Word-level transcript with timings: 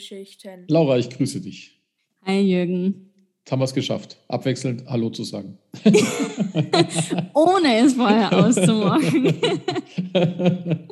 Filmgeschichten. 0.00 0.64
Laura, 0.68 0.98
ich 0.98 1.10
grüße 1.10 1.40
dich. 1.40 1.78
Hi 2.22 2.40
Jürgen. 2.40 3.12
Jetzt 3.40 3.52
haben 3.52 3.60
wir 3.60 3.64
es 3.64 3.74
geschafft, 3.74 4.18
abwechselnd 4.28 4.84
Hallo 4.86 5.10
zu 5.10 5.24
sagen. 5.24 5.58
Ohne 7.34 7.78
es 7.78 7.94
vorher 7.94 8.32
auszumachen. 8.32 9.34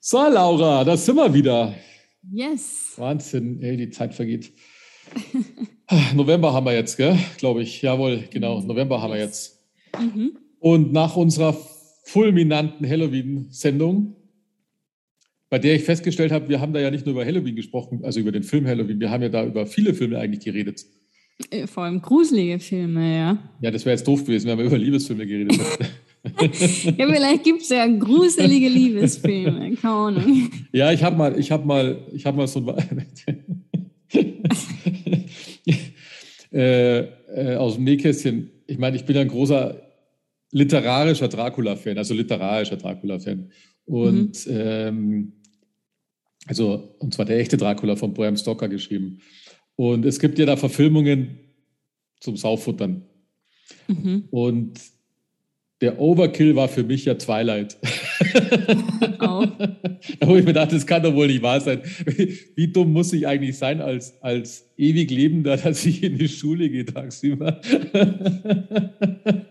so, 0.00 0.18
Laura, 0.18 0.84
da 0.84 0.96
sind 0.96 1.16
wir 1.16 1.32
wieder. 1.32 1.74
Yes. 2.32 2.94
Wahnsinn, 2.96 3.62
ey, 3.62 3.76
die 3.76 3.90
Zeit 3.90 4.14
vergeht. 4.14 4.52
November 6.14 6.52
haben 6.52 6.66
wir 6.66 6.74
jetzt, 6.74 6.96
gell? 6.96 7.16
Glaube 7.38 7.62
ich. 7.62 7.82
Jawohl, 7.82 8.24
genau. 8.30 8.60
November 8.60 9.00
haben 9.00 9.12
wir 9.12 9.20
jetzt. 9.20 9.60
Mhm. 9.98 10.38
Und 10.58 10.92
nach 10.92 11.16
unserer 11.16 11.56
fulminanten 12.04 12.88
Halloween-Sendung 12.88 14.15
bei 15.48 15.58
der 15.58 15.74
ich 15.74 15.84
festgestellt 15.84 16.32
habe, 16.32 16.48
wir 16.48 16.60
haben 16.60 16.72
da 16.72 16.80
ja 16.80 16.90
nicht 16.90 17.06
nur 17.06 17.14
über 17.14 17.24
Halloween 17.24 17.56
gesprochen, 17.56 18.04
also 18.04 18.20
über 18.20 18.32
den 18.32 18.42
Film 18.42 18.66
Halloween, 18.66 18.98
wir 19.00 19.10
haben 19.10 19.22
ja 19.22 19.28
da 19.28 19.44
über 19.44 19.66
viele 19.66 19.94
Filme 19.94 20.18
eigentlich 20.18 20.44
geredet. 20.44 20.84
Äh, 21.50 21.66
vor 21.66 21.84
allem 21.84 22.00
gruselige 22.00 22.58
Filme, 22.58 23.16
ja. 23.16 23.38
Ja, 23.60 23.70
das 23.70 23.84
wäre 23.84 23.94
jetzt 23.94 24.08
doof 24.08 24.24
gewesen, 24.24 24.48
wenn 24.48 24.58
wir 24.58 24.64
über 24.64 24.78
Liebesfilme 24.78 25.26
geredet 25.26 25.58
hätten. 25.58 25.86
ja, 26.98 27.06
vielleicht 27.06 27.44
gibt 27.44 27.62
es 27.62 27.68
ja 27.68 27.86
gruselige 27.86 28.68
Liebesfilme, 28.68 29.76
keine 29.76 29.94
Ahnung. 29.94 30.50
Ja, 30.72 30.90
ich 30.92 31.02
habe 31.02 31.16
mal, 31.16 31.38
ich 31.38 31.50
habe 31.52 31.66
mal, 31.66 31.98
ich 32.12 32.26
habe 32.26 32.36
mal 32.36 32.48
so 32.48 32.66
ein 32.66 33.06
äh, 36.52 36.98
äh, 36.98 37.56
aus 37.56 37.74
dem 37.74 37.84
Nähkästchen. 37.84 38.50
Ich 38.66 38.78
meine, 38.78 38.96
ich 38.96 39.04
bin 39.04 39.16
ein 39.16 39.28
großer 39.28 39.80
literarischer 40.50 41.28
Dracula-Fan, 41.28 41.98
also 41.98 42.14
literarischer 42.14 42.76
Dracula-Fan. 42.76 43.50
Und 43.84 44.46
mhm. 44.46 44.52
ähm, 44.52 45.32
also, 46.46 46.94
und 46.98 47.14
zwar 47.14 47.24
der 47.24 47.38
echte 47.38 47.56
Dracula 47.56 47.96
von 47.96 48.14
Bram 48.14 48.36
Stoker 48.36 48.68
geschrieben. 48.68 49.20
Und 49.74 50.06
es 50.06 50.18
gibt 50.20 50.38
ja 50.38 50.46
da 50.46 50.56
Verfilmungen 50.56 51.38
zum 52.20 52.36
Saufuttern. 52.36 53.04
Mhm. 53.88 54.28
Und 54.30 54.80
der 55.80 56.00
Overkill 56.00 56.56
war 56.56 56.68
für 56.68 56.84
mich 56.84 57.04
ja 57.04 57.14
Twilight. 57.14 57.76
Oh. 59.18 59.44
da 60.20 60.28
wo 60.28 60.36
ich 60.36 60.44
mir 60.44 60.52
dachte, 60.52 60.74
das 60.74 60.86
kann 60.86 61.02
doch 61.02 61.14
wohl 61.14 61.26
nicht 61.26 61.42
wahr 61.42 61.60
sein. 61.60 61.80
Wie, 62.04 62.38
wie, 62.54 62.68
dumm 62.68 62.92
muss 62.92 63.12
ich 63.12 63.26
eigentlich 63.26 63.58
sein 63.58 63.80
als, 63.80 64.22
als 64.22 64.70
ewig 64.76 65.10
Lebender, 65.10 65.56
dass 65.56 65.84
ich 65.84 66.02
in 66.02 66.16
die 66.18 66.28
Schule 66.28 66.68
gehe 66.70 66.84
tagsüber? 66.84 67.60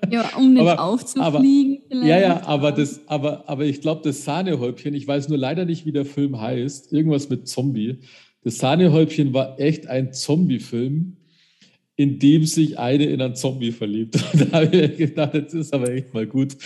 ja, 0.09 0.29
um 0.37 0.53
nicht 0.53 0.61
aber, 0.61 0.79
aufzufliegen. 0.81 1.81
Aber, 1.91 2.05
ja, 2.05 2.19
ja, 2.19 2.43
aber, 2.45 2.71
das, 2.71 3.01
aber, 3.07 3.49
aber 3.49 3.65
ich 3.65 3.81
glaube, 3.81 4.01
das 4.03 4.23
Sahnehäubchen, 4.23 4.93
ich 4.93 5.07
weiß 5.07 5.29
nur 5.29 5.37
leider 5.37 5.65
nicht, 5.65 5.85
wie 5.85 5.91
der 5.91 6.05
Film 6.05 6.39
heißt, 6.39 6.93
irgendwas 6.93 7.29
mit 7.29 7.47
Zombie. 7.47 7.99
Das 8.43 8.57
Sahnehäubchen 8.57 9.33
war 9.33 9.59
echt 9.59 9.87
ein 9.87 10.13
Zombie-Film 10.13 11.17
in 11.97 12.19
dem 12.19 12.45
sich 12.45 12.77
eine 12.77 13.05
in 13.05 13.21
einen 13.21 13.35
Zombie 13.35 13.71
verliebt. 13.71 14.15
Und 14.33 14.51
da 14.51 14.57
habe 14.57 14.75
ich 14.75 14.97
gedacht, 14.97 15.33
jetzt 15.33 15.53
ist 15.53 15.73
aber 15.73 15.89
echt 15.91 16.13
mal 16.13 16.27
gut. 16.27 16.57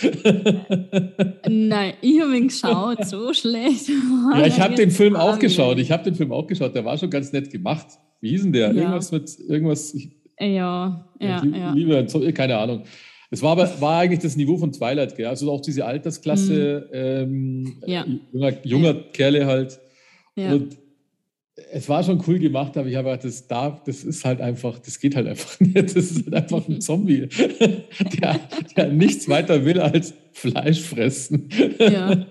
Nein, 1.48 1.94
ich 2.00 2.20
habe 2.20 2.36
ihn 2.36 2.48
geschaut, 2.48 3.04
so 3.06 3.32
schlecht. 3.34 3.88
ja, 3.88 4.46
ich 4.46 4.60
habe 4.60 4.74
den 4.74 4.90
Film 4.90 5.14
auch 5.14 5.38
geschaut. 5.38 5.78
Ich 5.78 5.92
habe 5.92 6.02
den 6.02 6.16
Film 6.16 6.32
auch 6.32 6.46
geschaut. 6.46 6.74
Der 6.74 6.84
war 6.84 6.98
schon 6.98 7.10
ganz 7.10 7.32
nett 7.32 7.50
gemacht. 7.50 7.86
Wie 8.20 8.30
hieß 8.30 8.42
denn 8.42 8.52
der? 8.52 8.72
Ja. 8.72 8.82
Irgendwas 8.82 9.12
mit 9.12 9.38
irgendwas. 9.48 9.94
Ich, 9.94 10.10
ja, 10.38 11.08
ja, 11.20 11.44
ja. 11.44 11.72
Liebe, 11.72 12.06
keine 12.32 12.58
Ahnung. 12.58 12.84
Es 13.30 13.42
war 13.42 13.52
aber 13.52 13.70
war 13.80 14.00
eigentlich 14.00 14.20
das 14.20 14.36
Niveau 14.36 14.58
von 14.58 14.72
Twilight, 14.72 15.16
gell? 15.16 15.26
Also 15.26 15.52
auch 15.52 15.60
diese 15.60 15.86
Altersklasse, 15.86 16.88
mhm. 16.90 16.92
ähm, 16.92 17.82
ja. 17.86 18.04
junger, 18.32 18.66
junger 18.66 18.94
Kerle 19.12 19.46
halt. 19.46 19.78
Ja. 20.34 20.54
Und 20.54 20.76
es 21.72 21.88
war 21.88 22.02
schon 22.02 22.22
cool 22.26 22.38
gemacht, 22.38 22.76
aber 22.76 22.88
ich 22.88 22.96
habe 22.96 23.10
gedacht, 23.10 23.24
das 23.24 23.46
darf, 23.46 23.82
das 23.84 24.04
ist 24.04 24.24
halt 24.24 24.40
einfach, 24.40 24.78
das 24.78 24.98
geht 24.98 25.16
halt 25.16 25.26
einfach 25.26 25.58
nicht. 25.60 25.76
Das 25.76 25.94
ist 25.94 26.24
halt 26.24 26.34
einfach 26.34 26.66
ein 26.68 26.80
Zombie, 26.80 27.28
der, 28.20 28.40
der 28.76 28.88
nichts 28.88 29.28
weiter 29.28 29.64
will 29.64 29.80
als 29.80 30.14
Fleisch 30.32 30.80
fressen. 30.80 31.48
Ja, 31.78 32.26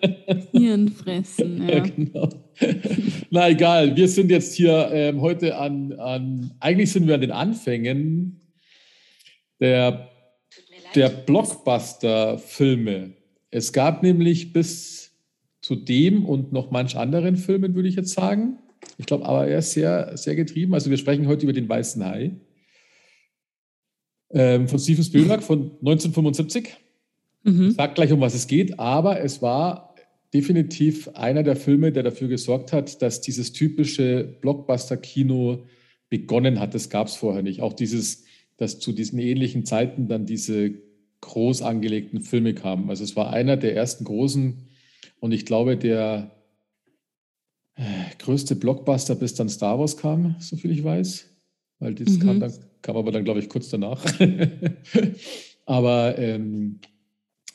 Hirn 0.51 0.89
fressen. 0.89 1.67
Ja. 1.67 1.69
ja, 1.75 1.79
genau. 1.79 2.29
Na 3.29 3.49
egal, 3.49 3.95
wir 3.95 4.07
sind 4.07 4.31
jetzt 4.31 4.55
hier 4.55 4.89
ähm, 4.91 5.21
heute 5.21 5.57
an, 5.57 5.93
an, 5.93 6.51
eigentlich 6.59 6.91
sind 6.91 7.07
wir 7.07 7.15
an 7.15 7.21
den 7.21 7.31
Anfängen 7.31 8.41
der, 9.59 10.09
der 10.95 11.09
Blockbuster-Filme. 11.09 13.11
Es 13.51 13.73
gab 13.73 14.01
nämlich 14.01 14.53
bis 14.53 15.11
zu 15.61 15.75
dem 15.75 16.25
und 16.25 16.53
noch 16.53 16.71
manch 16.71 16.95
anderen 16.95 17.35
Filmen, 17.35 17.75
würde 17.75 17.89
ich 17.89 17.95
jetzt 17.95 18.13
sagen, 18.13 18.59
ich 18.99 19.05
glaube, 19.05 19.25
aber 19.25 19.47
er 19.47 19.59
ist 19.59 19.71
sehr, 19.71 20.17
sehr 20.17 20.35
getrieben. 20.35 20.73
Also 20.73 20.89
wir 20.89 20.97
sprechen 20.97 21.27
heute 21.27 21.43
über 21.43 21.53
den 21.53 21.69
Weißen 21.69 22.03
Hai 22.05 22.31
ähm, 24.29 24.67
von 24.67 24.77
Steven 24.77 25.05
Spielberg 25.05 25.41
von 25.41 25.71
1975. 25.79 26.75
Mhm. 27.43 27.69
Ich 27.69 27.75
sage 27.75 27.93
gleich, 27.93 28.11
um 28.11 28.19
was 28.19 28.35
es 28.35 28.45
geht, 28.45 28.77
aber 28.77 29.21
es 29.21 29.41
war 29.41 29.95
definitiv 30.33 31.07
einer 31.13 31.43
der 31.43 31.55
Filme, 31.55 31.93
der 31.93 32.03
dafür 32.03 32.27
gesorgt 32.27 32.73
hat, 32.73 33.01
dass 33.01 33.21
dieses 33.21 33.53
typische 33.53 34.25
Blockbuster-Kino 34.41 35.65
begonnen 36.09 36.59
hat. 36.59 36.75
Das 36.75 36.89
gab 36.89 37.07
es 37.07 37.15
vorher 37.15 37.41
nicht. 37.41 37.61
Auch 37.61 37.73
dieses, 37.73 38.25
dass 38.57 38.79
zu 38.79 38.91
diesen 38.91 39.17
ähnlichen 39.17 39.63
Zeiten 39.63 40.09
dann 40.09 40.25
diese 40.25 40.73
groß 41.21 41.61
angelegten 41.61 42.19
Filme 42.19 42.53
kamen. 42.53 42.89
Also 42.89 43.05
es 43.05 43.15
war 43.15 43.31
einer 43.31 43.55
der 43.55 43.77
ersten 43.77 44.03
großen 44.03 44.67
und 45.21 45.31
ich 45.31 45.45
glaube, 45.45 45.77
der 45.77 46.31
größte 48.19 48.55
Blockbuster, 48.55 49.15
bis 49.15 49.35
dann 49.35 49.49
Star 49.49 49.79
Wars 49.79 49.97
kam, 49.97 50.35
soviel 50.39 50.71
ich 50.71 50.83
weiß. 50.83 51.25
Weil 51.79 51.95
das 51.95 52.13
mhm. 52.13 52.19
kam, 52.19 52.39
dann, 52.39 52.53
kam 52.81 52.97
aber 52.97 53.11
dann, 53.11 53.23
glaube 53.23 53.39
ich, 53.39 53.49
kurz 53.49 53.69
danach. 53.69 54.03
aber 55.65 56.17
ähm, 56.17 56.79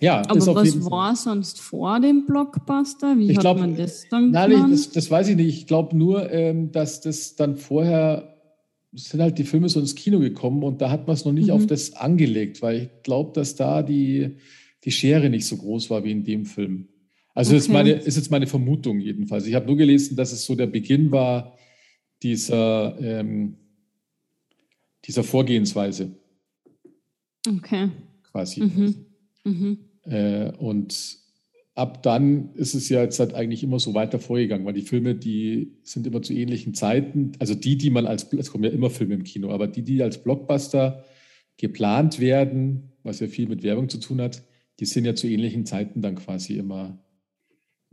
ja, 0.01 0.23
aber 0.29 0.55
was 0.55 0.91
war 0.91 1.15
sonst 1.15 1.61
vor 1.61 2.01
dem 2.01 2.27
Blockbuster? 2.27 3.17
Wie 3.19 3.31
ich 3.31 3.37
hat 3.37 3.43
glaub, 3.43 3.59
man 3.59 3.77
das 3.77 4.09
dann 4.11 4.31
nein? 4.31 4.71
Das, 4.71 4.91
das 4.91 5.11
weiß 5.11 5.29
ich 5.29 5.37
nicht. 5.37 5.59
Ich 5.59 5.67
glaube 5.67 5.97
nur, 5.97 6.31
ähm, 6.31 6.73
dass 6.73 7.01
das 7.01 7.37
dann 7.37 7.57
vorher 7.57 8.34
sind 8.93 9.21
halt 9.21 9.39
die 9.39 9.45
Filme 9.45 9.69
so 9.69 9.81
ins 9.81 9.95
Kino 9.95 10.21
gekommen 10.21 10.63
und 10.63 10.81
da 10.81 10.91
hat 10.91 11.07
man 11.07 11.15
es 11.15 11.25
noch 11.25 11.33
nicht 11.33 11.49
mhm. 11.49 11.55
auf 11.55 11.67
das 11.67 11.97
angelegt, 11.97 12.63
weil 12.63 12.83
ich 12.83 12.89
glaube, 13.03 13.33
dass 13.34 13.57
da 13.57 13.83
die, 13.83 14.37
die 14.84 14.93
Schere 14.93 15.31
nicht 15.31 15.47
so 15.47 15.57
groß 15.57 15.91
war 15.91 16.05
wie 16.05 16.13
in 16.13 16.25
dem 16.25 16.47
Film. 16.47 16.89
Also 17.34 17.50
okay. 17.50 17.59
ist, 17.59 17.69
meine, 17.69 17.91
ist 17.91 18.17
jetzt 18.17 18.31
meine 18.31 18.47
Vermutung 18.47 19.00
jedenfalls. 19.00 19.47
Ich 19.47 19.55
habe 19.55 19.67
nur 19.67 19.77
gelesen, 19.77 20.17
dass 20.17 20.33
es 20.33 20.45
so 20.45 20.55
der 20.55 20.69
Beginn 20.69 21.11
war 21.11 21.59
dieser, 22.22 22.97
ähm, 23.00 23.56
dieser 25.05 25.25
Vorgehensweise. 25.25 26.15
Okay. 27.47 27.91
Quasi. 28.31 28.61
Mhm. 28.61 28.95
Mhm. 29.45 29.78
Äh, 30.05 30.53
und 30.53 31.19
ab 31.75 32.03
dann 32.05 32.55
ist 32.55 32.75
es 32.75 32.89
ja 32.89 33.03
jetzt 33.03 33.19
halt 33.19 33.34
eigentlich 33.34 33.65
immer 33.65 33.81
so 33.81 33.95
weiter 33.95 34.19
vorgegangen, 34.21 34.65
weil 34.65 34.75
die 34.75 34.83
Filme, 34.83 35.16
die 35.16 35.72
sind 35.83 36.06
immer 36.06 36.22
zu 36.22 36.33
ähnlichen 36.33 36.75
Zeiten, 36.75 37.33
also 37.41 37.54
die, 37.54 37.77
die 37.77 37.91
man 37.91 38.07
als, 38.07 38.33
es 38.33 38.51
kommen 38.51 38.65
ja 38.65 38.71
immer 38.71 38.91
Filme 38.91 39.15
im 39.15 39.25
Kino, 39.25 39.51
aber 39.51 39.66
die, 39.66 39.83
die 39.83 40.03
als 40.03 40.22
Blockbuster 40.22 41.04
geplant 41.57 42.21
werden, 42.21 42.92
was 43.03 43.21
ja 43.21 43.27
viel 43.27 43.48
mit 43.48 43.63
Werbung 43.63 43.89
zu 43.89 43.98
tun 43.98 44.21
hat, 44.21 44.42
die 44.81 44.86
sind 44.86 45.04
ja 45.04 45.15
zu 45.15 45.28
ähnlichen 45.28 45.66
Zeiten 45.66 46.01
dann 46.01 46.15
quasi 46.15 46.54
immer 46.54 47.03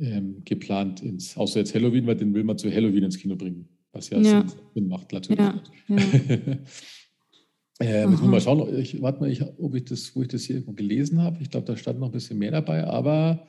ähm, 0.01 0.42
geplant 0.44 1.01
ins, 1.01 1.38
außer 1.38 1.59
jetzt 1.59 1.75
Halloween, 1.75 2.07
weil 2.07 2.15
den 2.15 2.33
will 2.33 2.44
man 2.44 2.57
zu 2.57 2.71
Halloween 2.71 3.03
ins 3.03 3.18
Kino 3.18 3.36
bringen, 3.36 3.68
was 3.92 4.09
ja, 4.09 4.19
ja. 4.19 4.45
Sinn 4.74 4.88
macht 4.88 5.13
natürlich. 5.13 5.39
Ja, 5.39 5.62
ja. 5.88 5.98
äh, 7.80 8.09
jetzt 8.09 8.24
mal 8.24 8.42
schauen, 8.42 8.75
ich, 8.77 9.01
warte 9.01 9.19
mal, 9.19 9.31
ich, 9.31 9.44
ob 9.59 9.75
ich 9.75 9.86
das, 9.86 10.15
wo 10.15 10.21
ich 10.21 10.27
das 10.27 10.44
hier 10.44 10.56
irgendwo 10.57 10.74
gelesen 10.74 11.21
habe. 11.21 11.38
Ich 11.42 11.50
glaube, 11.50 11.68
da 11.68 11.77
stand 11.77 12.00
noch 12.00 12.07
ein 12.07 12.13
bisschen 12.13 12.39
mehr 12.39 12.51
dabei, 12.51 12.83
aber 12.83 13.48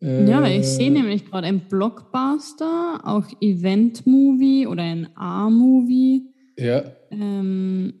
äh, 0.00 0.28
ja, 0.28 0.44
ich 0.46 0.66
sehe 0.66 0.90
nämlich 0.90 1.24
gerade 1.24 1.46
ein 1.46 1.60
Blockbuster, 1.68 3.00
auch 3.04 3.26
Event-Movie 3.40 4.66
oder 4.66 4.82
ein 4.82 5.08
A-Movie. 5.14 6.22
Ja. 6.58 6.84
Ähm, 7.10 7.94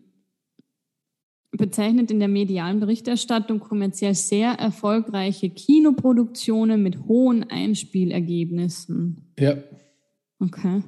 bezeichnet 1.52 2.10
in 2.10 2.18
der 2.18 2.28
medialen 2.28 2.80
Berichterstattung 2.80 3.60
kommerziell 3.60 4.14
sehr 4.14 4.52
erfolgreiche 4.52 5.50
Kinoproduktionen 5.50 6.82
mit 6.82 7.04
hohen 7.06 7.44
Einspielergebnissen. 7.44 9.32
Ja. 9.38 9.56
Okay. 10.38 10.82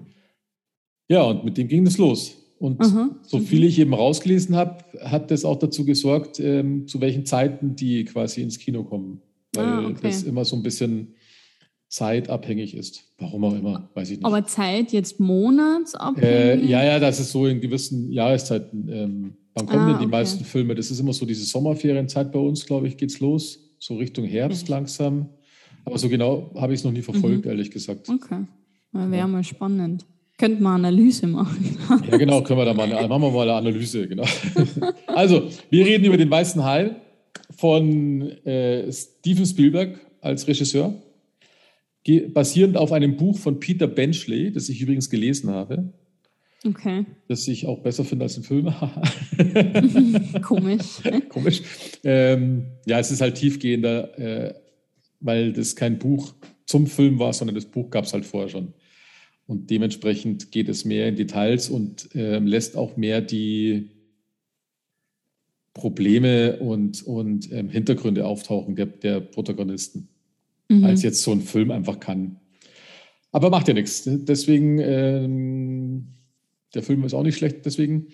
Ja, 1.08 1.22
und 1.24 1.44
mit 1.44 1.58
dem 1.58 1.68
ging 1.68 1.86
es 1.86 1.98
los. 1.98 2.38
Und 2.58 2.80
Aha, 2.80 3.14
so 3.22 3.40
viel 3.40 3.64
ich 3.64 3.78
eben 3.78 3.92
rausgelesen 3.92 4.56
habe, 4.56 4.84
hat 5.02 5.30
das 5.30 5.44
auch 5.44 5.58
dazu 5.58 5.84
gesorgt, 5.84 6.40
ähm, 6.40 6.86
zu 6.86 7.00
welchen 7.00 7.26
Zeiten 7.26 7.76
die 7.76 8.04
quasi 8.04 8.40
ins 8.40 8.58
Kino 8.58 8.84
kommen. 8.84 9.20
Weil 9.54 9.66
ah, 9.66 9.86
okay. 9.86 9.98
das 10.02 10.22
immer 10.22 10.44
so 10.46 10.56
ein 10.56 10.62
bisschen 10.62 11.14
zeitabhängig 11.88 12.76
ist. 12.76 13.04
Warum 13.18 13.44
auch 13.44 13.54
immer, 13.54 13.88
weiß 13.94 14.10
ich 14.10 14.18
nicht. 14.18 14.26
Aber 14.26 14.44
Zeit 14.44 14.92
jetzt 14.92 15.20
monatsabhängig? 15.20 16.64
Äh, 16.64 16.66
ja, 16.66 16.84
ja, 16.84 16.98
das 16.98 17.20
ist 17.20 17.32
so 17.32 17.46
in 17.46 17.60
gewissen 17.60 18.10
Jahreszeiten. 18.10 18.88
Ähm, 18.88 19.34
wann 19.54 19.66
kommen 19.66 19.82
ah, 19.82 19.86
denn 19.90 19.98
die 19.98 20.06
okay. 20.06 20.16
meisten 20.16 20.44
Filme? 20.44 20.74
Das 20.74 20.90
ist 20.90 20.98
immer 20.98 21.12
so 21.12 21.24
diese 21.24 21.44
Sommerferienzeit 21.44 22.32
bei 22.32 22.38
uns, 22.38 22.66
glaube 22.66 22.88
ich, 22.88 22.96
geht's 22.96 23.20
los. 23.20 23.60
So 23.78 23.96
Richtung 23.96 24.24
Herbst 24.24 24.68
mhm. 24.68 24.74
langsam. 24.74 25.28
Aber 25.84 25.98
so 25.98 26.08
genau 26.08 26.50
habe 26.56 26.72
ich 26.72 26.80
es 26.80 26.84
noch 26.84 26.92
nie 26.92 27.02
verfolgt, 27.02 27.44
mhm. 27.44 27.50
ehrlich 27.50 27.70
gesagt. 27.70 28.08
Okay. 28.08 28.44
Wäre 28.92 29.16
ja. 29.16 29.26
mal 29.26 29.44
spannend. 29.44 30.06
Könnten 30.36 30.62
wir 30.64 30.70
Analyse 30.70 31.26
machen. 31.28 31.78
ja, 32.10 32.16
genau, 32.16 32.42
können 32.42 32.58
wir 32.58 32.64
da 32.64 32.74
mal, 32.74 32.88
machen 32.88 33.22
wir 33.22 33.30
mal 33.30 33.42
eine 33.42 33.54
Analyse, 33.54 34.08
genau. 34.08 34.24
also, 35.06 35.48
wir 35.70 35.86
reden 35.86 36.04
über 36.06 36.16
den 36.16 36.30
Weißen 36.30 36.64
Hai 36.64 36.96
von 37.50 38.22
äh, 38.44 38.90
Steven 38.92 39.46
Spielberg 39.46 40.00
als 40.20 40.48
Regisseur, 40.48 40.94
basierend 42.32 42.76
auf 42.76 42.92
einem 42.92 43.16
Buch 43.16 43.38
von 43.38 43.60
Peter 43.60 43.86
Benchley, 43.86 44.52
das 44.52 44.68
ich 44.68 44.80
übrigens 44.80 45.10
gelesen 45.10 45.50
habe. 45.50 45.92
Okay. 46.66 47.04
Das 47.28 47.46
ich 47.46 47.66
auch 47.66 47.80
besser 47.80 48.04
finde 48.04 48.24
als 48.24 48.34
den 48.34 48.44
Film. 48.44 48.72
Komisch. 50.42 51.02
Komisch. 51.28 51.62
Ähm, 52.02 52.66
ja, 52.86 52.98
es 52.98 53.10
ist 53.10 53.20
halt 53.20 53.34
tiefgehender, 53.34 54.18
äh, 54.18 54.54
weil 55.20 55.52
das 55.52 55.76
kein 55.76 55.98
Buch 55.98 56.34
zum 56.64 56.86
Film 56.86 57.18
war, 57.18 57.32
sondern 57.32 57.54
das 57.54 57.66
Buch 57.66 57.90
gab 57.90 58.04
es 58.04 58.14
halt 58.14 58.24
vorher 58.24 58.48
schon. 58.48 58.72
Und 59.46 59.68
dementsprechend 59.68 60.52
geht 60.52 60.70
es 60.70 60.86
mehr 60.86 61.06
in 61.08 61.16
Details 61.16 61.68
und 61.68 62.14
äh, 62.14 62.38
lässt 62.38 62.76
auch 62.76 62.96
mehr 62.96 63.20
die 63.20 63.90
Probleme 65.74 66.58
und, 66.60 67.02
und 67.02 67.52
ähm, 67.52 67.68
Hintergründe 67.68 68.24
auftauchen 68.24 68.74
der, 68.74 68.86
der 68.86 69.20
Protagonisten, 69.20 70.08
mhm. 70.68 70.84
als 70.84 71.02
jetzt 71.02 71.22
so 71.22 71.32
ein 71.32 71.40
Film 71.40 71.70
einfach 71.70 72.00
kann. 72.00 72.36
Aber 73.32 73.50
macht 73.50 73.66
ja 73.68 73.74
nichts. 73.74 74.02
Deswegen, 74.06 74.78
ähm, 74.78 76.06
der 76.74 76.82
Film 76.82 77.02
ist 77.04 77.14
auch 77.14 77.22
nicht 77.22 77.36
schlecht, 77.36 77.66
deswegen. 77.66 78.08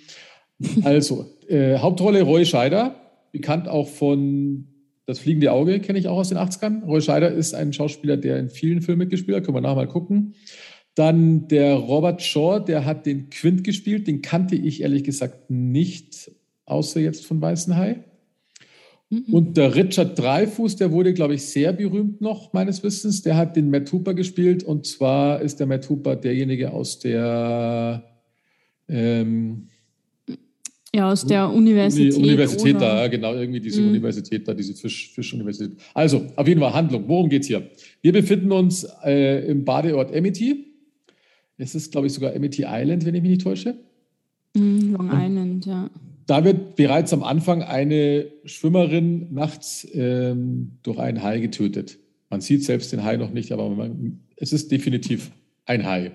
Also, 0.83 1.27
äh, 1.49 1.79
Hauptrolle 1.79 2.23
Roy 2.23 2.45
Scheider, 2.45 2.95
bekannt 3.33 3.69
auch 3.69 3.89
von 3.89 4.67
Das 5.07 5.19
fliegende 5.19 5.51
Auge, 5.51 5.81
kenne 5.81 5.99
ich 5.99 6.07
auch 6.07 6.19
aus 6.19 6.29
den 6.29 6.39
80ern. 6.39 6.85
Roy 6.85 7.01
Scheider 7.01 7.33
ist 7.33 7.55
ein 7.55 7.73
Schauspieler, 7.73 8.17
der 8.17 8.39
in 8.39 8.49
vielen 8.49 8.81
Filmen 8.81 9.01
mitgespielt 9.01 9.37
hat, 9.37 9.45
können 9.45 9.57
wir 9.57 9.61
nachher 9.61 9.75
mal 9.75 9.89
gucken. 9.89 10.35
Dann 10.95 11.49
der 11.49 11.75
Robert 11.75 12.23
Shaw, 12.23 12.61
der 12.61 12.85
hat 12.85 13.07
den 13.07 13.31
Quint 13.31 13.65
gespielt, 13.65 14.07
den 14.07 14.23
kannte 14.23 14.55
ich 14.55 14.83
ehrlich 14.83 15.03
gesagt 15.03 15.51
nicht, 15.51 16.31
außer 16.67 17.01
jetzt 17.01 17.27
von 17.27 17.41
Weißen 17.41 17.77
Hai. 17.77 18.05
Mhm. 19.11 19.35
Und 19.35 19.57
der 19.57 19.75
Richard 19.75 20.19
Dreifuß, 20.19 20.77
der 20.77 20.93
wurde, 20.93 21.13
glaube 21.13 21.35
ich, 21.35 21.43
sehr 21.43 21.73
berühmt 21.73 22.21
noch, 22.21 22.53
meines 22.53 22.83
Wissens. 22.83 23.23
Der 23.23 23.37
hat 23.37 23.57
den 23.57 23.71
Matt 23.71 23.93
Hooper 23.93 24.15
gespielt. 24.15 24.63
Und 24.63 24.87
zwar 24.87 25.43
ist 25.43 25.61
der 25.61 25.67
Matt 25.67 25.89
Hooper 25.91 26.17
derjenige 26.17 26.73
aus 26.73 26.99
der 27.01 28.05
ähm, 28.89 29.69
ja, 30.95 31.11
aus 31.11 31.25
der 31.25 31.49
Universität. 31.49 32.17
Universität 32.17 32.77
oder? 32.77 33.03
da, 33.03 33.09
genau, 33.09 33.35
irgendwie 33.35 33.61
diese 33.61 33.81
mhm. 33.81 33.91
Universität 33.91 34.49
da, 34.49 34.55
diese 34.55 34.75
Fisch, 34.75 35.13
Fischuniversität. 35.13 35.79
Also, 35.95 36.27
auf 36.35 36.49
jeden 36.49 36.61
Fall 36.61 36.75
Handlung. 36.75 37.05
Worum 37.07 37.29
geht 37.29 37.43
es 37.43 37.49
hier? 37.49 37.71
Wir 38.03 38.13
befinden 38.13 38.51
uns 38.51 38.85
äh, 39.05 39.47
im 39.49 39.65
Badeort 39.65 40.15
Amity. 40.15 40.67
Es 41.59 41.77
ist, 41.77 41.93
glaube 41.93 42.09
ich, 42.09 42.13
sogar 42.13 42.35
Amity 42.35 42.65
Island, 42.67 43.05
wenn 43.07 43.15
ich 43.15 43.23
mich 43.23 43.31
nicht 43.31 43.43
täusche. 43.43 43.77
Mm, 44.55 44.95
Long 44.95 45.11
Island, 45.13 45.67
ja. 45.67 45.91
Da 46.31 46.45
wird 46.45 46.77
bereits 46.77 47.13
am 47.13 47.25
Anfang 47.25 47.65
eine 47.65 48.31
Schwimmerin 48.45 49.35
nachts 49.35 49.85
ähm, 49.93 50.79
durch 50.85 51.01
einen 51.01 51.25
Hai 51.25 51.41
getötet. 51.41 51.99
Man 52.29 52.41
sieht 52.41 52.63
selbst 52.63 52.93
den 52.93 53.03
Hai 53.03 53.17
noch 53.17 53.33
nicht, 53.33 53.51
aber 53.51 53.69
man, 53.69 54.21
es 54.37 54.53
ist 54.53 54.71
definitiv 54.71 55.33
ein 55.65 55.85
Hai. 55.85 56.13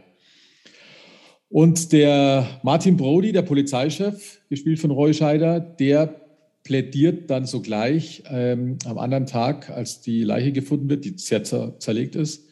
Und 1.50 1.92
der 1.92 2.48
Martin 2.64 2.96
Brody, 2.96 3.34
der 3.34 3.42
Polizeichef, 3.42 4.40
gespielt 4.48 4.80
von 4.80 4.92
Roy 4.92 5.14
Scheider, 5.14 5.60
der 5.60 6.22
plädiert 6.64 7.30
dann 7.30 7.46
sogleich 7.46 8.24
ähm, 8.30 8.78
am 8.86 8.98
anderen 8.98 9.26
Tag, 9.26 9.70
als 9.70 10.00
die 10.00 10.24
Leiche 10.24 10.54
gefunden 10.54 10.90
wird, 10.90 11.04
die 11.04 11.16
sehr 11.18 11.44
zerlegt 11.44 12.16
ist, 12.16 12.48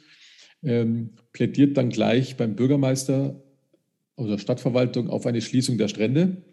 ähm, 0.63 1.12
plädiert 1.31 1.77
dann 1.77 1.92
gleich 1.92 2.36
beim 2.36 2.57
Bürgermeister 2.57 3.42
oder 4.18 4.38
Stadtverwaltung 4.38 5.10
auf 5.10 5.25
eine 5.25 5.39
Schließung 5.39 5.77
der 5.77 5.88
Strände. 5.88 6.44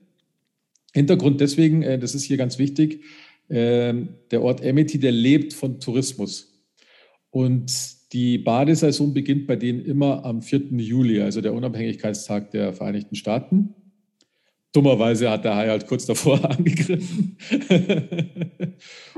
Hintergrund 0.92 1.40
deswegen, 1.40 1.82
äh, 1.82 1.98
das 1.98 2.14
ist 2.14 2.24
hier 2.24 2.36
ganz 2.36 2.58
wichtig, 2.58 3.04
äh, 3.48 3.94
der 4.30 4.42
Ort 4.42 4.64
Amity, 4.64 4.98
der 4.98 5.12
lebt 5.12 5.52
von 5.52 5.80
Tourismus. 5.80 6.64
Und 7.30 7.72
die 8.12 8.38
Badesaison 8.38 9.14
beginnt 9.14 9.46
bei 9.46 9.56
denen 9.56 9.84
immer 9.84 10.24
am 10.24 10.42
4. 10.42 10.78
Juli, 10.78 11.20
also 11.20 11.40
der 11.40 11.54
Unabhängigkeitstag 11.54 12.50
der 12.50 12.72
Vereinigten 12.72 13.14
Staaten. 13.14 13.74
Dummerweise 14.72 15.30
hat 15.30 15.44
der 15.44 15.56
Hai 15.56 15.68
halt 15.68 15.86
kurz 15.86 16.06
davor 16.06 16.48
angegriffen. 16.50 17.36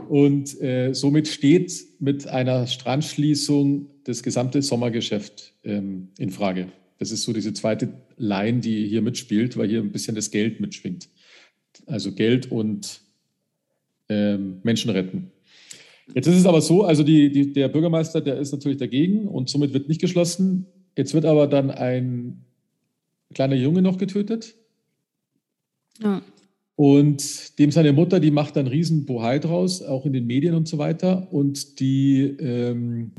und 0.08 0.60
äh, 0.60 0.94
somit 0.94 1.28
steht 1.28 1.72
mit 2.00 2.26
einer 2.26 2.66
Strandschließung 2.66 3.88
das 4.04 4.22
gesamte 4.22 4.62
Sommergeschäft 4.62 5.54
ähm, 5.64 6.08
in 6.18 6.30
Frage. 6.30 6.68
Das 6.98 7.10
ist 7.10 7.22
so 7.24 7.32
diese 7.32 7.52
zweite 7.52 7.92
Line, 8.16 8.60
die 8.60 8.86
hier 8.86 9.02
mitspielt, 9.02 9.56
weil 9.56 9.68
hier 9.68 9.80
ein 9.80 9.92
bisschen 9.92 10.14
das 10.14 10.30
Geld 10.30 10.60
mitschwingt. 10.60 11.08
Also 11.92 12.12
Geld 12.12 12.50
und 12.50 13.00
ähm, 14.08 14.60
Menschen 14.62 14.90
retten. 14.90 15.30
Jetzt 16.14 16.26
ist 16.26 16.38
es 16.38 16.46
aber 16.46 16.62
so, 16.62 16.84
also 16.84 17.02
die, 17.02 17.30
die, 17.30 17.52
der 17.52 17.68
Bürgermeister, 17.68 18.22
der 18.22 18.38
ist 18.38 18.50
natürlich 18.50 18.78
dagegen 18.78 19.28
und 19.28 19.50
somit 19.50 19.74
wird 19.74 19.88
nicht 19.88 20.00
geschlossen. 20.00 20.66
Jetzt 20.96 21.12
wird 21.12 21.26
aber 21.26 21.46
dann 21.46 21.70
ein 21.70 22.44
kleiner 23.34 23.56
Junge 23.56 23.82
noch 23.82 23.98
getötet. 23.98 24.54
Ja. 26.02 26.22
Und 26.76 27.58
dem 27.58 27.70
seine 27.70 27.92
Mutter, 27.92 28.20
die 28.20 28.30
macht 28.30 28.56
dann 28.56 28.68
riesen 28.68 29.04
Bohai 29.04 29.38
draus, 29.38 29.82
auch 29.82 30.06
in 30.06 30.14
den 30.14 30.26
Medien 30.26 30.54
und 30.54 30.66
so 30.66 30.78
weiter. 30.78 31.30
Und 31.30 31.78
die, 31.78 32.22
ähm, 32.22 33.12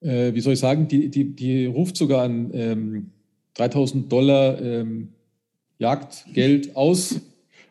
äh, 0.00 0.34
wie 0.34 0.40
soll 0.40 0.52
ich 0.52 0.58
sagen, 0.58 0.88
die, 0.88 1.08
die, 1.08 1.34
die 1.34 1.64
ruft 1.64 1.96
sogar 1.96 2.24
an 2.24 2.50
ähm, 2.52 3.10
3000 3.54 4.12
Dollar 4.12 4.60
ähm, 4.60 5.08
Jagdgeld 5.78 6.76
aus, 6.76 7.20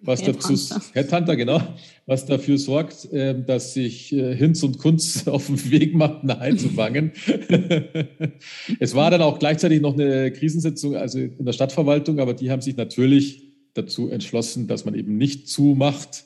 was 0.02 0.22
dazu, 0.22 0.54
Headhunter, 0.94 1.36
genau, 1.36 1.62
was 2.06 2.26
dafür 2.26 2.58
sorgt, 2.58 3.12
äh, 3.12 3.36
dass 3.40 3.74
sich 3.74 4.14
äh, 4.14 4.36
Hinz 4.36 4.64
und 4.64 4.78
Kunz 4.78 5.28
auf 5.28 5.48
den 5.48 5.72
Weg 5.72 5.96
macht, 5.96 6.22
einen 6.22 6.32
einzufangen. 6.32 7.12
es 8.80 8.96
war 8.96 9.12
dann 9.12 9.22
auch 9.22 9.40
gleichzeitig 9.40 9.82
noch 9.82 9.94
eine 9.94 10.32
Krisensitzung, 10.32 10.96
also 10.96 11.20
in 11.20 11.46
der 11.46 11.54
Stadtverwaltung, 11.54 12.20
aber 12.20 12.34
die 12.34 12.52
haben 12.52 12.62
sich 12.62 12.78
natürlich 12.78 13.44
dazu 13.74 14.10
entschlossen, 14.10 14.68
dass 14.68 14.86
man 14.86 14.96
eben 14.96 15.18
nicht 15.18 15.50
zumacht. 15.50 16.26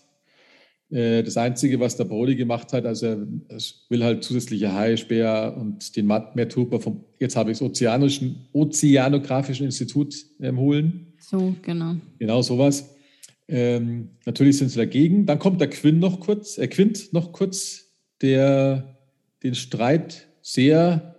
Äh, 0.92 1.24
das 1.24 1.38
Einzige, 1.38 1.80
was 1.80 1.98
der 1.98 2.06
Brody 2.06 2.36
gemacht 2.36 2.74
hat, 2.74 2.86
also 2.86 3.06
er 3.06 3.28
will 3.90 4.04
halt 4.04 4.24
zusätzliche 4.24 4.74
Haispeer 4.74 5.56
und 5.58 5.96
den 5.96 6.06
Matt 6.06 6.56
Hooper 6.56 6.80
vom, 6.80 7.06
jetzt 7.20 7.36
habe 7.36 7.52
ich 7.52 7.58
es, 7.58 7.62
Ozeanischen, 7.62 8.48
Ozeanografischen 8.54 9.66
Institut 9.66 10.16
ähm, 10.42 10.58
holen. 10.58 11.09
So, 11.30 11.54
genau. 11.62 11.96
Genau 12.18 12.42
sowas. 12.42 12.96
Ähm, 13.48 14.10
natürlich 14.26 14.58
sind 14.58 14.70
sie 14.70 14.80
dagegen. 14.80 15.28
Dann 15.28 15.38
kommt 15.38 15.62
der 15.62 15.70
Quinn 15.70 16.00
noch 16.00 16.20
kurz, 16.20 16.58
äh, 16.58 16.68
Quint 16.68 17.14
noch 17.14 17.34
kurz, 17.34 17.94
der 18.22 18.98
den 19.44 19.54
Streit 19.54 20.28
sehr 20.42 21.16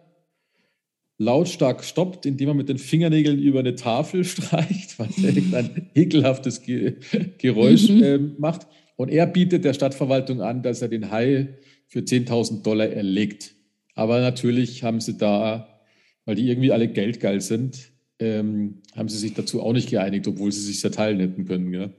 lautstark 1.19 1.85
stoppt, 1.85 2.27
indem 2.27 2.49
er 2.49 2.55
mit 2.55 2.69
den 2.69 2.79
Fingernägeln 2.79 3.39
über 3.39 3.61
eine 3.61 3.77
Tafel 3.77 4.25
streicht, 4.25 4.99
was 4.99 5.17
ein 5.19 5.91
ekelhaftes 5.95 6.63
Ge 6.63 6.97
Geräusch 7.39 7.89
mhm. 7.89 8.03
äh, 8.03 8.19
macht. 8.19 8.67
Und 8.97 9.11
er 9.11 9.29
bietet 9.29 9.65
der 9.65 9.75
Stadtverwaltung 9.75 10.41
an, 10.43 10.63
dass 10.63 10.83
er 10.83 10.89
den 10.89 11.13
Hai 11.13 11.59
für 11.87 12.01
10.000 12.01 12.63
Dollar 12.63 12.89
erlegt. 12.89 13.55
Aber 13.95 14.21
natürlich 14.21 14.83
haben 14.83 15.01
sie 15.01 15.17
da, 15.17 15.81
weil 16.25 16.35
die 16.35 16.49
irgendwie 16.49 16.73
alle 16.73 16.89
geldgeil 16.89 17.41
sind, 17.41 17.93
ähm, 18.21 18.75
haben 18.95 19.09
sie 19.09 19.19
sich 19.19 19.35
dazu 19.35 19.63
auch 19.63 19.73
nicht 19.73 19.91
geeinigt, 19.91 20.29
obwohl 20.29 20.53
sie 20.53 20.61
sich 20.61 20.81
zerteilen 20.81 21.19
hätten 21.19 21.47
können. 21.47 21.73
Ja? 21.73 21.91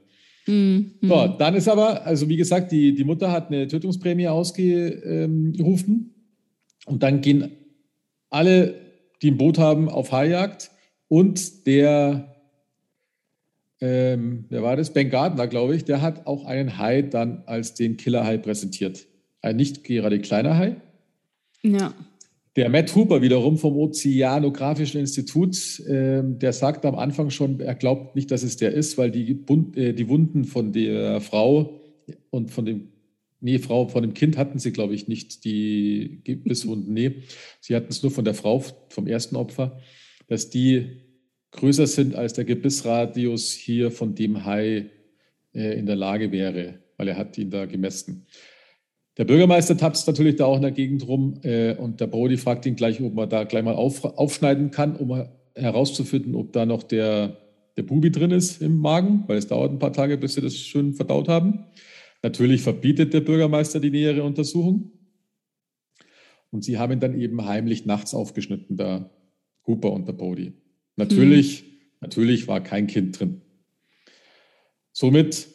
Mhm. 0.48 0.92
So, 1.02 1.28
dann 1.28 1.56
ist 1.56 1.68
aber, 1.68 2.06
also 2.06 2.30
wie 2.30 2.38
gesagt, 2.38 2.72
die, 2.72 2.94
die 2.94 3.04
Mutter 3.04 3.32
hat 3.32 3.48
eine 3.48 3.68
Tötungsprämie 3.68 4.28
ausgerufen 4.28 6.16
und 6.86 7.04
dann 7.04 7.22
gehen 7.22 7.52
alle 8.30 8.76
die 9.22 9.32
ein 9.32 9.38
Boot 9.38 9.58
haben, 9.58 9.90
auf 9.90 10.12
Haijagd. 10.12 10.72
Und 11.08 11.68
der, 11.68 12.36
ähm, 13.80 14.46
wer 14.50 14.64
war 14.64 14.76
das? 14.76 14.94
Ben 14.94 15.10
Gardner, 15.10 15.48
glaube 15.48 15.76
ich, 15.76 15.86
der 15.86 16.02
hat 16.02 16.26
auch 16.26 16.46
einen 16.46 16.78
Hai 16.78 17.02
dann 17.02 17.44
als 17.46 17.74
den 17.74 17.98
Killerhai 17.98 18.38
präsentiert. 18.38 19.06
Ein 19.42 19.58
nicht 19.58 19.84
gerade 19.84 20.20
kleiner 20.20 20.58
Hai. 20.58 20.78
Ja. 21.62 21.94
Der 22.58 22.70
Matt 22.70 22.94
Hooper 22.96 23.22
wiederum 23.22 23.58
vom 23.58 23.78
Ozeanografischen 23.78 25.00
Institut, 25.00 25.80
äh, 25.82 26.22
der 26.24 26.52
sagt 26.52 26.86
am 26.86 26.96
Anfang 26.96 27.30
schon, 27.30 27.62
er 27.62 27.76
glaubt 27.76 28.16
nicht, 28.16 28.30
dass 28.30 28.44
es 28.44 28.58
der 28.58 28.74
ist, 28.74 28.98
weil 28.98 29.10
die, 29.10 29.40
äh, 29.76 29.94
die 29.94 30.10
Wunden 30.10 30.44
von 30.44 30.74
der 30.74 31.22
Frau 31.22 31.82
und 32.30 32.52
von 32.52 32.66
dem 32.66 32.92
nee, 33.42 33.60
Frau, 33.60 33.88
von 33.88 34.04
dem 34.04 34.14
Kind 34.14 34.38
hatten 34.38 34.60
sie, 34.60 34.72
glaube 34.72 34.94
ich, 34.94 35.08
nicht 35.08 35.44
die 35.44 36.22
Gebisswunden. 36.24 36.94
Nee, 36.94 37.24
sie 37.60 37.76
hatten 37.76 37.90
es 37.90 38.04
nur 38.04 38.12
von 38.12 38.24
der 38.24 38.34
Frau, 38.34 38.64
vom 38.90 39.08
ersten 39.08 39.36
Opfer, 39.36 39.80
dass 40.28 40.50
die 40.50 41.02
größer 41.52 41.88
sind 41.88 42.16
als 42.16 42.34
der 42.34 42.46
Gebissradius 42.46 43.52
hier 43.52 43.92
von 43.92 44.16
dem 44.16 44.46
Hai 44.46 44.90
äh, 45.54 45.78
in 45.78 45.86
der 45.86 45.96
Lage 45.96 46.32
wäre, 46.32 46.80
weil 46.98 47.10
er 47.10 47.18
hat 47.18 47.38
ihn 47.38 47.50
da 47.50 47.66
gemessen. 47.66 48.26
Der 49.18 49.26
Bürgermeister 49.26 49.78
tapst 49.78 50.08
natürlich 50.08 50.38
da 50.38 50.46
auch 50.46 50.56
in 50.56 50.62
der 50.62 50.72
Gegend 50.72 51.08
rum 51.08 51.40
äh, 51.44 51.76
und 51.76 52.00
der 52.00 52.08
Brody 52.08 52.38
fragt 52.38 52.66
ihn 52.66 52.76
gleich, 52.76 53.02
ob 53.02 53.14
man 53.14 53.30
da 53.30 53.44
gleich 53.44 53.64
mal 53.64 53.76
auf, 53.76 54.06
aufschneiden 54.06 54.72
kann, 54.72 54.96
um 54.96 55.26
herauszufinden, 55.56 56.36
ob 56.36 56.54
da 56.54 56.66
noch 56.66 56.84
der, 56.84 57.38
der 57.76 57.84
Bubi 57.84 58.12
drin 58.12 58.32
ist 58.32 58.62
im 58.62 58.78
Magen, 58.78 59.26
weil 59.28 59.38
es 59.38 59.48
dauert 59.48 59.72
ein 59.72 59.80
paar 59.80 59.92
Tage, 59.92 60.18
bis 60.18 60.36
sie 60.36 60.42
das 60.42 60.56
schön 60.56 60.94
verdaut 60.94 61.28
haben. 61.28 61.66
Natürlich 62.24 62.62
verbietet 62.62 63.14
der 63.14 63.22
Bürgermeister 63.22 63.80
die 63.80 63.92
nähere 63.92 64.24
Untersuchung. 64.24 64.92
Und 66.52 66.64
sie 66.64 66.78
haben 66.78 66.94
ihn 66.94 67.00
dann 67.00 67.20
eben 67.20 67.46
heimlich 67.46 67.86
nachts 67.86 68.14
aufgeschnitten, 68.14 68.78
der 68.78 69.10
Hooper 69.66 69.92
und 69.92 70.08
der 70.08 70.14
Brody. 70.14 70.54
Natürlich, 70.96 71.62
hm. 71.62 71.68
natürlich 72.02 72.48
war 72.48 72.62
kein 72.62 72.88
Kind 72.88 73.20
drin. 73.20 73.42
Somit 74.92 75.48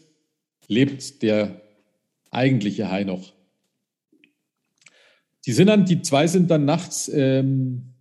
lebt 0.68 1.22
der 1.22 1.60
eigentliche 2.30 2.90
Hai 2.90 3.04
noch. 3.04 3.35
Die 5.46 5.52
sind 5.52 5.68
dann, 5.68 5.84
die 5.84 6.02
zwei 6.02 6.26
sind 6.26 6.50
dann 6.50 6.64
nachts 6.64 7.10
ähm, 7.12 7.92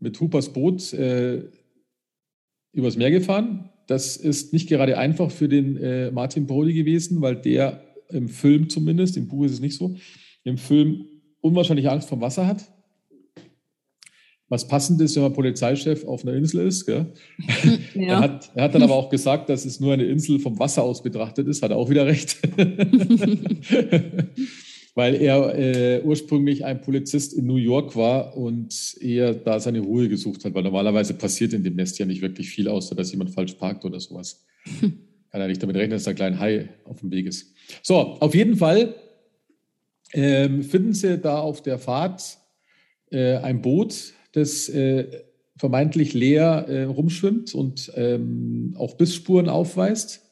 mit 0.00 0.18
Hoopers 0.20 0.52
Boot 0.52 0.92
äh, 0.94 1.42
übers 2.72 2.96
Meer 2.96 3.10
gefahren. 3.10 3.70
Das 3.86 4.16
ist 4.16 4.54
nicht 4.54 4.68
gerade 4.68 4.96
einfach 4.96 5.30
für 5.30 5.48
den 5.48 5.76
äh, 5.76 6.10
Martin 6.10 6.46
Brody 6.46 6.72
gewesen, 6.72 7.20
weil 7.20 7.36
der 7.36 7.82
im 8.08 8.28
Film 8.28 8.70
zumindest, 8.70 9.16
im 9.16 9.28
Buch 9.28 9.44
ist 9.44 9.52
es 9.52 9.60
nicht 9.60 9.76
so, 9.76 9.96
im 10.44 10.56
Film 10.56 11.04
unwahrscheinlich 11.40 11.88
Angst 11.88 12.08
vom 12.08 12.22
Wasser 12.22 12.46
hat. 12.46 12.64
Was 14.48 14.68
passend 14.68 15.00
ist, 15.00 15.16
wenn 15.16 15.24
man 15.24 15.32
Polizeichef 15.32 16.04
auf 16.04 16.22
einer 16.22 16.34
Insel 16.34 16.66
ist. 16.66 16.88
Ja. 17.94 17.94
er, 17.94 18.20
hat, 18.20 18.50
er 18.56 18.64
hat 18.64 18.74
dann 18.74 18.82
aber 18.82 18.94
auch 18.94 19.08
gesagt, 19.08 19.48
dass 19.48 19.64
es 19.64 19.78
nur 19.78 19.92
eine 19.92 20.04
Insel 20.04 20.40
vom 20.40 20.58
Wasser 20.58 20.82
aus 20.82 21.02
betrachtet 21.02 21.46
ist, 21.46 21.62
hat 21.62 21.70
er 21.70 21.76
auch 21.76 21.88
wieder 21.88 22.06
recht. 22.06 22.38
Weil 24.94 25.16
er 25.16 25.58
äh, 25.58 26.02
ursprünglich 26.02 26.64
ein 26.64 26.80
Polizist 26.80 27.34
in 27.34 27.46
New 27.46 27.56
York 27.56 27.96
war 27.96 28.36
und 28.36 28.96
eher 29.00 29.34
da 29.34 29.58
seine 29.58 29.80
Ruhe 29.80 30.08
gesucht 30.08 30.44
hat, 30.44 30.54
weil 30.54 30.62
normalerweise 30.62 31.14
passiert 31.14 31.52
in 31.52 31.64
dem 31.64 31.74
Nest 31.74 31.98
ja 31.98 32.06
nicht 32.06 32.22
wirklich 32.22 32.48
viel, 32.50 32.68
außer 32.68 32.94
dass 32.94 33.10
jemand 33.10 33.30
falsch 33.30 33.54
parkt 33.54 33.84
oder 33.84 33.98
sowas. 33.98 34.44
Kann 34.80 35.40
er 35.40 35.48
nicht 35.48 35.62
damit 35.62 35.74
rechnen, 35.76 35.92
dass 35.92 36.04
da 36.04 36.10
ein 36.10 36.16
kleiner 36.16 36.38
Hai 36.38 36.68
auf 36.84 37.00
dem 37.00 37.10
Weg 37.10 37.26
ist. 37.26 37.52
So, 37.82 37.96
auf 37.96 38.34
jeden 38.36 38.56
Fall 38.56 38.94
ähm, 40.12 40.62
finden 40.62 40.92
sie 40.92 41.18
da 41.18 41.40
auf 41.40 41.60
der 41.60 41.78
Fahrt 41.78 42.38
äh, 43.10 43.36
ein 43.38 43.62
Boot, 43.62 44.12
das 44.30 44.68
äh, 44.68 45.24
vermeintlich 45.56 46.14
leer 46.14 46.66
äh, 46.68 46.84
rumschwimmt 46.84 47.54
und 47.54 47.92
ähm, 47.96 48.74
auch 48.78 48.94
Bissspuren 48.94 49.48
aufweist. 49.48 50.23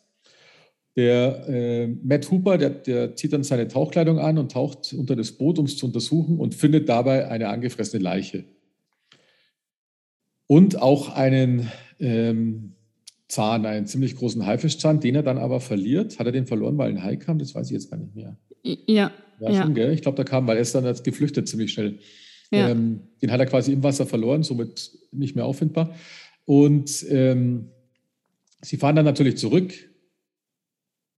Der 0.96 1.48
äh, 1.48 1.86
Matt 1.86 2.30
Hooper, 2.30 2.58
der, 2.58 2.70
der, 2.70 3.16
zieht 3.16 3.32
dann 3.32 3.44
seine 3.44 3.66
Tauchkleidung 3.66 4.18
an 4.18 4.36
und 4.36 4.52
taucht 4.52 4.92
unter 4.92 5.16
das 5.16 5.32
Boot, 5.32 5.58
um 5.58 5.64
es 5.64 5.76
zu 5.76 5.86
untersuchen 5.86 6.38
und 6.38 6.54
findet 6.54 6.88
dabei 6.88 7.28
eine 7.28 7.48
angefressene 7.48 8.02
Leiche. 8.02 8.44
Und 10.46 10.82
auch 10.82 11.14
einen 11.14 11.70
ähm, 11.98 12.74
Zahn, 13.28 13.64
einen 13.64 13.86
ziemlich 13.86 14.16
großen 14.16 14.44
Haifischzahn, 14.44 15.00
den 15.00 15.14
er 15.14 15.22
dann 15.22 15.38
aber 15.38 15.60
verliert. 15.60 16.18
Hat 16.18 16.26
er 16.26 16.32
den 16.32 16.46
verloren, 16.46 16.76
weil 16.76 16.90
ein 16.90 17.02
Hai 17.02 17.16
kam? 17.16 17.38
Das 17.38 17.54
weiß 17.54 17.68
ich 17.68 17.72
jetzt 17.72 17.90
gar 17.90 17.96
nicht 17.96 18.14
mehr. 18.14 18.36
Ja. 18.62 19.10
Ja, 19.40 19.50
ja. 19.50 19.62
schon, 19.62 19.74
gell? 19.74 19.92
Ich 19.92 20.02
glaube, 20.02 20.16
da 20.16 20.24
kam, 20.24 20.46
weil 20.46 20.56
er 20.56 20.62
ist 20.62 20.74
dann 20.74 20.84
geflüchtet 21.02 21.48
ziemlich 21.48 21.72
schnell. 21.72 21.98
Ja. 22.50 22.68
Ähm, 22.68 23.00
den 23.22 23.32
hat 23.32 23.40
er 23.40 23.46
quasi 23.46 23.72
im 23.72 23.82
Wasser 23.82 24.06
verloren, 24.06 24.42
somit 24.42 24.92
nicht 25.10 25.34
mehr 25.34 25.46
auffindbar. 25.46 25.94
Und 26.44 27.04
ähm, 27.08 27.70
sie 28.60 28.76
fahren 28.76 28.96
dann 28.96 29.06
natürlich 29.06 29.38
zurück. 29.38 29.72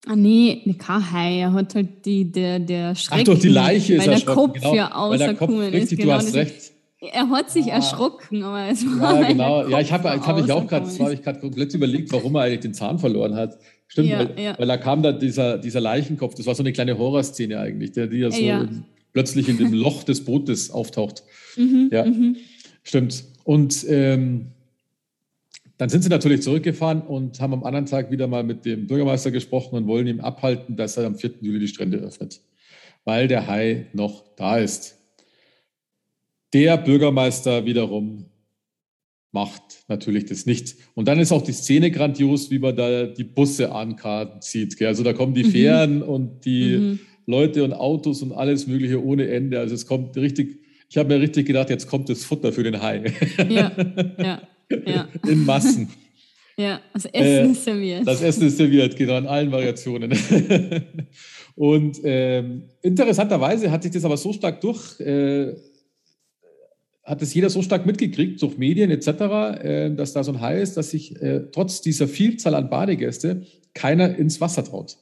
Ah 0.07 0.17
nee, 0.17 0.61
ne 0.65 0.75
Kahai, 0.75 1.41
er 1.41 1.53
hat 1.53 1.75
halt 1.75 2.05
die, 2.05 2.31
der, 2.31 2.59
der 2.59 2.95
Schreck. 2.95 3.21
Ach 3.21 3.25
doch, 3.25 3.39
die 3.39 3.49
Leiche 3.49 3.95
ist 3.95 4.07
Weil 4.07 4.17
der 4.17 4.25
Kopf 4.25 4.55
genau, 4.55 4.75
ja 4.75 4.93
außerkommen 4.95 5.61
Richtig, 5.71 5.99
genau, 5.99 6.13
du 6.13 6.19
hast 6.19 6.35
recht. 6.35 6.73
Er 7.13 7.29
hat 7.31 7.51
sich 7.51 7.67
ah. 7.67 7.77
erschrocken, 7.77 8.43
aber 8.43 8.69
es 8.69 8.85
war. 8.85 9.21
Ja, 9.21 9.29
genau. 9.29 9.69
Ja, 9.69 9.81
ich 9.81 9.93
habe 9.93 10.11
hab 10.11 10.37
mich 10.37 10.51
auch 10.53 10.67
gerade, 10.67 10.87
habe 10.99 11.15
ich 11.15 11.23
gerade 11.23 11.41
komplett 11.41 11.75
überlegt, 11.75 12.13
warum 12.13 12.35
er 12.35 12.43
eigentlich 12.43 12.61
den 12.61 12.75
Zahn 12.75 12.99
verloren 12.99 13.35
hat. 13.35 13.59
Stimmt, 13.89 14.09
ja, 14.09 14.19
weil, 14.19 14.41
ja. 14.43 14.59
weil, 14.59 14.67
da 14.67 14.77
kam 14.77 15.03
da 15.03 15.13
dieser, 15.13 15.59
dieser 15.59 15.81
Leichenkopf, 15.81 16.35
das 16.35 16.47
war 16.47 16.55
so 16.55 16.63
eine 16.63 16.73
kleine 16.73 16.99
Horrorszene 16.99 17.59
eigentlich, 17.59 17.93
der 17.93 18.07
die 18.07 18.19
ja 18.19 18.31
so 18.31 18.41
ja. 18.41 18.67
plötzlich 19.13 19.49
in 19.49 19.59
dem 19.59 19.73
Loch 19.75 20.03
des 20.05 20.25
Bootes 20.25 20.71
auftaucht. 20.71 21.23
Mhm, 21.57 21.91
ja, 21.93 22.05
mhm. 22.05 22.37
stimmt. 22.83 23.25
Und 23.45 23.85
ähm, 23.89 24.54
dann 25.77 25.89
sind 25.89 26.03
sie 26.03 26.09
natürlich 26.09 26.43
zurückgefahren 26.43 27.03
und 27.03 27.41
haben 27.41 27.53
am 27.53 27.65
anderen 27.65 27.87
Tag 27.87 28.11
wieder 28.11 28.27
mal 28.27 28.45
mit 28.45 28.65
dem 28.65 28.87
Bürgermeister 28.87 29.31
gesprochen 29.31 29.77
und 29.77 29.87
wollen 29.87 30.07
ihm 30.07 30.21
abhalten, 30.21 30.77
dass 30.77 30.97
er 30.97 31.07
am 31.07 31.17
4. 31.17 31.35
Juli 31.41 31.59
die 31.59 31.69
Strände 31.69 31.99
öffnet, 31.99 32.41
weil 33.05 33.27
der 33.27 33.47
Hai 33.47 33.87
noch 33.93 34.25
da 34.37 34.59
ist. 34.59 34.99
Der 36.53 36.77
Bürgermeister 36.77 37.67
wiederum 37.67 38.27
macht 39.33 39.85
natürlich 39.89 40.27
das 40.27 40.47
nicht. 40.47 40.77
Und 40.95 41.09
dann 41.09 41.19
ist 41.19 41.33
auch 41.33 41.43
die 41.43 41.53
Szene 41.53 41.91
grandios, 41.91 42.53
wie 42.53 42.61
man 42.61 42.77
da 42.77 43.07
die 43.07 43.25
Busse 43.25 43.73
ankarten 43.73 44.41
zieht. 44.41 44.81
Also 44.81 45.03
da 45.03 45.13
kommen 45.13 45.35
die 45.35 45.43
mhm. 45.43 45.51
Fähren 45.51 46.03
und 46.03 46.45
die 46.45 46.77
mhm. 46.77 47.01
Leute 47.27 47.65
und 47.65 47.73
Autos 47.73 48.23
und 48.23 48.31
alles 48.31 48.69
Mögliche 48.69 49.05
ohne 49.05 49.27
Ende. 49.29 49.59
Also 49.59 49.75
es 49.75 49.87
kommt 49.87 50.17
richtig, 50.17 50.61
ich 50.89 50.97
habe 50.97 51.13
mir 51.13 51.21
richtig 51.21 51.47
gedacht, 51.47 51.69
jetzt 51.69 51.89
kommt 51.89 52.09
das 52.09 52.25
Futter 52.25 52.53
für 52.53 52.63
den 52.63 52.81
Hai. 52.81 53.13
Ja, 53.49 53.73
ja, 54.19 54.43
ja. 54.87 55.09
In 55.29 55.45
Massen. 55.45 55.89
Ja, 56.57 56.81
das 56.93 57.07
Essen 57.07 57.27
äh, 57.27 57.51
ist 57.51 57.65
serviert. 57.65 58.07
Das 58.07 58.23
Essen 58.23 58.47
ist 58.47 58.57
serviert, 58.57 58.97
genau, 58.97 59.19
in 59.19 59.27
allen 59.27 59.51
Variationen. 59.51 60.13
und 61.57 62.01
ähm, 62.05 62.69
interessanterweise 62.81 63.71
hat 63.73 63.83
sich 63.83 63.91
das 63.91 64.05
aber 64.05 64.17
so 64.17 64.33
stark 64.33 64.61
durch. 64.61 65.01
Äh, 65.01 65.55
hat 67.03 67.21
es 67.21 67.35
jeder 67.35 67.51
so 67.51 67.61
stark 67.61 67.85
mitgekriegt, 67.85 68.41
durch 68.41 68.57
Medien 68.57 68.91
etc., 68.91 69.09
äh, 69.09 69.91
dass 69.95 70.13
da 70.13 70.25
so 70.25 70.33
ein 70.33 70.41
Hai 70.41 70.61
ist, 70.61 70.77
dass 70.77 70.91
sich 70.91 71.21
äh, 71.21 71.51
trotz 71.53 71.83
dieser 71.83 72.09
Vielzahl 72.09 72.55
an 72.55 72.71
Badegäste 72.71 73.45
keiner 73.75 74.17
ins 74.17 74.41
Wasser 74.41 74.65
traut. 74.65 74.97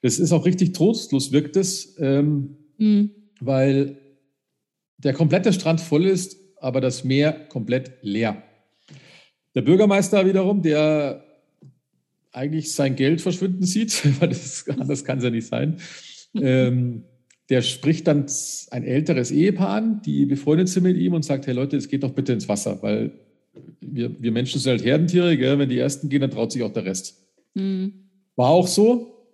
Das 0.00 0.18
ist 0.18 0.32
auch 0.32 0.44
richtig 0.44 0.72
trostlos, 0.72 1.30
wirkt 1.30 1.56
es, 1.56 1.96
ähm, 2.00 2.56
mhm. 2.78 3.10
weil 3.40 3.98
der 4.98 5.12
komplette 5.12 5.52
Strand 5.52 5.80
voll 5.80 6.06
ist, 6.06 6.36
aber 6.60 6.80
das 6.80 7.04
Meer 7.04 7.32
komplett 7.48 7.92
leer. 8.02 8.42
Der 9.54 9.62
Bürgermeister 9.62 10.26
wiederum, 10.26 10.62
der 10.62 11.24
eigentlich 12.32 12.72
sein 12.72 12.96
Geld 12.96 13.20
verschwinden 13.20 13.64
sieht, 13.64 14.02
weil 14.20 14.30
das, 14.30 14.64
anders 14.68 15.04
kann 15.04 15.18
es 15.18 15.24
ja 15.24 15.30
nicht 15.30 15.46
sein, 15.46 15.76
ähm, 16.34 17.04
der 17.50 17.60
spricht 17.60 18.06
dann 18.06 18.26
ein 18.70 18.84
älteres 18.84 19.30
Ehepaar 19.30 19.70
an, 19.70 20.02
die 20.02 20.24
befreundet 20.24 20.68
sind 20.68 20.84
mit 20.84 20.96
ihm 20.96 21.12
und 21.12 21.24
sagt, 21.24 21.46
hey 21.46 21.54
Leute, 21.54 21.76
es 21.76 21.88
geht 21.88 22.02
doch 22.02 22.12
bitte 22.12 22.32
ins 22.32 22.48
Wasser, 22.48 22.82
weil 22.82 23.12
wir, 23.80 24.22
wir 24.22 24.32
Menschen 24.32 24.60
sind 24.60 24.70
halt 24.70 24.84
Herdentiere, 24.84 25.36
gell? 25.36 25.58
wenn 25.58 25.68
die 25.68 25.78
Ersten 25.78 26.08
gehen, 26.08 26.22
dann 26.22 26.30
traut 26.30 26.52
sich 26.52 26.62
auch 26.62 26.72
der 26.72 26.86
Rest. 26.86 27.18
Mhm. 27.54 27.92
War 28.36 28.48
auch 28.48 28.66
so. 28.66 29.28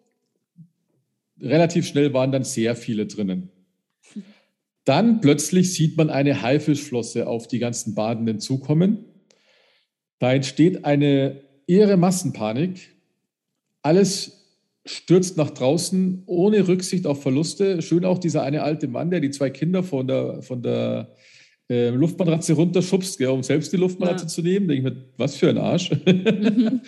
Relativ 1.41 1.87
schnell 1.87 2.13
waren 2.13 2.33
dann 2.33 2.43
sehr 2.43 2.75
viele 2.75 3.07
drinnen. 3.07 3.51
Dann 4.85 5.21
plötzlich 5.21 5.75
sieht 5.75 5.97
man 5.99 6.09
eine 6.11 6.41
Haifischflosse 6.41 7.29
auf 7.29 7.47
die 7.47 7.59
ganzen 7.59 7.95
Badenden 7.95 8.41
zukommen. 8.41 9.05
Da 10.19 10.33
entsteht 10.33 10.85
eine 10.85 11.41
irre 11.67 11.97
Massenpanik. 11.97 12.97
Alles 13.83 14.39
stürzt 14.85 15.37
nach 15.37 15.51
draußen 15.51 16.23
ohne 16.27 16.67
Rücksicht 16.67 17.07
auf 17.07 17.23
Verluste. 17.23 17.83
Schön 17.83 18.05
auch 18.05 18.19
dieser 18.19 18.43
eine 18.43 18.63
alte 18.63 18.89
Mann, 18.89 19.11
der 19.11 19.21
die 19.21 19.31
zwei 19.31 19.51
Kinder 19.51 19.83
von 19.83 20.07
der, 20.07 20.43
von 20.43 20.63
der 20.63 21.13
äh, 21.71 21.91
Luftmatratze 21.91 22.55
runterschubst, 22.55 23.19
gell, 23.19 23.29
um 23.29 23.43
selbst 23.43 23.73
die 23.73 23.77
Luftmatratze 23.77 24.25
ja. 24.25 24.29
zu 24.29 24.43
nehmen. 24.43 24.69
Denke 24.69 24.89
ich 24.89 24.95
mir, 24.95 25.05
was 25.19 25.37
für 25.37 25.51
ein 25.51 25.59
Arsch. 25.59 25.91
Mhm. 25.91 26.81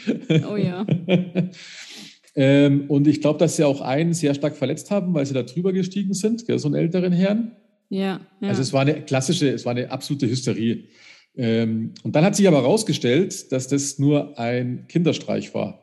Oh 0.50 0.56
ja. 0.56 0.86
ähm, 2.34 2.84
und 2.88 3.06
ich 3.06 3.20
glaube, 3.20 3.38
dass 3.38 3.56
sie 3.56 3.64
auch 3.64 3.82
einen 3.82 4.14
sehr 4.14 4.34
stark 4.34 4.56
verletzt 4.56 4.90
haben, 4.90 5.12
weil 5.12 5.26
sie 5.26 5.34
da 5.34 5.42
drüber 5.42 5.72
gestiegen 5.72 6.14
sind, 6.14 6.46
gell, 6.46 6.58
so 6.58 6.68
einen 6.68 6.76
älteren 6.76 7.12
Herrn. 7.12 7.52
Ja, 7.90 8.20
ja. 8.40 8.48
Also 8.48 8.62
es 8.62 8.72
war 8.72 8.82
eine 8.82 9.02
klassische, 9.02 9.50
es 9.50 9.64
war 9.64 9.72
eine 9.72 9.90
absolute 9.90 10.28
Hysterie. 10.28 10.84
Ähm, 11.36 11.94
und 12.02 12.16
dann 12.16 12.24
hat 12.24 12.36
sich 12.36 12.46
aber 12.48 12.58
herausgestellt, 12.58 13.52
dass 13.52 13.68
das 13.68 13.98
nur 13.98 14.38
ein 14.38 14.86
Kinderstreich 14.88 15.54
war. 15.54 15.80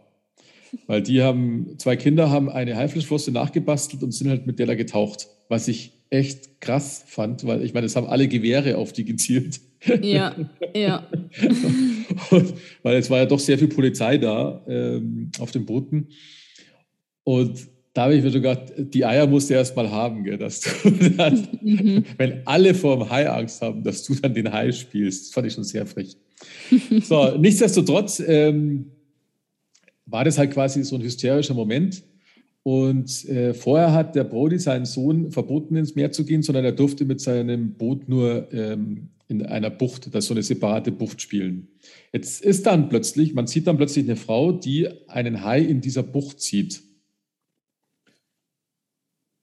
Weil 0.85 1.01
die 1.01 1.21
haben, 1.21 1.75
zwei 1.77 1.95
Kinder 1.95 2.29
haben 2.29 2.49
eine 2.49 2.75
Haifischflosse 2.75 3.31
nachgebastelt 3.31 4.03
und 4.03 4.11
sind 4.11 4.29
halt 4.29 4.45
mit 4.45 4.59
der 4.59 4.67
da 4.67 4.75
getaucht. 4.75 5.27
Was 5.49 5.67
ich 5.67 5.93
echt 6.09 6.61
krass 6.61 7.03
fand, 7.07 7.45
weil 7.45 7.63
ich 7.63 7.73
meine, 7.73 7.85
es 7.85 7.95
haben 7.95 8.07
alle 8.07 8.27
Gewehre 8.27 8.77
auf 8.77 8.93
die 8.93 9.05
gezielt. 9.05 9.59
Ja, 10.01 10.35
ja. 10.75 11.07
und, 12.31 12.53
weil 12.83 12.95
es 12.97 13.09
war 13.09 13.19
ja 13.19 13.25
doch 13.25 13.39
sehr 13.39 13.57
viel 13.57 13.67
Polizei 13.67 14.17
da 14.17 14.63
ähm, 14.67 15.31
auf 15.39 15.51
den 15.51 15.65
Booten. 15.65 16.09
Und 17.23 17.67
da 17.97 18.03
habe 18.03 18.15
ich 18.15 18.23
mir 18.23 18.29
sogar, 18.29 18.55
die 18.77 19.05
Eier 19.05 19.25
musst 19.25 19.49
du 19.49 19.55
erst 19.55 19.75
mal 19.75 19.89
haben, 19.89 20.23
gell, 20.23 20.37
dass 20.37 20.61
du 20.61 20.91
dann, 21.17 21.47
mhm. 21.63 22.03
wenn 22.17 22.45
alle 22.45 22.75
vor 22.75 22.95
dem 22.95 23.09
Hai 23.09 23.27
Angst 23.27 23.59
haben, 23.63 23.81
dass 23.81 24.03
du 24.03 24.13
dann 24.13 24.35
den 24.35 24.53
Hai 24.53 24.71
spielst. 24.71 25.25
Das 25.25 25.33
fand 25.33 25.47
ich 25.47 25.53
schon 25.53 25.63
sehr 25.63 25.87
frech. 25.87 26.15
so, 27.01 27.35
nichtsdestotrotz 27.39 28.19
ähm, 28.19 28.91
war 30.05 30.23
das 30.23 30.37
halt 30.37 30.51
quasi 30.51 30.83
so 30.83 30.95
ein 30.95 31.01
hysterischer 31.01 31.55
Moment. 31.55 32.03
Und 32.61 33.25
äh, 33.29 33.55
vorher 33.55 33.91
hat 33.93 34.13
der 34.13 34.25
Brody 34.25 34.59
seinen 34.59 34.85
Sohn 34.85 35.31
verboten, 35.31 35.75
ins 35.75 35.95
Meer 35.95 36.11
zu 36.11 36.23
gehen, 36.23 36.43
sondern 36.43 36.65
er 36.65 36.73
durfte 36.73 37.03
mit 37.03 37.19
seinem 37.19 37.73
Boot 37.73 38.07
nur 38.07 38.53
ähm, 38.53 39.09
in 39.27 39.43
einer 39.43 39.71
Bucht, 39.71 40.13
das 40.13 40.27
so 40.27 40.35
eine 40.35 40.43
separate 40.43 40.91
Bucht 40.91 41.19
spielen. 41.19 41.69
Jetzt 42.13 42.43
ist 42.43 42.67
dann 42.67 42.89
plötzlich, 42.89 43.33
man 43.33 43.47
sieht 43.47 43.65
dann 43.65 43.77
plötzlich 43.77 44.05
eine 44.05 44.17
Frau, 44.17 44.51
die 44.51 44.87
einen 45.07 45.43
Hai 45.43 45.61
in 45.61 45.81
dieser 45.81 46.03
Bucht 46.03 46.41
sieht. 46.41 46.83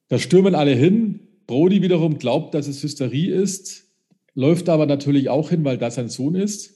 Da 0.07 0.19
stürmen 0.19 0.55
alle 0.55 0.73
hin. 0.73 1.19
Brody 1.47 1.81
wiederum 1.81 2.17
glaubt, 2.17 2.53
dass 2.53 2.67
es 2.67 2.81
Hysterie 2.81 3.33
ist, 3.33 3.85
läuft 4.33 4.67
aber 4.69 4.85
natürlich 4.85 5.29
auch 5.29 5.49
hin, 5.49 5.63
weil 5.63 5.77
das 5.77 5.95
sein 5.95 6.09
Sohn 6.09 6.35
ist. 6.35 6.73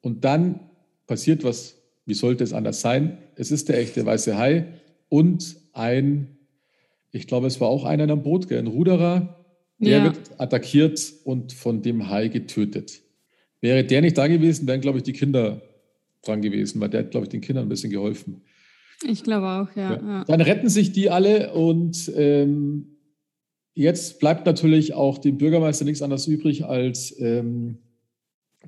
Und 0.00 0.24
dann 0.24 0.60
passiert 1.06 1.44
was, 1.44 1.76
wie 2.06 2.14
sollte 2.14 2.44
es 2.44 2.52
anders 2.52 2.80
sein? 2.80 3.18
Es 3.34 3.50
ist 3.50 3.68
der 3.68 3.78
echte 3.78 4.06
weiße 4.06 4.38
Hai 4.38 4.68
und 5.08 5.56
ein, 5.72 6.38
ich 7.10 7.26
glaube, 7.26 7.46
es 7.46 7.60
war 7.60 7.68
auch 7.68 7.84
einer 7.84 8.10
am 8.10 8.22
Boot, 8.22 8.50
ein 8.50 8.66
Ruderer, 8.66 9.44
der 9.78 9.98
ja. 9.98 10.04
wird 10.04 10.18
attackiert 10.38 11.12
und 11.24 11.52
von 11.52 11.82
dem 11.82 12.08
Hai 12.08 12.28
getötet. 12.28 13.02
Wäre 13.60 13.84
der 13.84 14.00
nicht 14.00 14.16
da 14.16 14.26
gewesen, 14.26 14.66
wären, 14.66 14.80
glaube 14.80 14.98
ich, 14.98 15.04
die 15.04 15.12
Kinder 15.12 15.60
dran 16.22 16.42
gewesen, 16.42 16.80
weil 16.80 16.88
der 16.88 17.00
hat, 17.00 17.10
glaube 17.10 17.26
ich, 17.26 17.30
den 17.30 17.40
Kindern 17.40 17.66
ein 17.66 17.68
bisschen 17.68 17.90
geholfen. 17.90 18.42
Ich 19.02 19.22
glaube 19.22 19.46
auch, 19.46 19.76
ja. 19.76 19.94
ja. 19.94 20.24
Dann 20.24 20.40
retten 20.40 20.68
sich 20.68 20.92
die 20.92 21.10
alle 21.10 21.52
und 21.52 22.10
ähm, 22.16 22.96
jetzt 23.74 24.20
bleibt 24.20 24.46
natürlich 24.46 24.94
auch 24.94 25.18
dem 25.18 25.38
Bürgermeister 25.38 25.84
nichts 25.84 26.02
anderes 26.02 26.26
übrig, 26.26 26.64
als 26.64 27.14
ähm, 27.20 27.78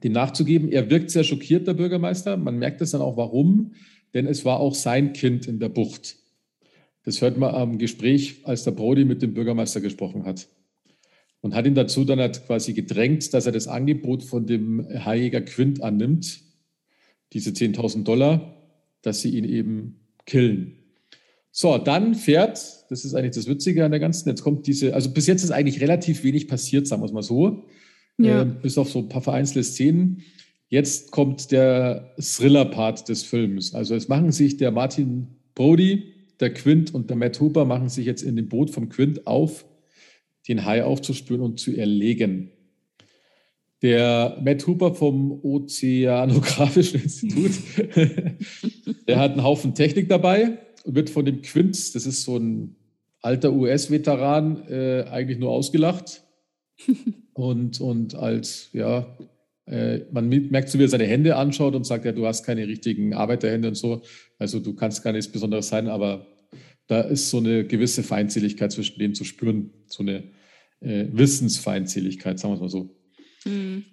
dem 0.02 0.12
nachzugeben. 0.12 0.70
Er 0.70 0.90
wirkt 0.90 1.10
sehr 1.10 1.24
schockiert, 1.24 1.66
der 1.66 1.74
Bürgermeister. 1.74 2.36
Man 2.36 2.58
merkt 2.58 2.80
es 2.80 2.90
dann 2.90 3.00
auch, 3.00 3.16
warum, 3.16 3.72
denn 4.14 4.26
es 4.26 4.44
war 4.44 4.60
auch 4.60 4.74
sein 4.74 5.12
Kind 5.12 5.46
in 5.46 5.58
der 5.58 5.70
Bucht. 5.70 6.16
Das 7.04 7.22
hört 7.22 7.38
man 7.38 7.54
am 7.54 7.78
Gespräch, 7.78 8.42
als 8.44 8.64
der 8.64 8.72
Brody 8.72 9.04
mit 9.04 9.22
dem 9.22 9.32
Bürgermeister 9.32 9.80
gesprochen 9.80 10.24
hat. 10.24 10.48
Und 11.40 11.54
hat 11.54 11.66
ihn 11.66 11.74
dazu 11.74 12.04
dann 12.04 12.18
halt 12.18 12.44
quasi 12.46 12.74
gedrängt, 12.74 13.32
dass 13.32 13.46
er 13.46 13.52
das 13.52 13.68
Angebot 13.68 14.24
von 14.24 14.46
dem 14.46 14.86
Haijäger 14.88 15.40
Quint 15.40 15.82
annimmt, 15.82 16.42
diese 17.32 17.50
10.000 17.50 18.02
Dollar, 18.02 18.56
dass 19.02 19.22
sie 19.22 19.30
ihn 19.30 19.44
eben 19.44 20.07
killen. 20.28 20.74
So, 21.50 21.76
dann 21.76 22.14
fährt, 22.14 22.60
das 22.88 23.04
ist 23.04 23.14
eigentlich 23.14 23.34
das 23.34 23.48
Witzige 23.48 23.84
an 23.84 23.90
der 23.90 23.98
ganzen, 23.98 24.28
jetzt 24.28 24.42
kommt 24.42 24.68
diese, 24.68 24.94
also 24.94 25.10
bis 25.10 25.26
jetzt 25.26 25.42
ist 25.42 25.50
eigentlich 25.50 25.80
relativ 25.80 26.22
wenig 26.22 26.46
passiert, 26.46 26.86
sagen 26.86 27.02
wir 27.02 27.06
es 27.06 27.12
mal 27.12 27.22
so, 27.22 27.66
ja. 28.18 28.42
äh, 28.42 28.44
bis 28.44 28.78
auf 28.78 28.90
so 28.90 29.00
ein 29.00 29.08
paar 29.08 29.22
vereinzelte 29.22 29.64
Szenen. 29.64 30.22
Jetzt 30.68 31.10
kommt 31.10 31.50
der 31.50 32.14
Thriller-Part 32.20 33.08
des 33.08 33.24
Films. 33.24 33.74
Also 33.74 33.94
es 33.94 34.06
machen 34.06 34.30
sich 34.30 34.58
der 34.58 34.70
Martin 34.70 35.28
Brody, 35.54 36.14
der 36.38 36.52
Quint 36.52 36.94
und 36.94 37.10
der 37.10 37.16
Matt 37.16 37.40
Hooper 37.40 37.64
machen 37.64 37.88
sich 37.88 38.06
jetzt 38.06 38.22
in 38.22 38.36
dem 38.36 38.48
Boot 38.48 38.70
vom 38.70 38.88
Quint 38.88 39.26
auf, 39.26 39.64
den 40.46 40.64
Hai 40.64 40.84
aufzuspüren 40.84 41.42
und 41.42 41.58
zu 41.58 41.74
erlegen. 41.74 42.52
Der 43.82 44.38
Matt 44.42 44.66
Hooper 44.66 44.94
vom 44.94 45.32
Ozeanografischen 45.44 47.00
Institut, 47.02 47.52
der 49.06 49.18
hat 49.18 49.32
einen 49.32 49.44
Haufen 49.44 49.74
Technik 49.74 50.08
dabei 50.08 50.58
und 50.84 50.94
wird 50.94 51.10
von 51.10 51.24
dem 51.24 51.42
Quint, 51.42 51.94
das 51.94 52.06
ist 52.06 52.24
so 52.24 52.36
ein 52.36 52.76
alter 53.20 53.52
US-Veteran, 53.52 54.66
äh, 54.68 55.04
eigentlich 55.10 55.38
nur 55.38 55.50
ausgelacht. 55.50 56.22
und, 57.34 57.80
und 57.80 58.14
als, 58.14 58.70
ja, 58.72 59.16
äh, 59.66 60.00
man 60.12 60.28
merkt 60.28 60.70
so, 60.70 60.78
wie 60.78 60.84
er 60.84 60.88
seine 60.88 61.06
Hände 61.06 61.36
anschaut 61.36 61.74
und 61.74 61.84
sagt, 61.84 62.04
ja, 62.04 62.12
du 62.12 62.26
hast 62.26 62.44
keine 62.44 62.66
richtigen 62.66 63.14
Arbeiterhände 63.14 63.68
und 63.68 63.74
so. 63.74 64.02
Also 64.38 64.60
du 64.60 64.74
kannst 64.74 65.02
gar 65.02 65.12
nichts 65.12 65.30
Besonderes 65.30 65.68
sein, 65.68 65.88
aber 65.88 66.26
da 66.86 67.02
ist 67.02 67.28
so 67.30 67.38
eine 67.38 67.64
gewisse 67.64 68.02
Feindseligkeit 68.02 68.72
zwischen 68.72 68.98
denen 68.98 69.14
zu 69.14 69.24
spüren, 69.24 69.70
so 69.86 70.02
eine 70.02 70.24
äh, 70.80 71.06
Wissensfeindseligkeit, 71.12 72.38
sagen 72.38 72.52
wir 72.52 72.56
es 72.56 72.60
mal 72.60 72.68
so. 72.68 72.97
Mhm. 73.44 73.84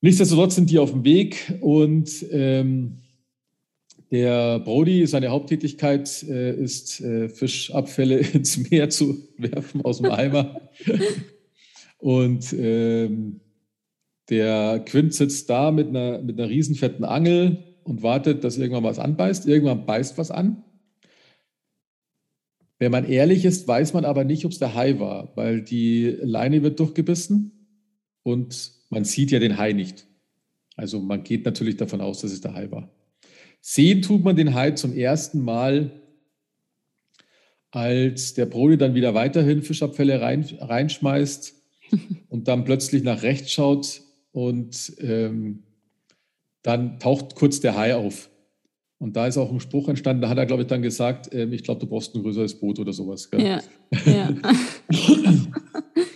Nichtsdestotrotz 0.00 0.56
sind 0.56 0.70
die 0.70 0.78
auf 0.78 0.90
dem 0.90 1.04
Weg 1.04 1.54
und 1.60 2.26
ähm, 2.30 2.98
der 4.10 4.58
Brody, 4.58 5.06
seine 5.06 5.28
Haupttätigkeit 5.28 6.22
äh, 6.24 6.54
ist, 6.54 7.00
äh, 7.00 7.28
Fischabfälle 7.28 8.18
ins 8.34 8.70
Meer 8.70 8.90
zu 8.90 9.26
werfen 9.38 9.82
aus 9.82 9.98
dem 9.98 10.10
Eimer. 10.10 10.60
und 11.98 12.52
ähm, 12.52 13.40
der 14.28 14.82
Quint 14.84 15.14
sitzt 15.14 15.48
da 15.48 15.70
mit 15.70 15.88
einer, 15.88 16.20
mit 16.20 16.38
einer 16.38 16.48
riesenfetten 16.48 17.04
Angel 17.04 17.62
und 17.84 18.02
wartet, 18.02 18.44
dass 18.44 18.58
irgendwann 18.58 18.84
was 18.84 18.98
anbeißt. 18.98 19.46
Irgendwann 19.46 19.86
beißt 19.86 20.18
was 20.18 20.30
an. 20.30 20.62
Wenn 22.78 22.92
man 22.92 23.08
ehrlich 23.08 23.44
ist, 23.44 23.68
weiß 23.68 23.94
man 23.94 24.04
aber 24.04 24.24
nicht, 24.24 24.44
ob 24.44 24.52
es 24.52 24.58
der 24.58 24.74
Hai 24.74 24.98
war, 24.98 25.32
weil 25.36 25.62
die 25.62 26.18
Leine 26.20 26.62
wird 26.62 26.80
durchgebissen 26.80 27.52
und 28.24 28.72
man 28.92 29.04
sieht 29.04 29.30
ja 29.30 29.38
den 29.38 29.56
Hai 29.56 29.72
nicht. 29.72 30.06
Also 30.76 31.00
man 31.00 31.24
geht 31.24 31.46
natürlich 31.46 31.78
davon 31.78 32.02
aus, 32.02 32.20
dass 32.20 32.30
es 32.30 32.42
der 32.42 32.52
Hai 32.52 32.70
war. 32.70 32.94
Sehen 33.62 34.02
tut 34.02 34.22
man 34.22 34.36
den 34.36 34.52
Hai 34.52 34.72
zum 34.72 34.92
ersten 34.92 35.40
Mal, 35.40 36.02
als 37.70 38.34
der 38.34 38.44
Brody 38.44 38.76
dann 38.76 38.94
wieder 38.94 39.14
weiterhin 39.14 39.62
Fischabfälle 39.62 40.20
rein, 40.20 40.44
reinschmeißt 40.60 41.54
und 42.28 42.48
dann 42.48 42.64
plötzlich 42.64 43.02
nach 43.02 43.22
rechts 43.22 43.52
schaut 43.52 44.02
und 44.30 44.92
ähm, 44.98 45.62
dann 46.62 47.00
taucht 47.00 47.34
kurz 47.34 47.60
der 47.60 47.76
Hai 47.76 47.94
auf. 47.94 48.28
Und 49.02 49.16
da 49.16 49.26
ist 49.26 49.36
auch 49.36 49.50
ein 49.50 49.58
Spruch 49.58 49.88
entstanden, 49.88 50.22
da 50.22 50.28
hat 50.28 50.38
er, 50.38 50.46
glaube 50.46 50.62
ich, 50.62 50.68
dann 50.68 50.80
gesagt, 50.80 51.28
ähm, 51.34 51.52
ich 51.52 51.64
glaube, 51.64 51.80
du 51.80 51.88
brauchst 51.88 52.14
ein 52.14 52.22
größeres 52.22 52.60
Boot 52.60 52.78
oder 52.78 52.92
sowas. 52.92 53.28
Gell? 53.28 53.44
Ja, 53.44 53.60
ja. 54.06 54.32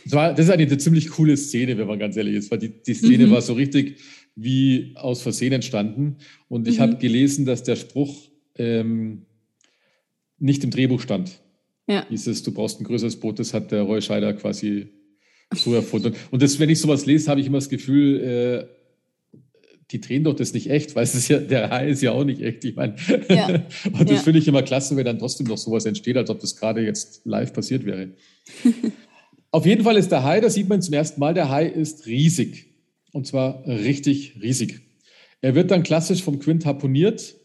das, 0.05 0.13
war, 0.13 0.31
das 0.33 0.47
ist 0.47 0.53
eigentlich 0.53 0.71
eine 0.71 0.79
ziemlich 0.79 1.11
coole 1.11 1.37
Szene, 1.37 1.79
wenn 1.79 1.89
man 1.89 1.99
ganz 1.99 2.17
ehrlich 2.17 2.37
ist, 2.37 2.49
weil 2.53 2.61
die, 2.61 2.81
die 2.81 2.95
Szene 2.95 3.27
mhm. 3.27 3.33
war 3.33 3.41
so 3.41 3.55
richtig 3.55 3.99
wie 4.37 4.93
aus 4.95 5.21
Versehen 5.21 5.53
entstanden. 5.53 6.19
Und 6.47 6.69
ich 6.69 6.79
mhm. 6.79 6.83
habe 6.83 6.97
gelesen, 6.99 7.45
dass 7.45 7.65
der 7.65 7.75
Spruch 7.75 8.31
ähm, 8.55 9.27
nicht 10.39 10.63
im 10.63 10.71
Drehbuch 10.71 11.01
stand. 11.01 11.41
Ja. 11.89 12.07
Dieses, 12.09 12.45
du 12.45 12.53
brauchst 12.53 12.81
ein 12.81 12.85
größeres 12.85 13.17
Boot, 13.17 13.41
das 13.41 13.53
hat 13.53 13.73
der 13.73 13.83
Roy 13.83 14.01
Scheider 14.01 14.33
quasi 14.35 14.93
so 15.53 15.75
erfunden. 15.75 16.15
Und 16.31 16.41
das, 16.41 16.61
wenn 16.61 16.71
ich 16.71 16.81
sowas 16.81 17.05
lese, 17.05 17.29
habe 17.33 17.41
ich 17.41 17.49
immer 17.49 17.59
das 17.59 17.69
Gefühl, 17.69 18.21
äh, 18.21 18.76
die 19.93 20.01
drehen 20.01 20.25
doch 20.25 20.35
das 20.35 20.53
nicht 20.53 20.69
echt, 20.69 20.97
weil 20.97 21.05
es 21.05 21.15
ist 21.15 21.29
ja, 21.29 21.39
der 21.39 21.71
Hai 21.71 21.89
ist 21.89 22.03
ja 22.03 22.13
auch 22.13 22.25
nicht 22.25 22.43
echt. 22.43 22.65
Ich 22.65 22.75
meine, 22.75 22.97
ja. 23.29 23.47
und 23.93 24.11
das 24.11 24.11
ja. 24.11 24.23
finde 24.23 24.41
ich 24.41 24.49
immer 24.49 24.63
klasse, 24.63 24.97
wenn 24.97 25.05
dann 25.05 25.19
trotzdem 25.19 25.47
noch 25.47 25.59
sowas 25.59 25.87
entsteht, 25.87 26.17
als 26.17 26.31
ob 26.31 26.41
das 26.41 26.57
gerade 26.57 26.85
jetzt 26.85 27.25
live 27.25 27.53
passiert 27.53 27.85
wäre. 27.85 28.11
Auf 29.53 29.65
jeden 29.65 29.85
Fall 29.85 29.97
ist 29.97 30.11
der 30.11 30.25
Hai, 30.25 30.41
das 30.41 30.55
sieht 30.55 30.69
man 30.69 30.83
zum 30.83 30.95
ersten 30.95 31.21
Mal, 31.21 31.35
der 31.35 31.49
Hai 31.49 31.67
ist 31.67 32.07
riesig. 32.07 32.75
Und 33.13 33.27
zwar 33.27 33.65
richtig 33.67 34.41
riesig. 34.43 34.83
Er 35.41 35.55
wird 35.55 35.71
dann 35.71 35.85
klassisch 35.85 36.23
vom 36.23 36.41
Quint 36.41 36.67
harponiert, 36.67 37.37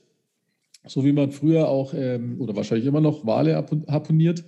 so 0.86 1.06
wie 1.06 1.12
man 1.12 1.32
früher 1.32 1.69
auch 1.69 1.93
ähm, 1.93 2.41
oder 2.41 2.56
wahrscheinlich 2.56 2.88
immer 2.88 3.01
noch 3.01 3.25
Wale 3.25 3.56
harponiert. 3.88 4.43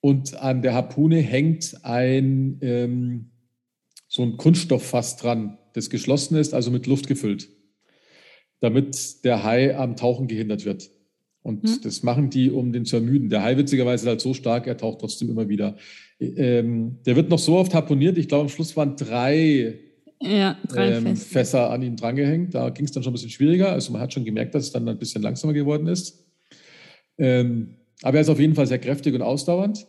Und 0.00 0.34
an 0.34 0.62
der 0.62 0.74
Harpune 0.74 1.18
hängt 1.20 1.84
ein 1.84 2.58
ähm, 2.60 3.30
so 4.08 4.22
ein 4.22 4.36
Kunststofffass 4.36 5.16
dran 5.16 5.56
das 5.72 5.90
geschlossen 5.90 6.36
ist, 6.36 6.54
also 6.54 6.70
mit 6.70 6.86
Luft 6.86 7.06
gefüllt, 7.08 7.48
damit 8.60 9.24
der 9.24 9.44
Hai 9.44 9.76
am 9.76 9.96
Tauchen 9.96 10.28
gehindert 10.28 10.64
wird. 10.64 10.90
Und 11.42 11.68
hm. 11.68 11.80
das 11.82 12.02
machen 12.02 12.30
die, 12.30 12.50
um 12.50 12.72
den 12.72 12.84
zu 12.84 12.96
ermüden. 12.96 13.28
Der 13.28 13.42
Hai 13.42 13.56
witzigerweise 13.56 14.04
ist 14.04 14.08
halt 14.08 14.20
so 14.20 14.32
stark, 14.34 14.66
er 14.66 14.76
taucht 14.76 15.00
trotzdem 15.00 15.28
immer 15.28 15.48
wieder. 15.48 15.76
Ähm, 16.20 16.98
der 17.04 17.16
wird 17.16 17.30
noch 17.30 17.38
so 17.38 17.56
oft 17.56 17.74
harponiert. 17.74 18.16
Ich 18.16 18.28
glaube, 18.28 18.42
am 18.42 18.48
Schluss 18.48 18.76
waren 18.76 18.96
drei, 18.96 19.80
ja, 20.20 20.56
drei 20.68 20.92
ähm, 20.92 21.16
Fässer 21.16 21.70
an 21.70 21.82
ihm 21.82 21.96
drangehängt. 21.96 22.54
Da 22.54 22.70
ging 22.70 22.84
es 22.84 22.92
dann 22.92 23.02
schon 23.02 23.10
ein 23.10 23.14
bisschen 23.14 23.30
schwieriger. 23.30 23.72
Also 23.72 23.92
man 23.92 24.00
hat 24.00 24.12
schon 24.12 24.24
gemerkt, 24.24 24.54
dass 24.54 24.64
es 24.64 24.72
dann 24.72 24.88
ein 24.88 24.98
bisschen 24.98 25.22
langsamer 25.22 25.52
geworden 25.52 25.88
ist. 25.88 26.24
Ähm, 27.18 27.76
aber 28.02 28.18
er 28.18 28.22
ist 28.22 28.28
auf 28.28 28.40
jeden 28.40 28.54
Fall 28.54 28.66
sehr 28.66 28.78
kräftig 28.78 29.14
und 29.14 29.22
ausdauernd. 29.22 29.86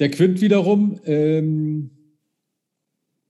Der 0.00 0.10
Quint 0.10 0.40
wiederum, 0.40 0.98
ähm, 1.04 1.90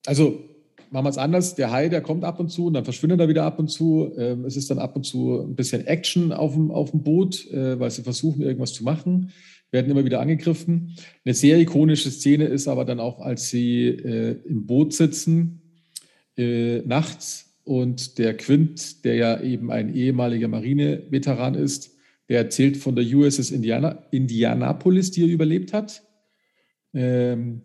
also 0.06 0.49
machen 0.90 1.04
wir 1.04 1.10
es 1.10 1.18
anders. 1.18 1.54
Der 1.54 1.70
Hai, 1.70 1.88
der 1.88 2.00
kommt 2.00 2.24
ab 2.24 2.40
und 2.40 2.50
zu 2.50 2.66
und 2.66 2.74
dann 2.74 2.84
verschwindet 2.84 3.20
er 3.20 3.28
wieder 3.28 3.44
ab 3.44 3.58
und 3.58 3.68
zu. 3.68 4.12
Ähm, 4.16 4.44
es 4.44 4.56
ist 4.56 4.70
dann 4.70 4.78
ab 4.78 4.96
und 4.96 5.04
zu 5.04 5.40
ein 5.40 5.54
bisschen 5.54 5.86
Action 5.86 6.32
auf 6.32 6.54
dem, 6.54 6.70
auf 6.70 6.90
dem 6.90 7.02
Boot, 7.02 7.50
äh, 7.50 7.78
weil 7.78 7.90
sie 7.90 8.02
versuchen, 8.02 8.42
irgendwas 8.42 8.72
zu 8.72 8.84
machen, 8.84 9.32
werden 9.70 9.90
immer 9.90 10.04
wieder 10.04 10.20
angegriffen. 10.20 10.96
Eine 11.24 11.34
sehr 11.34 11.58
ikonische 11.58 12.10
Szene 12.10 12.46
ist 12.46 12.68
aber 12.68 12.84
dann 12.84 13.00
auch, 13.00 13.20
als 13.20 13.50
sie 13.50 13.86
äh, 13.86 14.36
im 14.44 14.66
Boot 14.66 14.92
sitzen, 14.92 15.62
äh, 16.36 16.78
nachts 16.80 17.58
und 17.64 18.18
der 18.18 18.36
Quint, 18.36 19.04
der 19.04 19.14
ja 19.14 19.40
eben 19.40 19.70
ein 19.70 19.94
ehemaliger 19.94 20.48
Marineveteran 20.48 21.54
ist, 21.54 21.96
der 22.28 22.38
erzählt 22.38 22.76
von 22.76 22.96
der 22.96 23.04
USS 23.04 23.50
Indiana, 23.50 24.04
Indianapolis, 24.10 25.10
die 25.10 25.22
er 25.22 25.28
überlebt 25.28 25.72
hat. 25.72 26.02
Ähm, 26.92 27.62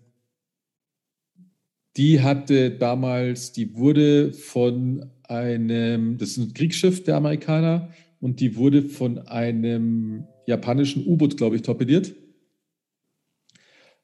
die 1.97 2.21
hatte 2.21 2.71
damals, 2.71 3.51
die 3.51 3.75
wurde 3.75 4.33
von 4.33 5.09
einem, 5.23 6.17
das 6.17 6.31
ist 6.31 6.37
ein 6.37 6.53
Kriegsschiff 6.53 7.03
der 7.03 7.17
Amerikaner, 7.17 7.89
und 8.19 8.39
die 8.39 8.55
wurde 8.55 8.81
von 8.81 9.19
einem 9.27 10.25
japanischen 10.47 11.05
U-Boot, 11.05 11.37
glaube 11.37 11.57
ich, 11.57 11.61
torpediert. 11.61 12.15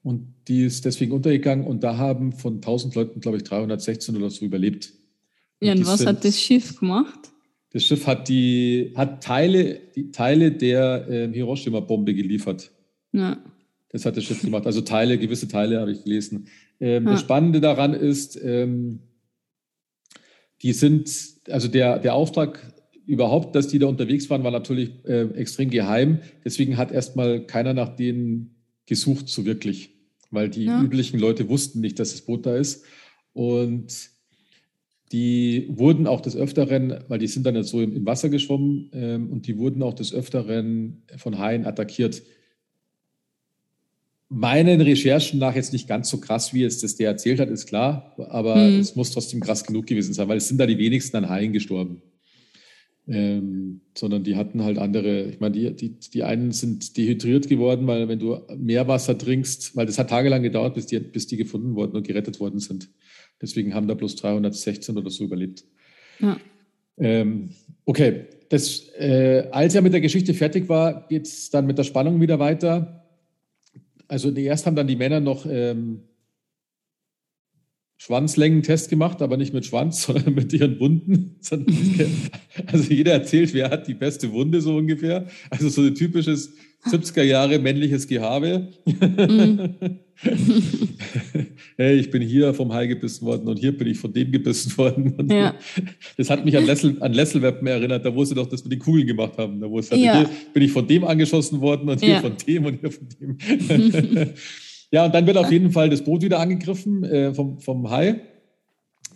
Und 0.04 0.34
die 0.48 0.64
ist 0.64 0.86
deswegen 0.86 1.12
untergegangen 1.12 1.66
und 1.66 1.84
da 1.84 1.98
haben 1.98 2.32
von 2.32 2.56
1000 2.56 2.96
Leuten, 2.96 3.20
glaube 3.20 3.38
ich, 3.38 3.44
316 3.44 4.16
oder 4.16 4.30
so 4.30 4.46
überlebt. 4.46 4.94
Ja, 5.60 5.74
und 5.74 5.86
was 5.86 6.00
sind, 6.00 6.08
hat 6.08 6.26
das 6.26 6.40
Schiff 6.40 6.80
gemacht? 6.80 7.32
Das 7.72 7.84
Schiff 7.84 8.08
hat 8.08 8.28
die 8.28 8.94
hat 8.96 9.24
Teile, 9.24 9.80
die 9.96 10.12
Teile 10.12 10.52
der 10.52 11.08
äh, 11.08 11.32
Hiroshima-Bombe 11.32 12.14
geliefert. 12.14 12.72
Ja. 13.12 13.44
Das 13.90 14.06
hat 14.06 14.18
das 14.18 14.24
Schiff 14.24 14.42
gemacht. 14.42 14.66
Also 14.66 14.82
Teile, 14.82 15.18
gewisse 15.18 15.48
Teile 15.48 15.80
habe 15.80 15.92
ich 15.92 16.04
gelesen. 16.04 16.48
Ähm, 16.82 17.06
ja. 17.06 17.12
Das 17.12 17.22
Spannende 17.22 17.62
daran 17.62 17.94
ist, 17.94 18.38
ähm, 18.44 19.00
die 20.62 20.74
sind, 20.74 21.10
also 21.50 21.68
der, 21.68 22.00
der 22.00 22.16
Auftrag 22.16 22.74
überhaupt, 23.06 23.56
dass 23.56 23.68
die 23.68 23.80
da 23.80 23.88
unterwegs 23.88 24.30
waren, 24.30 24.44
war 24.44 24.52
natürlich 24.52 24.92
äh, 25.06 25.28
extrem 25.36 25.70
geheim. 25.70 26.20
Deswegen 26.44 26.78
hat 26.78 26.92
erstmal 26.92 27.46
keiner 27.46 27.74
nach 27.74 27.96
denen 27.96 28.56
gesucht, 28.86 29.30
so 29.30 29.46
wirklich, 29.46 29.92
weil 30.32 30.50
die 30.50 30.66
ja. 30.66 30.82
üblichen 30.82 31.20
Leute 31.20 31.50
wussten 31.50 31.80
nicht, 31.82 32.00
dass 32.00 32.12
das 32.12 32.22
Boot 32.22 32.46
da 32.46 32.56
ist. 32.56 32.84
Und 33.34 34.10
die 35.12 35.68
wurden 35.70 36.08
auch 36.08 36.22
des 36.22 36.36
Öfteren, 36.36 37.04
weil 37.08 37.20
die 37.20 37.28
sind 37.28 37.46
dann 37.46 37.56
jetzt 37.56 37.70
so 37.70 37.82
im, 37.82 37.96
im 37.96 38.06
Wasser 38.06 38.30
geschwommen, 38.30 38.90
ähm, 38.94 39.30
und 39.30 39.48
die 39.48 39.58
wurden 39.58 39.84
auch 39.84 39.94
des 39.94 40.14
Öfteren 40.14 41.04
von 41.18 41.38
Haien 41.38 41.66
attackiert. 41.66 42.22
Meinen 44.34 44.80
Recherchen 44.80 45.40
nach 45.40 45.56
jetzt 45.56 45.74
nicht 45.74 45.90
ganz 45.90 46.10
so 46.10 46.18
krass, 46.20 46.54
wie 46.54 46.64
es 46.64 46.80
das 46.80 46.96
der 46.96 47.10
erzählt 47.10 47.42
hat, 47.42 47.50
ist 47.50 47.68
klar, 47.68 48.16
aber 48.30 48.56
hm. 48.56 48.80
es 48.80 48.96
muss 48.96 49.12
trotzdem 49.12 49.42
krass 49.42 49.66
genug 49.66 49.88
gewesen 49.88 50.14
sein, 50.14 50.30
weil 50.30 50.38
es 50.38 50.48
sind 50.48 50.58
da 50.58 50.66
die 50.66 50.78
wenigsten 50.78 51.18
an 51.18 51.28
Haien 51.28 51.52
gestorben. 51.52 52.02
Ähm, 53.10 53.82
sondern 53.98 54.24
die 54.24 54.38
hatten 54.38 54.64
halt 54.64 54.78
andere, 54.78 55.24
ich 55.24 55.42
meine, 55.42 55.54
die, 55.54 55.76
die, 55.76 56.00
die 56.00 56.24
einen 56.24 56.52
sind 56.52 56.96
dehydriert 56.96 57.50
geworden, 57.50 57.88
weil 57.88 58.08
wenn 58.08 58.20
du 58.20 58.40
Meerwasser 58.56 59.18
trinkst, 59.18 59.76
weil 59.76 59.86
das 59.86 60.00
hat 60.00 60.12
tagelang 60.12 60.44
gedauert, 60.44 60.76
bis 60.76 60.86
die, 60.86 61.00
bis 61.00 61.28
die 61.28 61.36
gefunden 61.36 61.76
wurden 61.76 61.98
und 61.98 62.08
gerettet 62.08 62.40
worden 62.40 62.60
sind. 62.60 62.90
Deswegen 63.42 63.74
haben 63.74 63.90
da 63.90 63.96
bloß 63.96 64.16
316 64.16 64.98
oder 64.98 65.10
so 65.10 65.26
überlebt. 65.26 65.66
Ja. 66.20 66.38
Ähm, 66.98 67.50
okay, 67.84 68.28
das, 68.48 68.88
äh, 68.98 69.48
als 69.52 69.76
er 69.76 69.82
mit 69.82 69.92
der 69.94 70.02
Geschichte 70.02 70.34
fertig 70.34 70.70
war, 70.70 71.08
geht 71.10 71.26
es 71.26 71.50
dann 71.50 71.66
mit 71.66 71.78
der 71.78 71.84
Spannung 71.84 72.22
wieder 72.22 72.40
weiter. 72.40 73.01
Also 74.12 74.30
erst 74.30 74.66
haben 74.66 74.76
dann 74.76 74.88
die 74.88 74.98
Männer 74.98 75.22
noch 75.22 75.46
ähm, 75.46 76.04
Schwanzlängentest 78.04 78.90
gemacht, 78.90 79.22
aber 79.22 79.38
nicht 79.38 79.54
mit 79.54 79.64
Schwanz, 79.64 80.02
sondern 80.08 80.34
mit 80.34 80.52
ihren 80.54 80.80
Wunden. 80.80 81.36
Also 82.66 82.92
jeder 82.92 83.12
erzählt, 83.12 83.54
wer 83.54 83.70
hat 83.70 83.88
die 83.88 83.94
beste 83.94 84.32
Wunde 84.32 84.60
so 84.60 84.76
ungefähr. 84.76 85.28
Also 85.52 85.70
so 85.70 85.84
ein 85.84 85.94
typisches 85.94 86.52
70er 86.88 87.22
Jahre 87.22 87.60
männliches 87.60 88.08
Gehabe. 88.08 88.70
Mhm. 88.86 89.76
hey, 91.78 92.00
ich 92.00 92.10
bin 92.10 92.24
hier 92.24 92.56
vom 92.56 92.74
Hai 92.74 92.88
gebissen 92.88 93.24
worden 93.24 93.48
und 93.48 93.60
hier 93.60 93.78
bin 93.78 93.88
ich 93.88 94.00
von 94.00 94.12
dem 94.12 94.32
gebissen 94.32 94.76
worden. 94.80 95.30
Ja. 95.30 95.54
Das 96.18 96.32
hat 96.32 96.44
mich 96.44 96.58
an, 96.58 96.66
Lessel, 96.66 96.98
an 97.02 97.14
Lesselweppen 97.14 97.68
erinnert, 97.68 98.04
da 98.04 98.16
wo 98.16 98.26
sie 98.26 98.34
doch 98.34 98.48
das 98.48 98.64
mit 98.64 98.74
den 98.74 98.80
Kugeln 98.80 99.06
gemacht 99.06 99.38
haben. 99.38 99.62
Da 99.62 99.70
wo 99.70 99.78
es 99.78 99.92
ja. 99.92 99.98
hier 99.98 100.30
bin 100.54 100.64
ich 100.64 100.72
von 100.72 100.88
dem 100.88 101.04
angeschossen 101.04 101.62
worden 101.62 101.88
und 101.88 102.00
hier 102.00 102.16
ja. 102.16 102.22
von 102.22 102.34
dem 102.48 102.66
und 102.66 102.80
hier 102.80 102.92
von 102.92 103.08
dem. 103.20 103.38
ja, 104.92 105.06
und 105.06 105.16
dann 105.16 105.26
wird 105.26 105.38
auf 105.38 105.52
jeden 105.52 105.72
Fall 105.72 105.90
das 105.90 106.04
Boot 106.04 106.22
wieder 106.22 106.40
angegriffen 106.40 107.04
äh, 107.04 107.34
vom, 107.34 107.60
vom 107.60 107.90
Hai. 107.90 108.22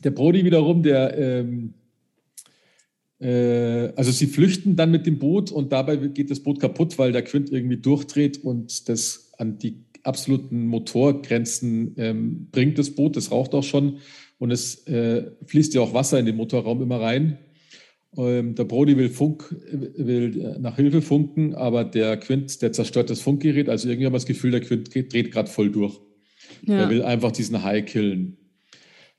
Der 0.03 0.11
Brody 0.11 0.43
wiederum, 0.45 0.83
der 0.83 1.17
ähm, 1.17 1.73
äh, 3.19 3.93
also 3.95 4.11
sie 4.11 4.27
flüchten 4.27 4.75
dann 4.75 4.91
mit 4.91 5.05
dem 5.05 5.19
Boot 5.19 5.51
und 5.51 5.71
dabei 5.71 5.95
geht 5.97 6.31
das 6.31 6.41
Boot 6.41 6.59
kaputt, 6.59 6.97
weil 6.97 7.11
der 7.11 7.23
Quint 7.23 7.51
irgendwie 7.51 7.77
durchdreht 7.77 8.43
und 8.43 8.87
das 8.89 9.31
an 9.37 9.57
die 9.57 9.83
absoluten 10.03 10.67
Motorgrenzen 10.67 11.95
ähm, 11.97 12.47
bringt, 12.51 12.77
das 12.77 12.91
Boot. 12.91 13.15
Das 13.15 13.31
raucht 13.31 13.53
auch 13.53 13.63
schon 13.63 13.97
und 14.37 14.51
es 14.51 14.85
äh, 14.87 15.31
fließt 15.45 15.73
ja 15.73 15.81
auch 15.81 15.93
Wasser 15.93 16.19
in 16.19 16.25
den 16.25 16.35
Motorraum 16.35 16.81
immer 16.81 17.01
rein. 17.01 17.39
Ähm, 18.17 18.55
der 18.55 18.63
Brody 18.63 18.97
will, 18.97 19.09
Funk, 19.09 19.53
will 19.71 20.41
äh, 20.41 20.59
nach 20.59 20.75
Hilfe 20.75 21.01
funken, 21.01 21.55
aber 21.55 21.83
der 21.83 22.17
Quint, 22.17 22.61
der 22.61 22.71
zerstört 22.71 23.09
das 23.09 23.21
Funkgerät. 23.21 23.69
Also 23.69 23.87
irgendwie 23.87 24.05
haben 24.05 24.13
wir 24.13 24.17
das 24.17 24.25
Gefühl, 24.25 24.51
der 24.51 24.61
Quint 24.61 24.93
dreht 24.93 25.31
gerade 25.31 25.49
voll 25.49 25.71
durch. 25.71 25.99
Ja. 26.65 26.81
Er 26.81 26.89
will 26.89 27.03
einfach 27.03 27.31
diesen 27.31 27.63
Hai 27.63 27.81
killen. 27.81 28.37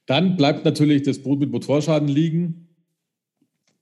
Dann 0.06 0.36
bleibt 0.36 0.64
natürlich 0.64 1.02
das 1.02 1.18
Boot 1.18 1.40
mit 1.40 1.50
Motorschaden 1.50 2.08
liegen. 2.08 2.68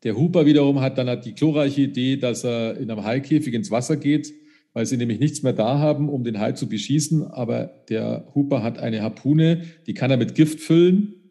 Der 0.02 0.16
Hooper 0.16 0.46
wiederum 0.46 0.80
hat 0.80 0.98
dann 0.98 1.08
hat 1.08 1.24
die 1.24 1.34
glorreiche 1.34 1.82
Idee, 1.82 2.16
dass 2.16 2.44
er 2.44 2.76
in 2.78 2.90
einem 2.90 3.04
Haikäfig 3.04 3.54
ins 3.54 3.70
Wasser 3.70 3.96
geht 3.96 4.32
weil 4.74 4.84
sie 4.86 4.96
nämlich 4.98 5.20
nichts 5.20 5.42
mehr 5.42 5.54
da 5.54 5.78
haben, 5.78 6.10
um 6.10 6.24
den 6.24 6.38
Hai 6.38 6.52
zu 6.52 6.68
beschießen. 6.68 7.22
Aber 7.28 7.70
der 7.88 8.26
Hooper 8.34 8.62
hat 8.62 8.78
eine 8.78 9.00
Harpune, 9.00 9.62
die 9.86 9.94
kann 9.94 10.10
er 10.10 10.18
mit 10.18 10.34
Gift 10.34 10.60
füllen. 10.60 11.23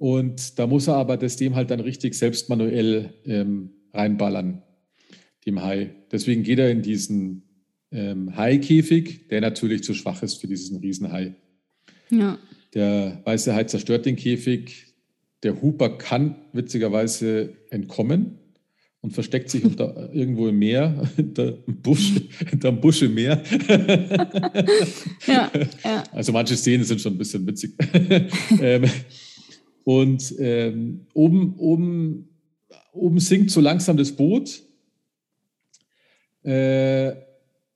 Und 0.00 0.58
da 0.58 0.66
muss 0.66 0.88
er 0.88 0.94
aber 0.94 1.18
das 1.18 1.36
dem 1.36 1.54
halt 1.54 1.70
dann 1.70 1.80
richtig 1.80 2.14
selbst 2.14 2.48
manuell 2.48 3.12
ähm, 3.26 3.68
reinballern, 3.92 4.62
dem 5.44 5.62
Hai. 5.62 5.90
Deswegen 6.10 6.42
geht 6.42 6.58
er 6.58 6.70
in 6.70 6.80
diesen 6.80 7.42
ähm, 7.92 8.34
Haikäfig, 8.34 9.28
der 9.28 9.42
natürlich 9.42 9.82
zu 9.82 9.92
schwach 9.92 10.22
ist 10.22 10.36
für 10.36 10.46
diesen 10.46 10.78
Riesenhai. 10.78 11.34
Ja. 12.08 12.38
Der 12.72 13.20
weiße 13.24 13.54
Hai 13.54 13.64
zerstört 13.64 14.06
den 14.06 14.16
Käfig. 14.16 14.86
Der 15.42 15.60
Hooper 15.60 15.98
kann 15.98 16.36
witzigerweise 16.54 17.52
entkommen 17.68 18.38
und 19.02 19.12
versteckt 19.12 19.50
sich 19.50 19.66
unter, 19.66 20.08
irgendwo 20.14 20.48
im 20.48 20.58
Meer, 20.58 21.10
hinter 21.14 21.58
einem 21.66 21.82
Busch, 21.82 22.12
hinter 22.48 22.68
einem 22.68 22.80
Busch 22.80 23.02
im 23.02 23.12
Meer. 23.12 23.42
ja, 25.26 25.50
ja. 25.84 26.04
Also 26.12 26.32
manche 26.32 26.56
Szenen 26.56 26.84
sind 26.84 27.02
schon 27.02 27.12
ein 27.12 27.18
bisschen 27.18 27.46
witzig. 27.46 27.74
ähm, 28.62 28.84
und 29.84 30.34
ähm, 30.38 31.06
oben, 31.14 31.54
oben, 31.58 32.28
oben 32.92 33.20
sinkt 33.20 33.50
so 33.50 33.60
langsam 33.60 33.96
das 33.96 34.12
Boot. 34.12 34.62
Äh, 36.42 37.12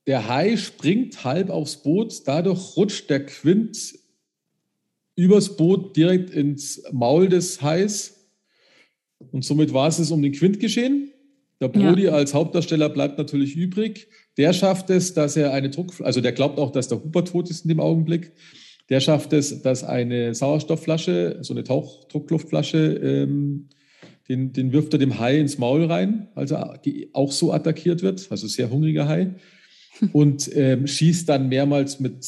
der 0.07 0.29
Hai 0.29 0.57
springt 0.57 1.25
halb 1.25 1.51
aufs 1.51 1.77
Boot, 1.77 2.27
dadurch 2.27 2.77
rutscht 2.77 3.09
der 3.09 3.25
Quint 3.25 3.95
übers 5.17 5.57
Boot 5.57 5.97
direkt 5.97 6.31
ins 6.31 6.83
Maul 6.93 7.29
des 7.29 7.63
Hais. 7.63 8.29
Und 9.33 9.45
somit 9.45 9.73
war 9.73 9.89
es 9.89 10.11
um 10.11 10.23
den 10.23 10.33
Quint 10.33 10.61
geschehen. 10.61 11.11
Der 11.61 11.69
Brody 11.69 12.05
ja. 12.05 12.13
als 12.13 12.35
Hauptdarsteller 12.35 12.89
bleibt 12.91 13.17
natürlich 13.17 13.57
übrig. 13.57 14.09
Der 14.37 14.53
schafft 14.53 14.91
es, 14.91 15.15
dass 15.15 15.37
er 15.37 15.53
eine 15.53 15.71
Druck, 15.71 16.01
also 16.01 16.21
der 16.21 16.33
glaubt 16.33 16.59
auch, 16.59 16.73
dass 16.73 16.89
der 16.89 17.03
Huber 17.03 17.25
tot 17.25 17.49
ist 17.49 17.65
in 17.65 17.69
dem 17.69 17.81
Augenblick. 17.81 18.33
Der 18.89 19.01
schafft 19.01 19.33
es, 19.33 19.63
dass 19.63 19.83
eine 19.83 20.35
Sauerstoffflasche, 20.35 21.39
so 21.41 21.55
eine 21.55 21.65
Tauchdruckluftflasche, 21.65 22.79
ähm, 22.79 23.69
den, 24.29 24.53
den 24.53 24.73
wirft 24.73 24.93
er 24.93 24.99
dem 24.99 25.19
Hai 25.19 25.39
ins 25.39 25.59
Maul 25.59 25.85
rein, 25.85 26.29
also 26.35 26.57
auch 27.13 27.33
so 27.33 27.53
attackiert 27.53 28.03
wird, 28.03 28.27
also 28.31 28.47
sehr 28.47 28.71
hungriger 28.71 29.09
Hai, 29.09 29.35
und 30.13 30.51
ähm, 30.55 30.87
schießt 30.87 31.29
dann 31.29 31.49
mehrmals 31.49 32.01
mit 32.01 32.27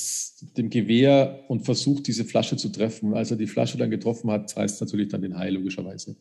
dem 0.56 0.70
Gewehr 0.70 1.44
und 1.48 1.64
versucht, 1.64 2.06
diese 2.06 2.24
Flasche 2.24 2.56
zu 2.56 2.68
treffen. 2.68 3.10
Und 3.10 3.16
als 3.16 3.30
er 3.30 3.36
die 3.36 3.46
Flasche 3.46 3.76
dann 3.76 3.90
getroffen 3.90 4.30
hat, 4.30 4.50
zerreißt 4.50 4.80
natürlich 4.80 5.08
dann 5.08 5.22
den 5.22 5.36
Hai 5.36 5.50
logischerweise. 5.50 6.16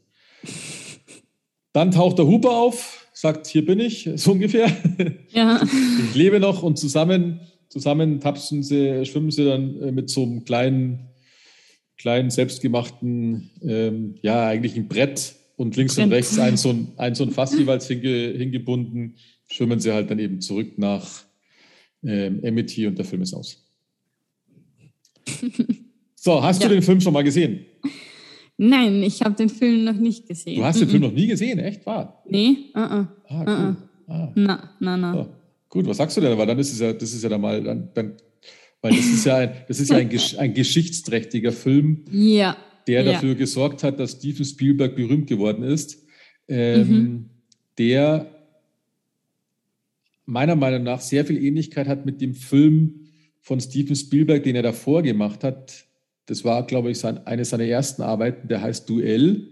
Dann 1.71 1.91
taucht 1.91 2.17
der 2.17 2.25
Huber 2.25 2.57
auf, 2.57 3.07
sagt, 3.13 3.47
hier 3.47 3.65
bin 3.65 3.79
ich, 3.79 4.09
so 4.15 4.31
ungefähr. 4.31 4.71
Ja. 5.31 5.61
Ich 6.07 6.15
lebe 6.15 6.39
noch 6.39 6.63
und 6.63 6.79
zusammen, 6.79 7.41
zusammen 7.75 8.21
tapsen 8.21 8.63
sie, 8.63 9.05
schwimmen 9.05 9.31
sie 9.31 9.43
dann 9.43 9.81
äh, 9.81 9.91
mit 9.91 10.09
so 10.09 10.23
einem 10.23 10.45
kleinen, 10.45 11.09
kleinen 11.97 12.29
selbstgemachten, 12.29 13.49
ähm, 13.63 14.15
ja, 14.21 14.47
eigentlich 14.47 14.77
ein 14.77 14.87
Brett 14.87 15.35
und 15.57 15.75
links 15.75 15.95
Brett. 15.95 16.05
und 16.05 16.13
rechts 16.13 16.39
ein 16.39 16.55
so 16.55 16.69
ein, 16.69 16.93
ein, 16.95 17.15
so 17.15 17.25
ein 17.25 17.31
Fass 17.31 17.53
jeweils 17.53 17.85
hinge, 17.89 18.33
hingebunden, 18.37 19.17
schwimmen 19.49 19.81
sie 19.81 19.91
halt 19.91 20.09
dann 20.09 20.19
eben 20.19 20.39
zurück 20.39 20.77
nach 20.77 21.25
ähm, 22.05 22.39
Amity 22.45 22.87
und 22.87 22.97
der 22.97 23.03
Film 23.03 23.23
ist 23.23 23.33
aus. 23.33 23.61
So, 26.17 26.41
hast 26.41 26.59
ja. 26.59 26.67
du 26.67 26.73
den 26.73 26.81
Film 26.81 26.99
schon 26.99 27.13
mal 27.13 27.23
gesehen? 27.23 27.67
Nein, 28.57 29.03
ich 29.03 29.21
habe 29.21 29.35
den 29.35 29.47
Film 29.47 29.83
noch 29.83 29.93
nicht 29.93 30.27
gesehen. 30.27 30.55
Du 30.55 30.65
hast 30.65 30.79
den 30.79 30.87
mm 30.87 30.87
-mm. 30.87 30.91
Film 30.91 31.03
noch 31.03 31.11
nie 31.11 31.27
gesehen, 31.27 31.59
echt 31.59 31.85
wahr? 31.85 32.23
Nee, 32.27 32.71
uh 32.73 32.79
-uh. 32.79 33.07
Ah, 33.27 33.43
cool. 33.45 33.75
uh 34.07 34.11
ah. 34.11 34.31
Na, 34.33 34.75
na, 34.79 34.97
na. 34.97 35.13
So. 35.13 35.34
Gut, 35.75 35.87
was 35.87 35.97
sagst 35.97 36.15
du 36.15 36.21
denn? 36.21 36.37
Weil 36.37 36.47
dann 36.47 36.57
ist 36.57 36.71
es 36.71 36.79
ja, 36.79 36.93
das 36.93 37.13
ist 37.13 37.21
ja 37.21 37.27
dann 37.27 37.41
mal, 37.41 37.61
dann, 37.61 37.89
dann 37.93 38.13
weil 38.81 38.95
das 38.95 39.07
ist 39.07 39.25
ja 39.25 39.35
ein, 39.39 39.51
das 39.67 39.81
ist 39.81 39.89
ja 39.89 39.97
ein, 39.97 40.09
ein 40.37 40.53
geschichtsträchtiger 40.53 41.51
Film, 41.51 42.05
ja. 42.13 42.55
der 42.87 43.03
dafür 43.03 43.33
ja. 43.33 43.35
gesorgt 43.35 43.83
hat, 43.83 43.99
dass 43.99 44.13
Steven 44.13 44.45
Spielberg 44.45 44.95
berühmt 44.95 45.27
geworden 45.27 45.63
ist. 45.63 46.01
Ähm, 46.47 46.87
mhm. 46.87 47.25
Der 47.77 48.25
meiner 50.25 50.55
Meinung 50.55 50.83
nach 50.83 51.01
sehr 51.01 51.25
viel 51.25 51.43
Ähnlichkeit 51.43 51.89
hat 51.89 52.05
mit 52.05 52.21
dem 52.21 52.35
Film 52.35 53.09
von 53.41 53.59
Steven 53.59 53.97
Spielberg, 53.97 54.43
den 54.43 54.55
er 54.55 54.63
davor 54.63 55.03
gemacht 55.03 55.43
hat. 55.43 55.87
Das 56.25 56.45
war, 56.45 56.65
glaube 56.65 56.89
ich, 56.89 56.99
sein, 56.99 57.27
eine 57.27 57.43
seiner 57.43 57.65
ersten 57.65 58.01
Arbeiten, 58.01 58.47
der 58.47 58.61
heißt 58.61 58.89
Duell. 58.89 59.49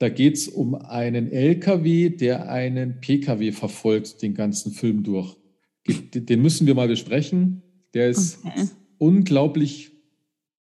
Da 0.00 0.08
geht 0.08 0.36
es 0.38 0.48
um 0.48 0.74
einen 0.74 1.30
LKW, 1.30 2.08
der 2.08 2.48
einen 2.48 3.00
PKW 3.00 3.52
verfolgt, 3.52 4.22
den 4.22 4.32
ganzen 4.32 4.72
Film 4.72 5.02
durch. 5.02 5.36
Den 6.14 6.40
müssen 6.40 6.66
wir 6.66 6.74
mal 6.74 6.88
besprechen. 6.88 7.62
Der 7.92 8.08
ist 8.08 8.38
okay. 8.42 8.68
unglaublich 8.96 9.90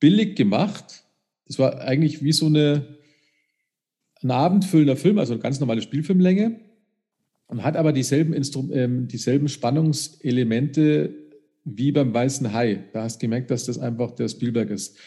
billig 0.01 0.35
gemacht. 0.35 1.05
Das 1.47 1.61
war 1.61 1.81
eigentlich 1.81 2.25
wie 2.25 2.33
so 2.33 2.47
eine, 2.47 2.97
ein 4.21 4.33
abendfüllender 4.33 4.97
Film, 4.97 5.21
also 5.21 5.35
eine 5.35 5.43
ganz 5.43 5.61
normale 5.61 5.83
Spielfilmlänge. 5.83 6.59
Und 7.47 7.63
hat 7.63 7.77
aber 7.77 7.93
dieselben, 7.93 8.33
Instru 8.33 8.69
äh, 8.73 8.89
dieselben 9.07 9.49
Spannungselemente 9.49 11.15
wie 11.65 11.93
beim 11.93 12.13
Weißen 12.13 12.53
Hai. 12.53 12.83
Da 12.93 13.05
hast 13.05 13.19
du 13.19 13.27
gemerkt, 13.27 13.53
dass 13.53 13.67
das 13.67 13.79
einfach 13.79 14.11
der 14.11 14.29
Spielberg 14.29 14.71
ist. 14.71 14.99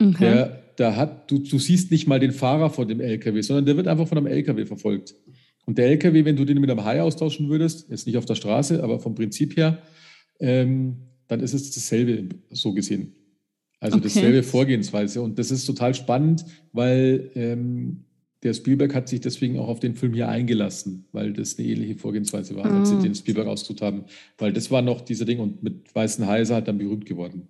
Okay. 0.00 0.18
Der, 0.18 0.62
der 0.78 0.96
hat, 0.96 1.30
du, 1.30 1.38
du 1.38 1.58
siehst 1.58 1.90
nicht 1.90 2.06
mal 2.06 2.20
den 2.20 2.32
Fahrer 2.32 2.70
von 2.70 2.88
dem 2.88 3.00
LKW, 3.00 3.40
sondern 3.42 3.66
der 3.66 3.76
wird 3.76 3.88
einfach 3.88 4.08
von 4.08 4.18
einem 4.18 4.26
LKW 4.26 4.66
verfolgt. 4.66 5.14
Und 5.66 5.78
der 5.78 5.86
LKW, 5.86 6.24
wenn 6.24 6.36
du 6.36 6.44
den 6.44 6.60
mit 6.60 6.70
einem 6.70 6.84
Hai 6.84 7.00
austauschen 7.00 7.48
würdest, 7.48 7.88
jetzt 7.90 8.06
nicht 8.06 8.18
auf 8.18 8.26
der 8.26 8.34
Straße, 8.34 8.82
aber 8.82 9.00
vom 9.00 9.14
Prinzip 9.14 9.56
her, 9.56 9.78
ähm, 10.40 10.96
dann 11.28 11.40
ist 11.40 11.54
es 11.54 11.70
dasselbe, 11.70 12.28
so 12.50 12.72
gesehen. 12.74 13.14
Also 13.80 13.98
okay. 13.98 14.04
dasselbe 14.04 14.42
Vorgehensweise. 14.42 15.22
Und 15.22 15.38
das 15.38 15.50
ist 15.50 15.64
total 15.64 15.94
spannend, 15.94 16.44
weil 16.72 17.30
ähm, 17.34 18.04
der 18.42 18.52
Spielberg 18.52 18.94
hat 18.94 19.08
sich 19.08 19.20
deswegen 19.20 19.58
auch 19.58 19.68
auf 19.68 19.80
den 19.80 19.94
Film 19.94 20.12
hier 20.12 20.28
eingelassen, 20.28 21.06
weil 21.12 21.32
das 21.32 21.58
eine 21.58 21.66
ähnliche 21.66 21.96
Vorgehensweise 21.96 22.54
war, 22.56 22.66
als 22.66 22.90
sie 22.90 22.96
ah. 22.96 23.02
den 23.02 23.14
Spielberg 23.14 23.46
ausgesucht 23.46 23.80
haben. 23.80 24.04
Weil 24.36 24.52
das 24.52 24.70
war 24.70 24.82
noch 24.82 25.00
dieser 25.00 25.24
Ding 25.24 25.38
und 25.38 25.62
mit 25.62 25.94
Weißen 25.94 26.26
Heiser 26.26 26.56
hat 26.56 26.68
dann 26.68 26.76
berühmt 26.76 27.06
geworden. 27.06 27.48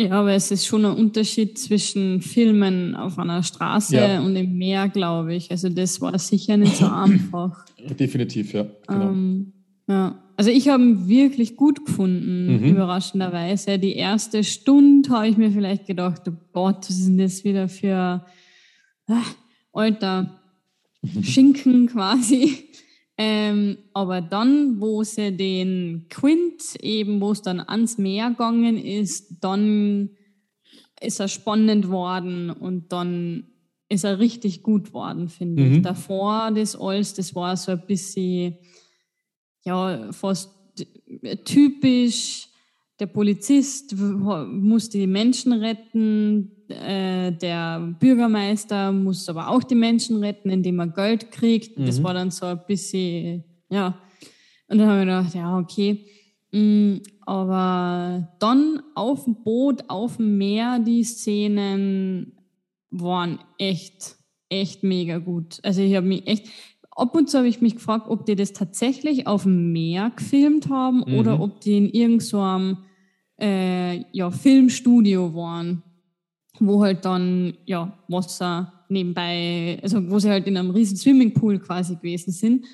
Ja, 0.00 0.12
aber 0.12 0.32
es 0.32 0.52
ist 0.52 0.64
schon 0.64 0.84
ein 0.84 0.96
Unterschied 0.96 1.58
zwischen 1.58 2.22
Filmen 2.22 2.94
auf 2.94 3.18
einer 3.18 3.42
Straße 3.42 3.96
ja. 3.96 4.20
und 4.20 4.36
im 4.36 4.56
Meer, 4.56 4.88
glaube 4.88 5.34
ich. 5.34 5.50
Also 5.50 5.68
das 5.68 6.00
war 6.00 6.16
sicher 6.20 6.56
nicht 6.56 6.76
so 6.76 6.86
einfach. 6.92 7.64
Definitiv, 7.98 8.52
ja. 8.52 8.66
Genau. 8.86 9.10
Ähm, 9.10 9.52
ja. 9.88 10.22
Also 10.36 10.50
ich 10.50 10.68
habe 10.68 10.84
ihn 10.84 11.08
wirklich 11.08 11.56
gut 11.56 11.84
gefunden, 11.84 12.60
mhm. 12.60 12.64
überraschenderweise. 12.64 13.80
Die 13.80 13.96
erste 13.96 14.44
Stunde 14.44 15.10
habe 15.10 15.26
ich 15.26 15.36
mir 15.36 15.50
vielleicht 15.50 15.86
gedacht, 15.86 16.22
oh 16.28 16.32
Gott, 16.52 16.88
was 16.88 16.90
ist 16.90 17.08
denn 17.08 17.18
das 17.18 17.42
wieder 17.42 17.68
für 17.68 18.24
äh, 19.08 19.14
alter 19.72 20.40
Schinken 21.22 21.88
quasi. 21.88 22.68
Ähm, 23.20 23.78
aber 23.92 24.20
dann, 24.20 24.80
wo 24.80 25.02
sie 25.02 25.36
den 25.36 26.06
Quint 26.08 26.76
eben, 26.80 27.20
wo 27.20 27.32
es 27.32 27.42
dann 27.42 27.58
ans 27.58 27.98
Meer 27.98 28.30
gegangen 28.30 28.78
ist, 28.78 29.42
dann 29.42 30.10
ist 31.00 31.18
er 31.18 31.26
spannend 31.26 31.88
worden 31.88 32.50
und 32.50 32.92
dann 32.92 33.44
ist 33.88 34.04
er 34.04 34.20
richtig 34.20 34.62
gut 34.62 34.92
worden, 34.92 35.28
finde 35.28 35.62
mhm. 35.64 35.72
ich. 35.72 35.82
Davor 35.82 36.52
das 36.54 36.76
alles, 36.76 37.14
das 37.14 37.34
war 37.34 37.56
so 37.56 37.72
ein 37.72 37.86
bisschen, 37.86 38.56
ja, 39.64 40.12
fast 40.12 40.50
typisch. 41.44 42.47
Der 43.00 43.06
Polizist 43.06 43.94
muss 43.96 44.88
die 44.88 45.06
Menschen 45.06 45.52
retten, 45.52 46.50
äh, 46.68 47.30
der 47.32 47.94
Bürgermeister 48.00 48.90
muss 48.90 49.28
aber 49.28 49.48
auch 49.48 49.62
die 49.62 49.76
Menschen 49.76 50.22
retten, 50.22 50.50
indem 50.50 50.80
er 50.80 50.88
Geld 50.88 51.30
kriegt. 51.30 51.78
Mhm. 51.78 51.86
Das 51.86 52.02
war 52.02 52.14
dann 52.14 52.30
so 52.30 52.46
ein 52.46 52.60
bisschen, 52.66 53.44
ja. 53.70 53.98
Und 54.68 54.78
dann 54.78 54.88
habe 54.88 54.98
ich 54.98 55.06
gedacht, 55.06 55.34
ja, 55.34 55.58
okay. 55.58 56.06
Mhm, 56.50 57.02
aber 57.20 58.34
dann 58.40 58.82
auf 58.94 59.24
dem 59.24 59.42
Boot, 59.44 59.84
auf 59.88 60.16
dem 60.16 60.36
Meer, 60.38 60.78
die 60.78 61.04
Szenen 61.04 62.32
waren 62.90 63.38
echt, 63.58 64.16
echt 64.48 64.82
mega 64.82 65.18
gut. 65.18 65.58
Also 65.62 65.82
ich 65.82 65.94
habe 65.94 66.06
mich 66.06 66.26
echt, 66.26 66.48
ab 66.90 67.14
und 67.14 67.30
zu 67.30 67.38
habe 67.38 67.48
ich 67.48 67.60
mich 67.60 67.76
gefragt, 67.76 68.06
ob 68.08 68.26
die 68.26 68.34
das 68.34 68.52
tatsächlich 68.52 69.26
auf 69.26 69.44
dem 69.44 69.72
Meer 69.72 70.10
gefilmt 70.16 70.68
haben 70.68 71.04
mhm. 71.06 71.18
oder 71.18 71.40
ob 71.40 71.60
die 71.60 71.76
in 71.76 71.86
irgendeinem 71.86 72.20
so 72.20 72.87
äh, 73.40 74.04
ja, 74.12 74.30
Filmstudio 74.30 75.34
waren 75.34 75.82
wo 76.60 76.82
halt 76.82 77.04
dann 77.04 77.54
ja, 77.66 77.98
Wasser 78.08 78.72
nebenbei, 78.88 79.78
also 79.82 80.10
wo 80.10 80.18
sie 80.18 80.30
halt 80.30 80.46
in 80.46 80.56
einem 80.56 80.70
riesen 80.70 80.96
Swimmingpool 80.96 81.58
quasi 81.58 81.96
gewesen 81.96 82.32
sind. 82.32 82.64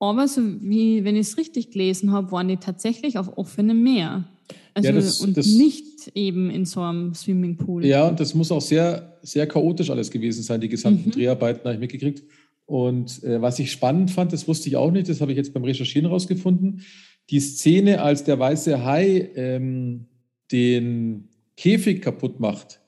Aber 0.00 0.28
so 0.28 0.42
wie, 0.60 1.04
wenn 1.04 1.16
ich 1.16 1.28
es 1.28 1.36
richtig 1.36 1.70
gelesen 1.70 2.12
habe, 2.12 2.30
waren 2.30 2.48
die 2.48 2.56
tatsächlich 2.56 3.18
auf 3.18 3.36
offenem 3.36 3.82
Meer. 3.82 4.28
Also 4.74 4.88
ja, 4.90 4.94
das, 4.94 5.20
und 5.20 5.36
das, 5.36 5.46
nicht 5.46 6.12
eben 6.14 6.50
in 6.50 6.64
so 6.64 6.80
einem 6.80 7.14
Swimmingpool. 7.14 7.84
Ja, 7.84 8.08
und 8.08 8.20
das 8.20 8.34
muss 8.34 8.52
auch 8.52 8.60
sehr, 8.60 9.18
sehr 9.22 9.46
chaotisch 9.46 9.90
alles 9.90 10.10
gewesen 10.10 10.42
sein, 10.42 10.60
die 10.60 10.68
gesamten 10.68 11.08
mhm. 11.08 11.12
Dreharbeiten 11.12 11.64
habe 11.64 11.74
ich 11.74 11.80
mitgekriegt. 11.80 12.22
Und 12.64 13.22
äh, 13.24 13.40
was 13.40 13.58
ich 13.58 13.72
spannend 13.72 14.10
fand, 14.10 14.32
das 14.32 14.46
wusste 14.46 14.68
ich 14.68 14.76
auch 14.76 14.92
nicht, 14.92 15.08
das 15.08 15.20
habe 15.20 15.32
ich 15.32 15.36
jetzt 15.36 15.52
beim 15.52 15.64
Recherchieren 15.64 16.06
rausgefunden. 16.08 16.82
Die 17.30 17.40
Szene, 17.40 18.02
als 18.02 18.24
der 18.24 18.38
weiße 18.38 18.84
Hai 18.84 19.30
ähm, 19.34 20.06
den 20.50 21.28
Käfig 21.56 22.02
kaputt 22.02 22.40
macht, 22.40 22.80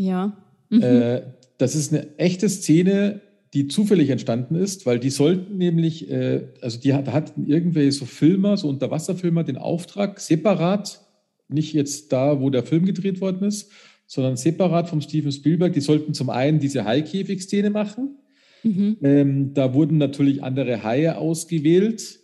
ja. 0.00 0.34
Mhm. 0.70 0.82
Äh, 0.82 1.22
das 1.58 1.74
ist 1.74 1.92
eine 1.92 2.16
echte 2.16 2.48
Szene, 2.48 3.20
die 3.52 3.68
zufällig 3.68 4.08
entstanden 4.08 4.54
ist, 4.54 4.86
weil 4.86 4.98
die 4.98 5.10
sollten 5.10 5.58
nämlich, 5.58 6.10
äh, 6.10 6.46
also 6.62 6.80
die 6.80 6.88
da 6.88 7.12
hatten 7.12 7.46
irgendwelche 7.46 7.92
so 7.92 8.06
Filmer, 8.06 8.56
so 8.56 8.68
Unterwasserfilmer, 8.68 9.44
den 9.44 9.58
Auftrag, 9.58 10.20
separat, 10.20 11.00
nicht 11.48 11.74
jetzt 11.74 12.12
da, 12.12 12.40
wo 12.40 12.48
der 12.48 12.62
Film 12.62 12.86
gedreht 12.86 13.20
worden 13.20 13.46
ist, 13.46 13.70
sondern 14.06 14.36
separat 14.36 14.88
vom 14.88 15.02
Steven 15.02 15.32
Spielberg, 15.32 15.74
die 15.74 15.80
sollten 15.80 16.14
zum 16.14 16.30
einen 16.30 16.60
diese 16.60 16.84
Haikäfig-Szene 16.84 17.68
machen. 17.68 18.16
Mhm. 18.62 18.96
Ähm, 19.02 19.54
da 19.54 19.74
wurden 19.74 19.98
natürlich 19.98 20.42
andere 20.42 20.82
Haie 20.82 21.18
ausgewählt. 21.18 22.19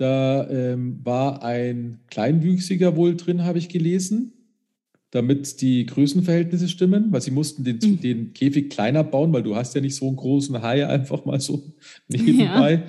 Da 0.00 0.48
ähm, 0.48 1.00
war 1.04 1.42
ein 1.42 2.00
Kleinwüchsiger 2.08 2.96
wohl 2.96 3.16
drin, 3.16 3.44
habe 3.44 3.58
ich 3.58 3.68
gelesen 3.68 4.32
damit 5.10 5.60
die 5.60 5.86
Größenverhältnisse 5.86 6.68
stimmen, 6.68 7.06
weil 7.10 7.20
sie 7.20 7.32
mussten 7.32 7.64
den, 7.64 7.78
mhm. 7.82 8.00
den 8.00 8.32
Käfig 8.32 8.70
kleiner 8.70 9.02
bauen, 9.02 9.32
weil 9.32 9.42
du 9.42 9.56
hast 9.56 9.74
ja 9.74 9.80
nicht 9.80 9.96
so 9.96 10.06
einen 10.06 10.16
großen 10.16 10.62
Hai 10.62 10.86
einfach 10.88 11.24
mal 11.24 11.40
so 11.40 11.62
nebenbei. 12.08 12.84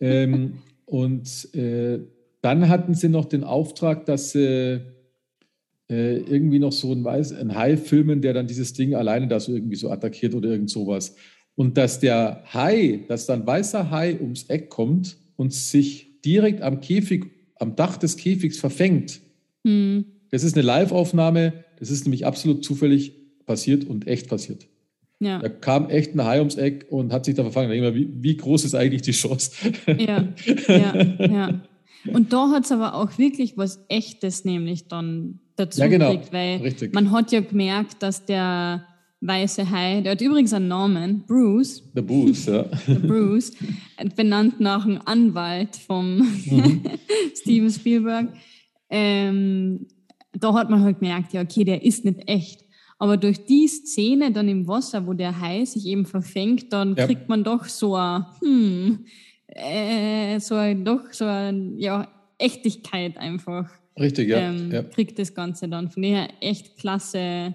Ja. 0.00 0.06
Ähm, 0.08 0.54
und 0.86 1.54
äh, 1.54 2.00
dann 2.40 2.68
hatten 2.68 2.94
sie 2.94 3.08
noch 3.08 3.26
den 3.26 3.44
Auftrag, 3.44 4.06
dass 4.06 4.32
sie 4.32 4.80
äh, 5.90 6.16
irgendwie 6.18 6.58
noch 6.58 6.72
so 6.72 6.92
ein, 6.92 7.04
Weiß, 7.04 7.32
ein 7.32 7.54
Hai 7.54 7.76
filmen, 7.76 8.22
der 8.22 8.32
dann 8.32 8.46
dieses 8.46 8.72
Ding 8.72 8.94
alleine 8.94 9.28
da 9.28 9.38
so 9.40 9.52
irgendwie 9.52 9.76
so 9.76 9.90
attackiert 9.90 10.34
oder 10.34 10.50
irgend 10.50 10.70
sowas. 10.70 11.14
Und 11.56 11.76
dass 11.76 12.00
der 12.00 12.42
Hai, 12.52 13.04
dass 13.08 13.26
dann 13.26 13.46
weißer 13.46 13.90
Hai 13.90 14.18
ums 14.20 14.44
Eck 14.44 14.70
kommt 14.70 15.18
und 15.36 15.52
sich 15.52 16.05
direkt 16.26 16.60
am 16.62 16.80
Käfig, 16.80 17.30
am 17.56 17.76
Dach 17.76 17.96
des 17.96 18.16
Käfigs 18.16 18.58
verfängt. 18.58 19.20
Mhm. 19.64 20.06
Das 20.30 20.42
ist 20.42 20.56
eine 20.56 20.66
Live-Aufnahme, 20.66 21.64
das 21.78 21.90
ist 21.90 22.04
nämlich 22.04 22.26
absolut 22.26 22.64
zufällig 22.64 23.12
passiert 23.46 23.84
und 23.84 24.06
echt 24.06 24.28
passiert. 24.28 24.66
Ja. 25.20 25.38
Da 25.38 25.48
kam 25.48 25.88
echt 25.88 26.14
ein 26.14 26.24
Hai 26.24 26.40
ums 26.40 26.56
Eck 26.56 26.86
und 26.90 27.12
hat 27.12 27.24
sich 27.24 27.34
da 27.34 27.42
verfangen. 27.42 27.70
Wie, 27.94 28.08
wie 28.12 28.36
groß 28.36 28.64
ist 28.64 28.74
eigentlich 28.74 29.02
die 29.02 29.12
Chance? 29.12 29.52
Ja, 29.86 30.28
ja, 30.68 31.26
ja. 31.26 31.60
Und 32.12 32.32
da 32.32 32.50
hat 32.50 32.64
es 32.64 32.72
aber 32.72 32.94
auch 32.94 33.16
wirklich 33.18 33.56
was 33.56 33.84
Echtes 33.88 34.44
nämlich 34.44 34.88
dann 34.88 35.40
dazu 35.56 35.80
ja, 35.80 35.86
genau. 35.86 36.10
gekriegt, 36.10 36.32
weil 36.32 36.58
Richtig. 36.58 36.94
man 36.94 37.10
hat 37.12 37.32
ja 37.32 37.40
gemerkt, 37.40 38.02
dass 38.02 38.26
der 38.26 38.86
weiße 39.20 39.70
Hai, 39.70 40.00
der 40.02 40.12
hat 40.12 40.20
übrigens 40.20 40.52
einen 40.52 40.68
Namen, 40.68 41.24
Bruce. 41.26 41.82
Der 41.94 42.02
Bruce, 42.02 42.46
ja. 42.46 42.62
Der 42.86 42.94
Bruce, 42.94 43.52
benannt 44.14 44.60
nach 44.60 44.84
einem 44.84 45.00
Anwalt 45.04 45.76
vom 45.76 46.18
mhm. 46.18 46.82
Steven 47.34 47.70
Spielberg. 47.70 48.28
Ähm, 48.90 49.86
da 50.32 50.52
hat 50.54 50.70
man 50.70 50.82
halt 50.82 51.00
gemerkt, 51.00 51.32
ja, 51.32 51.42
okay, 51.42 51.64
der 51.64 51.82
ist 51.82 52.04
nicht 52.04 52.20
echt. 52.28 52.64
Aber 52.98 53.16
durch 53.16 53.44
die 53.44 53.68
Szene 53.68 54.32
dann 54.32 54.48
im 54.48 54.66
Wasser, 54.66 55.06
wo 55.06 55.12
der 55.12 55.40
Hai 55.40 55.64
sich 55.64 55.86
eben 55.86 56.06
verfängt, 56.06 56.72
dann 56.72 56.94
ja. 56.96 57.06
kriegt 57.06 57.28
man 57.28 57.44
doch 57.44 57.64
so 57.64 57.94
ein, 57.94 58.24
hm, 58.40 59.04
äh, 59.48 60.38
so 60.40 60.54
ein, 60.54 60.84
doch 60.84 61.12
so 61.12 61.24
eine, 61.24 61.74
ja, 61.76 62.08
Echtigkeit 62.38 63.16
einfach. 63.16 63.70
Richtig, 63.98 64.28
ja. 64.28 64.38
Ähm, 64.38 64.70
ja. 64.70 64.82
Kriegt 64.82 65.18
das 65.18 65.34
Ganze 65.34 65.68
dann. 65.68 65.90
Von 65.90 66.02
daher 66.02 66.28
echt 66.40 66.78
klasse, 66.78 67.54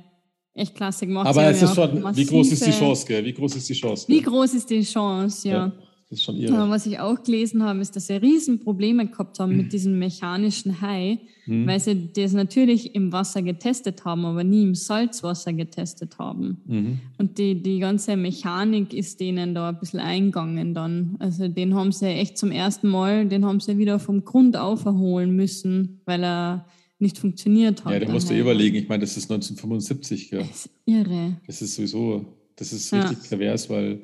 echt 0.53 0.75
klasse 0.75 1.07
gemacht. 1.07 1.27
Aber 1.27 1.43
es 1.45 1.61
ist 1.61 1.75
schon, 1.75 2.15
wie 2.15 2.25
groß 2.25 2.51
ist 2.51 2.65
die 2.65 2.71
Chance, 2.71 3.05
gell? 3.05 3.25
Wie 3.25 3.33
groß 3.33 3.55
ist 3.55 3.69
die 3.69 3.73
Chance? 3.73 4.05
Gell? 4.07 4.17
Wie 4.17 4.21
groß 4.21 4.53
ist 4.53 4.69
die 4.69 4.83
Chance, 4.83 5.47
ja. 5.47 5.53
ja. 5.53 5.71
Das 6.11 6.19
ist 6.19 6.25
schon 6.25 6.35
irre. 6.35 6.69
Was 6.69 6.85
ich 6.85 6.99
auch 6.99 7.23
gelesen 7.23 7.63
habe, 7.63 7.79
ist, 7.79 7.95
dass 7.95 8.07
sie 8.07 8.15
Riesenprobleme 8.15 9.07
gehabt 9.07 9.39
haben 9.39 9.55
mit 9.55 9.71
diesem 9.71 9.97
mechanischen 9.97 10.81
Hai, 10.81 11.19
mhm. 11.45 11.65
weil 11.65 11.79
sie 11.79 12.11
das 12.11 12.33
natürlich 12.33 12.93
im 12.95 13.13
Wasser 13.13 13.41
getestet 13.41 14.03
haben, 14.03 14.25
aber 14.25 14.43
nie 14.43 14.63
im 14.63 14.75
Salzwasser 14.75 15.53
getestet 15.53 16.19
haben. 16.19 16.61
Mhm. 16.65 16.99
Und 17.17 17.37
die, 17.37 17.63
die 17.63 17.79
ganze 17.79 18.17
Mechanik 18.17 18.93
ist 18.93 19.21
denen 19.21 19.55
da 19.55 19.69
ein 19.69 19.79
bisschen 19.79 20.01
eingegangen 20.01 20.73
dann. 20.73 21.15
Also 21.19 21.47
den 21.47 21.75
haben 21.75 21.93
sie 21.93 22.07
echt 22.07 22.37
zum 22.37 22.51
ersten 22.51 22.89
Mal, 22.89 23.25
den 23.29 23.45
haben 23.45 23.61
sie 23.61 23.77
wieder 23.77 23.97
vom 23.97 24.25
Grund 24.25 24.57
auf 24.57 24.83
erholen 24.83 25.33
müssen, 25.33 26.01
weil 26.03 26.25
er 26.25 26.65
nicht 27.01 27.17
funktioniert 27.17 27.83
hat. 27.83 27.93
Ja, 27.93 27.99
da 27.99 28.11
musst 28.11 28.29
du 28.29 28.37
überlegen. 28.37 28.75
Ich 28.77 28.87
meine, 28.87 29.01
das 29.01 29.17
ist 29.17 29.31
1975. 29.31 30.31
Ja. 30.31 30.39
Das 30.39 30.65
ist 30.65 30.69
irre. 30.85 31.37
Das 31.47 31.61
ist 31.61 31.75
sowieso, 31.75 32.37
das 32.55 32.73
ist 32.73 32.93
richtig 32.93 33.17
ja. 33.23 33.29
pervers, 33.29 33.69
weil 33.69 34.01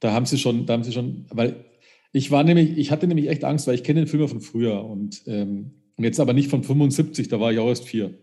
da 0.00 0.12
haben 0.12 0.26
sie 0.26 0.38
schon, 0.38 0.66
da 0.66 0.74
haben 0.74 0.84
sie 0.84 0.92
schon, 0.92 1.26
weil 1.30 1.64
ich 2.12 2.30
war 2.30 2.44
nämlich, 2.44 2.78
ich 2.78 2.90
hatte 2.90 3.06
nämlich 3.06 3.28
echt 3.28 3.44
Angst, 3.44 3.66
weil 3.66 3.74
ich 3.74 3.84
kenne 3.84 4.00
den 4.00 4.06
Film 4.06 4.26
von 4.28 4.40
früher 4.40 4.84
und, 4.84 5.22
ähm, 5.26 5.72
jetzt 5.98 6.20
aber 6.20 6.32
nicht 6.32 6.48
von 6.48 6.62
75, 6.62 7.28
da 7.28 7.40
war 7.40 7.52
ich 7.52 7.58
auch 7.58 7.68
erst 7.68 7.84
vier. 7.84 8.14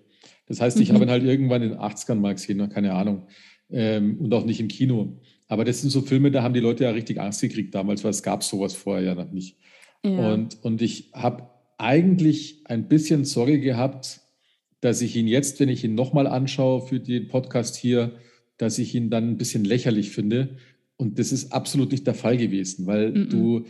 Das 0.47 0.61
heißt, 0.61 0.79
ich 0.79 0.89
mhm. 0.89 0.95
habe 0.95 1.05
ihn 1.05 1.11
halt 1.11 1.23
irgendwann 1.23 1.61
in 1.61 1.69
den 1.71 1.79
80ern 1.79 2.15
mal 2.15 2.33
gesehen, 2.33 2.69
keine 2.69 2.93
Ahnung. 2.93 3.27
Ähm, 3.69 4.19
und 4.19 4.33
auch 4.33 4.45
nicht 4.45 4.59
im 4.59 4.67
Kino. 4.67 5.19
Aber 5.47 5.65
das 5.65 5.81
sind 5.81 5.89
so 5.89 6.01
Filme, 6.01 6.31
da 6.31 6.43
haben 6.43 6.53
die 6.53 6.59
Leute 6.59 6.85
ja 6.85 6.91
richtig 6.91 7.19
Angst 7.19 7.41
gekriegt 7.41 7.75
damals, 7.75 8.03
weil 8.03 8.11
es 8.11 8.23
gab 8.23 8.43
sowas 8.43 8.73
vorher 8.73 9.03
ja 9.03 9.15
noch 9.15 9.31
nicht. 9.31 9.57
Ja. 10.03 10.33
Und, 10.33 10.63
und 10.63 10.81
ich 10.81 11.11
habe 11.13 11.49
eigentlich 11.77 12.61
ein 12.65 12.87
bisschen 12.87 13.25
Sorge 13.25 13.59
gehabt, 13.59 14.21
dass 14.81 15.01
ich 15.01 15.15
ihn 15.15 15.27
jetzt, 15.27 15.59
wenn 15.59 15.69
ich 15.69 15.83
ihn 15.83 15.95
nochmal 15.95 16.27
anschaue 16.27 16.85
für 16.85 16.99
den 16.99 17.27
Podcast 17.27 17.75
hier, 17.75 18.13
dass 18.57 18.77
ich 18.77 18.95
ihn 18.95 19.09
dann 19.09 19.31
ein 19.31 19.37
bisschen 19.37 19.65
lächerlich 19.65 20.11
finde, 20.11 20.57
und 20.97 21.19
das 21.19 21.31
ist 21.31 21.51
absolut 21.51 21.91
nicht 21.91 22.07
der 22.07 22.13
Fall 22.13 22.37
gewesen, 22.37 22.85
weil 22.85 23.11
mm 23.11 23.15
-mm. 23.15 23.29
du, 23.29 23.65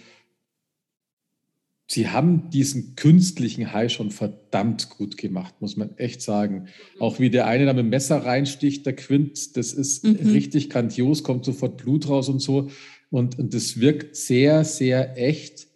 sie 1.88 2.10
haben 2.10 2.50
diesen 2.50 2.96
künstlichen 2.96 3.74
Hai 3.74 3.90
schon 3.90 4.12
verdammt 4.12 4.90
gut 4.90 5.18
gemacht, 5.18 5.56
muss 5.60 5.76
man 5.76 5.98
echt 5.98 6.22
sagen. 6.22 6.68
Auch 7.00 7.20
wie 7.20 7.30
der 7.30 7.48
eine 7.48 7.66
da 7.66 7.74
mit 7.74 7.84
dem 7.84 7.90
Messer 7.90 8.18
reinsticht, 8.18 8.86
der 8.86 8.96
Quint, 8.96 9.58
das 9.58 9.74
ist 9.74 10.04
mm 10.04 10.12
-hmm. 10.12 10.34
richtig 10.34 10.70
grandios, 10.70 11.24
kommt 11.24 11.46
sofort 11.46 11.78
Blut 11.78 12.08
raus 12.08 12.30
und 12.30 12.40
so. 12.40 12.70
Und, 13.10 13.40
und 13.40 13.54
das 13.54 13.80
wirkt 13.80 14.16
sehr, 14.16 14.64
sehr 14.64 15.18
echt. 15.18 15.68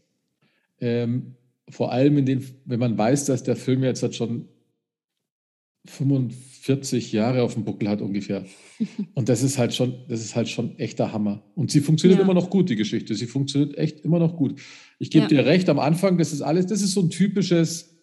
Ähm, 0.82 1.36
vor 1.70 1.92
allem 1.92 2.18
in 2.18 2.26
den, 2.26 2.46
wenn 2.66 2.80
man 2.80 2.98
weiß, 2.98 3.26
dass 3.26 3.44
der 3.44 3.56
Film 3.56 3.84
jetzt 3.84 4.04
hat 4.04 4.16
schon 4.16 4.48
45 5.86 7.12
Jahre 7.12 7.44
auf 7.44 7.54
dem 7.54 7.64
Buckel 7.64 7.90
hat 7.90 8.02
ungefähr. 8.02 8.46
Und 9.14 9.30
das 9.30 9.44
ist 9.44 9.58
halt 9.58 9.74
schon, 9.74 10.06
das 10.08 10.22
ist 10.22 10.36
halt 10.36 10.50
schon 10.50 10.78
echter 10.78 11.14
Hammer. 11.14 11.44
Und 11.56 11.72
sie 11.72 11.82
funktioniert 11.82 12.20
ja. 12.20 12.24
immer 12.24 12.34
noch 12.34 12.50
gut, 12.50 12.70
die 12.70 12.76
Geschichte. 12.76 13.16
Sie 13.16 13.28
funktioniert 13.28 13.78
echt 13.78 14.02
immer 14.02 14.20
noch 14.20 14.36
gut. 14.36 14.60
Ich 15.00 15.10
gebe 15.10 15.24
ja. 15.24 15.30
dir 15.30 15.46
recht, 15.46 15.70
am 15.70 15.80
Anfang, 15.80 16.18
das 16.18 16.34
ist 16.34 16.42
alles, 16.42 16.68
das 16.68 16.82
ist 16.82 16.94
so 16.94 17.02
ein 17.02 17.10
typisches, 17.10 17.98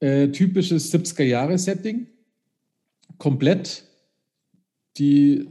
äh, 0.00 0.28
typisches 0.28 0.92
70er-Jahre-Setting. 0.92 2.06
Komplett 3.18 3.84
die 4.98 5.46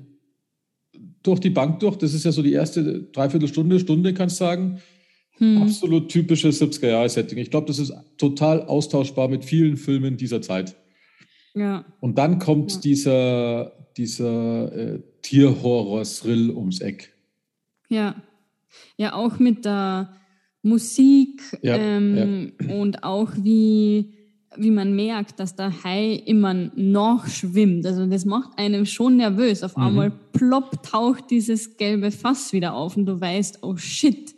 durch 1.23 1.39
die 1.39 1.49
Bank 1.49 1.79
durch. 1.79 1.97
Das 1.97 2.13
ist 2.13 2.23
ja 2.23 2.31
so 2.31 2.41
die 2.41 2.53
erste 2.53 3.03
Dreiviertelstunde, 3.03 3.79
Stunde, 3.79 4.13
kannst 4.13 4.39
du 4.39 4.45
sagen. 4.45 4.81
Hm. 5.37 5.61
Absolut 5.61 6.09
typisches 6.09 6.61
70er-Jahre-Setting. 6.61 7.37
Ich 7.37 7.51
glaube, 7.51 7.67
das 7.67 7.79
ist 7.79 7.93
total 8.17 8.63
austauschbar 8.63 9.27
mit 9.27 9.43
vielen 9.43 9.77
Filmen 9.77 10.17
dieser 10.17 10.41
Zeit. 10.41 10.75
Ja. 11.53 11.85
Und 11.99 12.17
dann 12.17 12.39
kommt 12.39 12.73
ja. 12.73 12.79
dieser, 12.79 13.71
dieser 13.97 14.71
äh, 14.73 14.99
Tierhorror-Thrill 15.21 16.51
ums 16.51 16.81
Eck. 16.81 17.13
Ja. 17.89 18.15
Ja, 18.97 19.13
auch 19.13 19.39
mit 19.39 19.65
der 19.65 20.13
Musik 20.61 21.41
ja, 21.61 21.77
ähm, 21.77 22.53
ja. 22.59 22.75
und 22.75 23.03
auch 23.03 23.29
wie, 23.37 24.13
wie 24.57 24.71
man 24.71 24.95
merkt, 24.95 25.39
dass 25.39 25.55
der 25.55 25.83
Hai 25.83 26.13
immer 26.25 26.53
noch 26.75 27.27
schwimmt. 27.27 27.85
Also 27.85 28.05
das 28.05 28.25
macht 28.25 28.57
einem 28.57 28.85
schon 28.85 29.17
nervös. 29.17 29.63
Auf 29.63 29.77
mhm. 29.77 29.83
einmal 29.83 30.11
plopp 30.33 30.83
taucht 30.83 31.29
dieses 31.29 31.77
gelbe 31.77 32.11
Fass 32.11 32.51
wieder 32.51 32.73
auf 32.73 32.97
und 32.97 33.05
du 33.05 33.19
weißt, 33.19 33.59
oh 33.61 33.77
shit, 33.77 34.34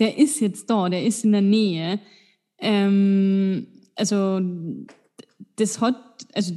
der 0.00 0.18
ist 0.18 0.40
jetzt 0.40 0.68
da, 0.70 0.88
der 0.88 1.04
ist 1.04 1.24
in 1.24 1.32
der 1.32 1.42
Nähe. 1.42 2.00
Ähm, 2.58 3.66
also 3.94 4.40
das 5.56 5.80
hat, 5.80 5.96
also 6.32 6.54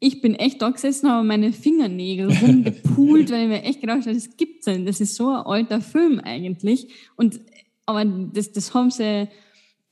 ich 0.00 0.20
bin 0.20 0.34
echt 0.34 0.60
da 0.62 0.70
gesessen, 0.70 1.10
habe 1.10 1.26
meine 1.26 1.52
Fingernägel 1.52 2.30
rumgepult, 2.42 3.30
weil 3.30 3.42
ich 3.42 3.48
mir 3.48 3.62
echt 3.62 3.80
gedacht 3.80 4.02
habe, 4.02 4.14
das 4.14 4.36
gibt's 4.36 4.66
nicht. 4.66 4.86
Das 4.86 5.00
ist 5.00 5.16
so 5.16 5.28
ein 5.28 5.46
alter 5.46 5.80
Film 5.80 6.20
eigentlich. 6.20 6.88
Und, 7.16 7.40
aber 7.86 8.04
das, 8.04 8.52
das 8.52 8.74
haben 8.74 8.90
sie 8.90 9.28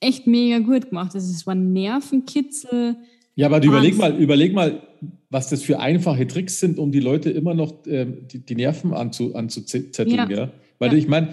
echt 0.01 0.27
mega 0.27 0.59
gut 0.59 0.91
gemacht. 0.91 1.15
Das 1.15 1.47
war 1.47 1.55
ein 1.55 1.73
Nervenkitzel. 1.73 2.97
Ja, 3.35 3.47
aber 3.47 3.63
überleg 3.63 3.97
mal, 3.97 4.15
überleg 4.19 4.53
mal, 4.53 4.83
was 5.31 5.49
das 5.49 5.63
für 5.63 5.81
einfache 5.81 6.27
Tricks 6.27 6.61
sind, 6.61 6.79
um 6.79 6.93
die 6.93 7.01
Leute 7.01 7.31
immer 7.31 7.55
noch 7.55 7.87
äh, 7.87 8.07
die, 8.07 8.45
die, 8.45 8.55
Nerven 8.55 8.93
anzu, 8.93 9.35
anzuzetteln. 9.35 10.11
Ja. 10.11 10.29
ja? 10.29 10.53
Weil 10.79 10.93
ja. 10.93 10.99
ich 10.99 11.09
meine, 11.09 11.29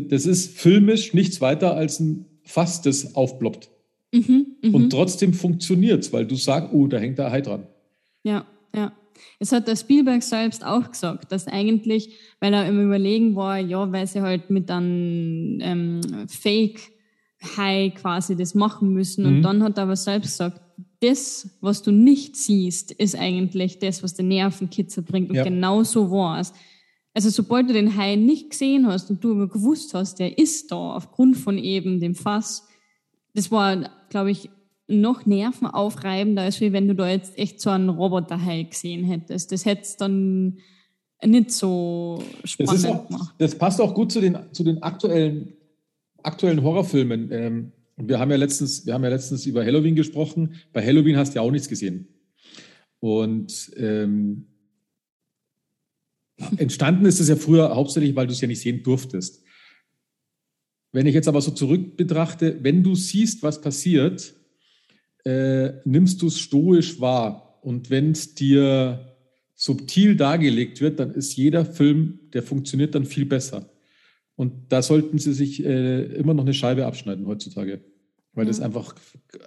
das 0.00 0.26
ist 0.26 0.58
filmisch 0.58 1.14
nichts 1.14 1.40
weiter 1.40 1.74
als 1.74 2.00
ein 2.00 2.26
Fass, 2.42 2.82
das 2.82 3.14
aufploppt. 3.14 3.70
Mhm, 4.12 4.46
mhm. 4.62 4.74
Und 4.74 4.90
trotzdem 4.90 5.34
funktioniert 5.34 6.04
es, 6.04 6.12
weil 6.12 6.26
du 6.26 6.36
sagst, 6.36 6.72
oh, 6.72 6.86
da 6.86 6.98
hängt 6.98 7.18
der 7.18 7.30
Hai 7.30 7.40
dran. 7.40 7.66
Ja, 8.22 8.46
ja. 8.74 8.92
Es 9.38 9.52
hat 9.52 9.66
der 9.68 9.76
Spielberg 9.76 10.22
selbst 10.22 10.64
auch 10.64 10.90
gesagt, 10.90 11.32
dass 11.32 11.46
eigentlich, 11.46 12.10
weil 12.40 12.52
er 12.54 12.68
im 12.68 12.80
Überlegen 12.84 13.34
war, 13.34 13.58
ja, 13.58 13.90
weil 13.90 14.06
sie 14.06 14.20
halt 14.20 14.50
mit 14.50 14.70
einem 14.70 15.58
ähm, 15.60 16.00
Fake 16.28 16.80
High 17.56 17.94
quasi 17.94 18.36
das 18.36 18.54
machen 18.54 18.92
müssen. 18.92 19.24
Mhm. 19.24 19.36
Und 19.36 19.42
dann 19.42 19.62
hat 19.62 19.78
er 19.78 19.84
aber 19.84 19.96
selbst 19.96 20.32
gesagt, 20.32 20.60
das, 21.00 21.58
was 21.60 21.82
du 21.82 21.90
nicht 21.92 22.36
siehst, 22.36 22.92
ist 22.92 23.16
eigentlich 23.16 23.78
das, 23.78 24.02
was 24.02 24.14
den 24.14 24.28
Nervenkitzel 24.28 25.02
bringt. 25.02 25.30
Und 25.30 25.36
ja. 25.36 25.44
genau 25.44 25.82
so 25.82 26.10
war 26.10 26.40
es. 26.40 26.52
Also 27.16 27.30
sobald 27.30 27.70
du 27.70 27.72
den 27.72 27.96
Hai 27.96 28.14
nicht 28.16 28.50
gesehen 28.50 28.86
hast 28.86 29.08
und 29.08 29.24
du 29.24 29.32
aber 29.32 29.48
gewusst 29.48 29.94
hast, 29.94 30.18
der 30.18 30.36
ist 30.36 30.70
da 30.70 30.96
aufgrund 30.96 31.38
von 31.38 31.56
eben 31.56 31.98
dem 31.98 32.14
Fass, 32.14 32.68
das 33.32 33.50
war, 33.50 33.88
glaube 34.10 34.32
ich, 34.32 34.50
noch 34.86 35.24
nervenaufreibender, 35.24 36.42
als 36.42 36.60
wenn 36.60 36.88
du 36.88 36.94
da 36.94 37.08
jetzt 37.08 37.38
echt 37.38 37.58
so 37.62 37.70
einen 37.70 37.88
Roboterhai 37.88 38.64
gesehen 38.64 39.04
hättest. 39.04 39.50
Das 39.50 39.64
hätte 39.64 39.80
es 39.80 39.96
dann 39.96 40.58
nicht 41.24 41.52
so 41.52 42.22
spannend 42.44 42.74
das 42.74 42.84
auch, 42.84 43.06
gemacht. 43.08 43.34
Das 43.38 43.54
passt 43.56 43.80
auch 43.80 43.94
gut 43.94 44.12
zu 44.12 44.20
den, 44.20 44.36
zu 44.52 44.62
den 44.62 44.82
aktuellen, 44.82 45.54
aktuellen 46.22 46.62
Horrorfilmen. 46.62 47.32
Ähm, 47.32 47.72
wir 47.96 48.18
haben 48.18 48.30
ja 48.30 48.36
letztens, 48.36 48.84
wir 48.84 48.92
haben 48.92 49.04
ja 49.04 49.08
letztens 49.08 49.46
über 49.46 49.64
Halloween 49.64 49.96
gesprochen. 49.96 50.56
Bei 50.74 50.84
Halloween 50.84 51.16
hast 51.16 51.30
du 51.30 51.36
ja 51.36 51.40
auch 51.40 51.50
nichts 51.50 51.70
gesehen. 51.70 52.08
Und 53.00 53.72
ähm, 53.78 54.48
entstanden 56.56 57.06
ist 57.06 57.20
es 57.20 57.28
ja 57.28 57.36
früher 57.36 57.74
hauptsächlich, 57.74 58.14
weil 58.14 58.26
du 58.26 58.32
es 58.32 58.40
ja 58.40 58.48
nicht 58.48 58.60
sehen 58.60 58.82
durftest. 58.82 59.42
Wenn 60.92 61.06
ich 61.06 61.14
jetzt 61.14 61.28
aber 61.28 61.40
so 61.40 61.50
zurück 61.50 61.96
betrachte, 61.96 62.58
wenn 62.62 62.82
du 62.82 62.94
siehst, 62.94 63.42
was 63.42 63.60
passiert, 63.60 64.34
äh, 65.24 65.72
nimmst 65.84 66.22
du 66.22 66.28
es 66.28 66.38
stoisch 66.38 67.00
wahr. 67.00 67.58
Und 67.62 67.90
wenn 67.90 68.12
es 68.12 68.34
dir 68.34 69.16
subtil 69.54 70.16
dargelegt 70.16 70.80
wird, 70.80 71.00
dann 71.00 71.12
ist 71.12 71.36
jeder 71.36 71.64
Film, 71.64 72.20
der 72.32 72.42
funktioniert 72.42 72.94
dann 72.94 73.06
viel 73.06 73.26
besser. 73.26 73.70
Und 74.36 74.70
da 74.70 74.82
sollten 74.82 75.18
sie 75.18 75.32
sich 75.32 75.64
äh, 75.64 76.04
immer 76.14 76.34
noch 76.34 76.44
eine 76.44 76.54
Scheibe 76.54 76.86
abschneiden 76.86 77.26
heutzutage, 77.26 77.80
weil 78.34 78.44
mhm. 78.44 78.48
das 78.48 78.60
einfach 78.60 78.94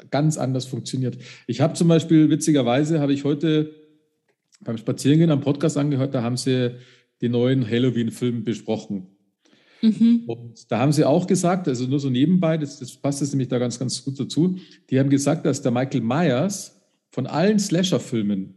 ganz 0.10 0.38
anders 0.38 0.66
funktioniert. 0.66 1.18
Ich 1.48 1.62
habe 1.62 1.76
zum 1.76 1.88
Beispiel, 1.88 2.30
witzigerweise, 2.30 3.00
habe 3.00 3.14
ich 3.14 3.24
heute 3.24 3.74
beim 4.62 4.78
Spazierengehen 4.78 5.32
am 5.32 5.42
Podcast 5.42 5.78
angehört, 5.78 6.14
da 6.14 6.24
haben 6.24 6.38
sie 6.38 6.76
den 7.22 7.32
neuen 7.32 7.70
Halloween-Film 7.70 8.44
besprochen. 8.44 9.08
Mhm. 9.82 10.24
Und 10.28 10.72
da 10.72 10.80
haben 10.80 10.92
sie 10.92 11.06
auch 11.06 11.28
gesagt, 11.28 11.68
also 11.68 11.86
nur 11.86 12.00
so 12.00 12.10
nebenbei, 12.10 12.58
das, 12.58 12.80
das 12.80 12.96
passt 12.98 13.22
jetzt 13.22 13.32
nämlich 13.32 13.48
da 13.48 13.60
ganz, 13.60 13.80
ganz 13.80 14.04
gut 14.04 14.20
dazu, 14.20 14.58
die 14.90 15.00
haben 15.00 15.10
gesagt, 15.10 15.46
dass 15.46 15.62
der 15.62 15.72
Michael 15.72 16.02
Myers 16.02 16.82
von 17.12 17.28
allen 17.28 17.60
Slasher-Filmen 17.60 18.56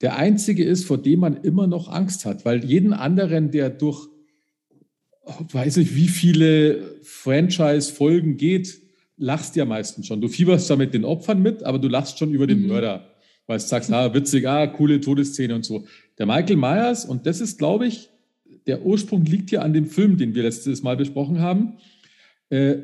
der 0.00 0.16
einzige 0.16 0.64
ist, 0.64 0.84
vor 0.84 0.98
dem 0.98 1.20
man 1.20 1.36
immer 1.36 1.68
noch 1.68 1.88
Angst 1.88 2.24
hat, 2.26 2.44
weil 2.44 2.64
jeden 2.64 2.92
anderen, 2.92 3.52
der 3.52 3.70
durch, 3.70 4.08
weiß 5.24 5.76
ich, 5.76 5.94
wie 5.94 6.08
viele 6.08 6.98
Franchise-Folgen 7.02 8.36
geht, 8.36 8.80
lachst 9.16 9.54
ja 9.54 9.64
meistens 9.64 10.08
schon. 10.08 10.20
Du 10.20 10.26
fieberst 10.26 10.68
da 10.68 10.74
mit 10.74 10.92
den 10.92 11.04
Opfern 11.04 11.40
mit, 11.40 11.62
aber 11.62 11.78
du 11.78 11.86
lachst 11.86 12.18
schon 12.18 12.32
über 12.32 12.48
den 12.48 12.62
mhm. 12.62 12.68
Mörder, 12.68 13.11
weil 13.46 13.58
du 13.58 13.64
sagst, 13.64 13.92
ah, 13.92 14.12
witzig, 14.14 14.48
ah, 14.48 14.66
coole 14.66 15.00
Todesszene 15.00 15.54
und 15.54 15.64
so. 15.64 15.86
Der 16.18 16.26
Michael 16.26 16.56
Myers, 16.56 17.04
und 17.04 17.26
das 17.26 17.40
ist, 17.40 17.58
glaube 17.58 17.86
ich, 17.86 18.10
der 18.66 18.84
Ursprung 18.84 19.24
liegt 19.24 19.50
ja 19.50 19.62
an 19.62 19.72
dem 19.72 19.86
Film, 19.86 20.16
den 20.16 20.34
wir 20.34 20.42
letztes 20.42 20.82
Mal 20.82 20.96
besprochen 20.96 21.40
haben. 21.40 21.78
Äh, 22.48 22.76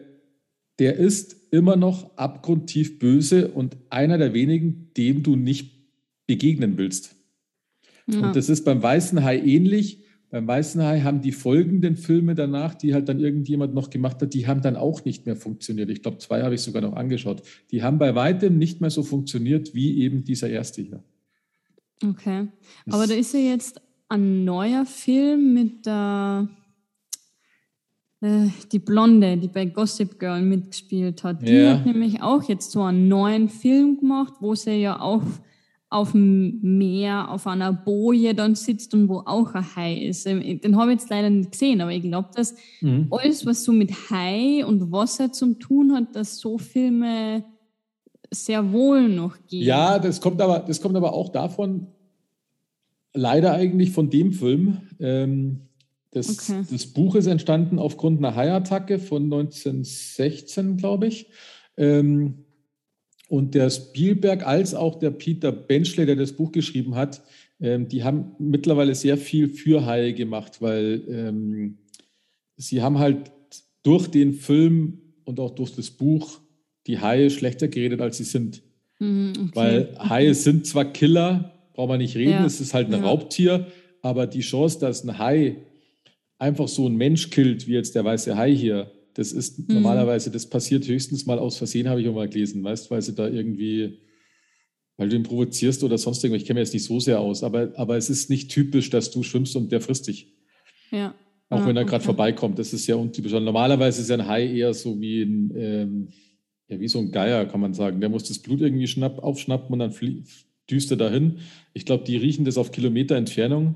der 0.78 0.96
ist 0.96 1.36
immer 1.50 1.76
noch 1.76 2.16
abgrundtief 2.16 2.98
böse 2.98 3.48
und 3.48 3.76
einer 3.90 4.18
der 4.18 4.34
wenigen, 4.34 4.90
dem 4.96 5.22
du 5.22 5.36
nicht 5.36 5.72
begegnen 6.26 6.78
willst. 6.78 7.16
Ja. 8.06 8.20
Und 8.20 8.36
das 8.36 8.48
ist 8.48 8.64
beim 8.64 8.82
Weißen 8.82 9.24
Hai 9.24 9.38
ähnlich. 9.38 10.04
Beim 10.30 10.46
Weißen 10.46 10.82
Hai 10.82 11.00
haben 11.00 11.22
die 11.22 11.32
folgenden 11.32 11.96
Filme 11.96 12.34
danach, 12.34 12.74
die 12.74 12.92
halt 12.92 13.08
dann 13.08 13.18
irgendjemand 13.18 13.74
noch 13.74 13.88
gemacht 13.88 14.20
hat, 14.20 14.34
die 14.34 14.46
haben 14.46 14.60
dann 14.60 14.76
auch 14.76 15.04
nicht 15.04 15.24
mehr 15.24 15.36
funktioniert. 15.36 15.88
Ich 15.88 16.02
glaube, 16.02 16.18
zwei 16.18 16.42
habe 16.42 16.54
ich 16.54 16.60
sogar 16.60 16.82
noch 16.82 16.94
angeschaut. 16.94 17.42
Die 17.70 17.82
haben 17.82 17.98
bei 17.98 18.14
weitem 18.14 18.58
nicht 18.58 18.80
mehr 18.80 18.90
so 18.90 19.02
funktioniert 19.02 19.74
wie 19.74 20.02
eben 20.02 20.24
dieser 20.24 20.50
erste 20.50 20.82
hier. 20.82 21.02
Okay. 22.04 22.48
Aber 22.90 23.06
da 23.06 23.14
ist 23.14 23.32
ja 23.32 23.40
jetzt 23.40 23.80
ein 24.08 24.44
neuer 24.44 24.84
Film 24.84 25.54
mit 25.54 25.86
der 25.86 26.48
äh, 28.20 28.48
die 28.72 28.78
Blonde, 28.78 29.36
die 29.36 29.48
bei 29.48 29.64
Gossip 29.64 30.18
Girl 30.18 30.42
mitgespielt 30.42 31.24
hat. 31.24 31.46
Die 31.46 31.52
ja. 31.52 31.74
hat 31.74 31.86
nämlich 31.86 32.22
auch 32.22 32.42
jetzt 32.42 32.72
so 32.72 32.82
einen 32.82 33.08
neuen 33.08 33.48
Film 33.48 33.98
gemacht, 33.98 34.34
wo 34.40 34.54
sie 34.54 34.72
ja 34.72 35.00
auch 35.00 35.22
auf 35.90 36.12
dem 36.12 36.60
Meer, 36.60 37.30
auf 37.30 37.46
einer 37.46 37.72
Boje 37.72 38.34
dann 38.34 38.54
sitzt 38.54 38.92
und 38.92 39.08
wo 39.08 39.20
auch 39.20 39.54
ein 39.54 39.76
Hai 39.76 39.94
ist. 39.94 40.26
Ähm, 40.26 40.60
den 40.60 40.76
habe 40.76 40.92
ich 40.92 41.00
jetzt 41.00 41.10
leider 41.10 41.30
nicht 41.30 41.52
gesehen, 41.52 41.80
aber 41.80 41.92
ich 41.92 42.02
glaube, 42.02 42.28
dass 42.34 42.54
mhm. 42.80 43.06
alles, 43.10 43.46
was 43.46 43.64
so 43.64 43.72
mit 43.72 43.90
Hai 44.10 44.64
und 44.66 44.92
Wasser 44.92 45.32
zu 45.32 45.54
tun 45.54 45.94
hat, 45.94 46.14
dass 46.14 46.38
so 46.38 46.58
Filme 46.58 47.44
sehr 48.30 48.72
wohl 48.72 49.08
noch 49.08 49.36
gehen. 49.46 49.64
Ja, 49.64 49.98
das 49.98 50.20
kommt 50.20 50.42
aber, 50.42 50.58
das 50.60 50.82
kommt 50.82 50.96
aber 50.96 51.14
auch 51.14 51.30
davon, 51.30 51.86
leider 53.14 53.52
eigentlich 53.52 53.90
von 53.90 54.10
dem 54.10 54.32
Film. 54.32 54.78
Ähm, 55.00 55.68
das, 56.10 56.50
okay. 56.50 56.62
das 56.70 56.86
Buch 56.86 57.14
ist 57.14 57.26
entstanden 57.26 57.78
aufgrund 57.78 58.18
einer 58.18 58.34
Haiattacke 58.34 58.98
von 58.98 59.24
1916, 59.24 60.76
glaube 60.76 61.06
ich. 61.06 61.30
Ähm, 61.78 62.44
und 63.28 63.54
der 63.54 63.70
Spielberg 63.70 64.46
als 64.46 64.74
auch 64.74 64.98
der 64.98 65.10
Peter 65.10 65.52
Benchley, 65.52 66.06
der 66.06 66.16
das 66.16 66.32
Buch 66.32 66.50
geschrieben 66.50 66.94
hat, 66.94 67.22
ähm, 67.60 67.88
die 67.88 68.02
haben 68.02 68.32
mittlerweile 68.38 68.94
sehr 68.94 69.16
viel 69.16 69.48
für 69.48 69.84
Haie 69.86 70.14
gemacht, 70.14 70.60
weil 70.60 71.02
ähm, 71.08 71.78
sie 72.56 72.82
haben 72.82 72.98
halt 72.98 73.30
durch 73.82 74.08
den 74.08 74.32
Film 74.32 74.98
und 75.24 75.40
auch 75.40 75.54
durch 75.54 75.74
das 75.74 75.90
Buch 75.90 76.40
die 76.86 76.98
Haie 76.98 77.30
schlechter 77.30 77.68
geredet, 77.68 78.00
als 78.00 78.16
sie 78.16 78.24
sind. 78.24 78.62
Mhm, 78.98 79.32
okay. 79.36 79.50
Weil 79.54 79.98
Haie 79.98 80.34
sind 80.34 80.66
zwar 80.66 80.86
Killer, 80.86 81.52
braucht 81.74 81.88
man 81.88 81.98
nicht 81.98 82.16
reden, 82.16 82.30
ja. 82.30 82.46
es 82.46 82.60
ist 82.60 82.74
halt 82.74 82.88
ein 82.88 83.00
ja. 83.00 83.06
Raubtier, 83.06 83.66
aber 84.02 84.26
die 84.26 84.40
Chance, 84.40 84.80
dass 84.80 85.04
ein 85.04 85.18
Hai 85.18 85.56
einfach 86.38 86.68
so 86.68 86.88
ein 86.88 86.96
Mensch 86.96 87.30
killt, 87.30 87.66
wie 87.66 87.74
jetzt 87.74 87.94
der 87.94 88.04
weiße 88.04 88.36
Hai 88.36 88.54
hier, 88.54 88.90
das 89.18 89.32
ist 89.32 89.58
mhm. 89.58 89.74
normalerweise, 89.74 90.30
das 90.30 90.46
passiert 90.46 90.86
höchstens 90.86 91.26
mal 91.26 91.40
aus 91.40 91.58
Versehen, 91.58 91.88
habe 91.88 92.00
ich 92.00 92.06
auch 92.06 92.14
mal 92.14 92.28
gelesen, 92.28 92.62
weißt, 92.62 92.88
weil 92.92 93.02
sie 93.02 93.16
da 93.16 93.26
irgendwie, 93.26 93.98
weil 94.96 95.08
du 95.08 95.16
ihn 95.16 95.24
provozierst 95.24 95.82
oder 95.82 95.98
sonst 95.98 96.22
irgendwas. 96.22 96.42
Ich 96.42 96.46
kenne 96.46 96.58
mir 96.58 96.62
jetzt 96.62 96.72
nicht 96.72 96.84
so 96.84 97.00
sehr 97.00 97.18
aus, 97.18 97.42
aber, 97.42 97.72
aber 97.74 97.96
es 97.96 98.10
ist 98.10 98.30
nicht 98.30 98.48
typisch, 98.48 98.90
dass 98.90 99.10
du 99.10 99.24
schwimmst 99.24 99.56
und 99.56 99.72
der 99.72 99.80
frisst 99.80 100.06
dich. 100.06 100.36
Ja. 100.92 101.16
Auch 101.48 101.58
ja, 101.58 101.66
wenn 101.66 101.76
er 101.76 101.84
gerade 101.84 101.96
okay. 101.96 102.04
vorbeikommt. 102.04 102.60
Das 102.60 102.72
ist 102.72 102.86
ja 102.86 102.94
untypisch. 102.94 103.32
Normalerweise 103.32 104.02
ist 104.02 104.08
ja 104.08 104.18
ein 104.18 104.28
Hai 104.28 104.46
eher 104.46 104.72
so 104.72 105.00
wie 105.00 105.22
ein, 105.22 105.52
ähm, 105.56 106.08
ja, 106.68 106.78
wie 106.78 106.86
so 106.86 107.00
ein 107.00 107.10
Geier, 107.10 107.44
kann 107.46 107.60
man 107.60 107.74
sagen. 107.74 107.98
Der 107.98 108.10
muss 108.10 108.22
das 108.22 108.38
Blut 108.38 108.60
irgendwie 108.60 108.86
schnapp, 108.86 109.18
aufschnappen 109.18 109.72
und 109.72 109.80
dann 109.80 109.92
düst 110.70 110.92
er 110.92 110.96
dahin. 110.96 111.38
Ich 111.74 111.84
glaube, 111.84 112.04
die 112.04 112.18
riechen 112.18 112.44
das 112.44 112.56
auf 112.56 112.70
Kilometer 112.70 113.16
Entfernung 113.16 113.74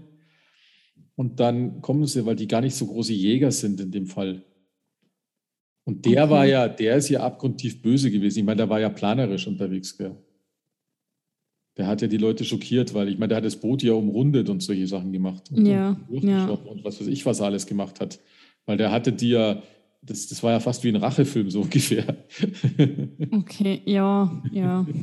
und 1.16 1.40
dann 1.40 1.82
kommen 1.82 2.07
sie, 2.07 2.26
weil 2.26 2.36
die 2.36 2.47
gar 2.47 2.61
nicht 2.61 2.76
so 2.76 2.86
große 2.86 3.12
Jäger 3.12 3.51
sind 3.51 3.80
in 3.80 3.90
dem 3.90 4.07
Fall. 4.07 4.45
Und 5.85 6.05
der 6.05 6.24
okay. 6.24 6.33
war 6.33 6.47
ja, 6.47 6.68
der 6.68 6.97
ist 6.97 7.09
ja 7.09 7.20
abgrundtief 7.20 7.83
böse 7.83 8.11
gewesen. 8.11 8.41
Ich 8.41 8.45
meine, 8.45 8.59
der 8.59 8.68
war 8.68 8.80
ja 8.80 8.89
planerisch 8.89 9.47
unterwegs, 9.47 9.97
gell? 9.97 10.16
Der 11.76 11.87
hat 11.87 12.03
ja 12.03 12.09
die 12.09 12.18
Leute 12.18 12.45
schockiert, 12.45 12.93
weil 12.93 13.09
ich 13.09 13.18
meine, 13.18 13.28
der 13.28 13.39
hat 13.39 13.45
das 13.45 13.57
Boot 13.57 13.83
ja 13.83 13.95
umrundet 13.95 14.51
und 14.51 14.62
solche 14.62 14.87
Sachen 14.87 15.11
gemacht. 15.11 15.51
Und, 15.51 15.66
ja, 15.66 15.97
und, 16.09 16.22
ja. 16.22 16.47
und 16.47 16.85
was 16.85 17.01
weiß 17.01 17.09
ich, 17.09 17.24
was 17.24 17.41
er 17.41 17.47
alles 17.47 17.66
gemacht 17.66 17.99
hat. 17.99 18.20
Weil 18.66 18.76
der 18.76 18.93
hatte 18.93 19.12
die 19.12 19.30
ja, 19.30 19.62
das, 20.03 20.26
das 20.26 20.43
war 20.43 20.53
ja 20.53 20.61
fast 20.61 20.85
wie 20.85 20.89
ein 20.91 20.97
Rachefilm, 20.97 21.51
so 21.51 21.61
ungefähr. 21.62 22.16
Okay, 23.30 23.80
ja, 23.87 24.43
ja. 24.53 24.87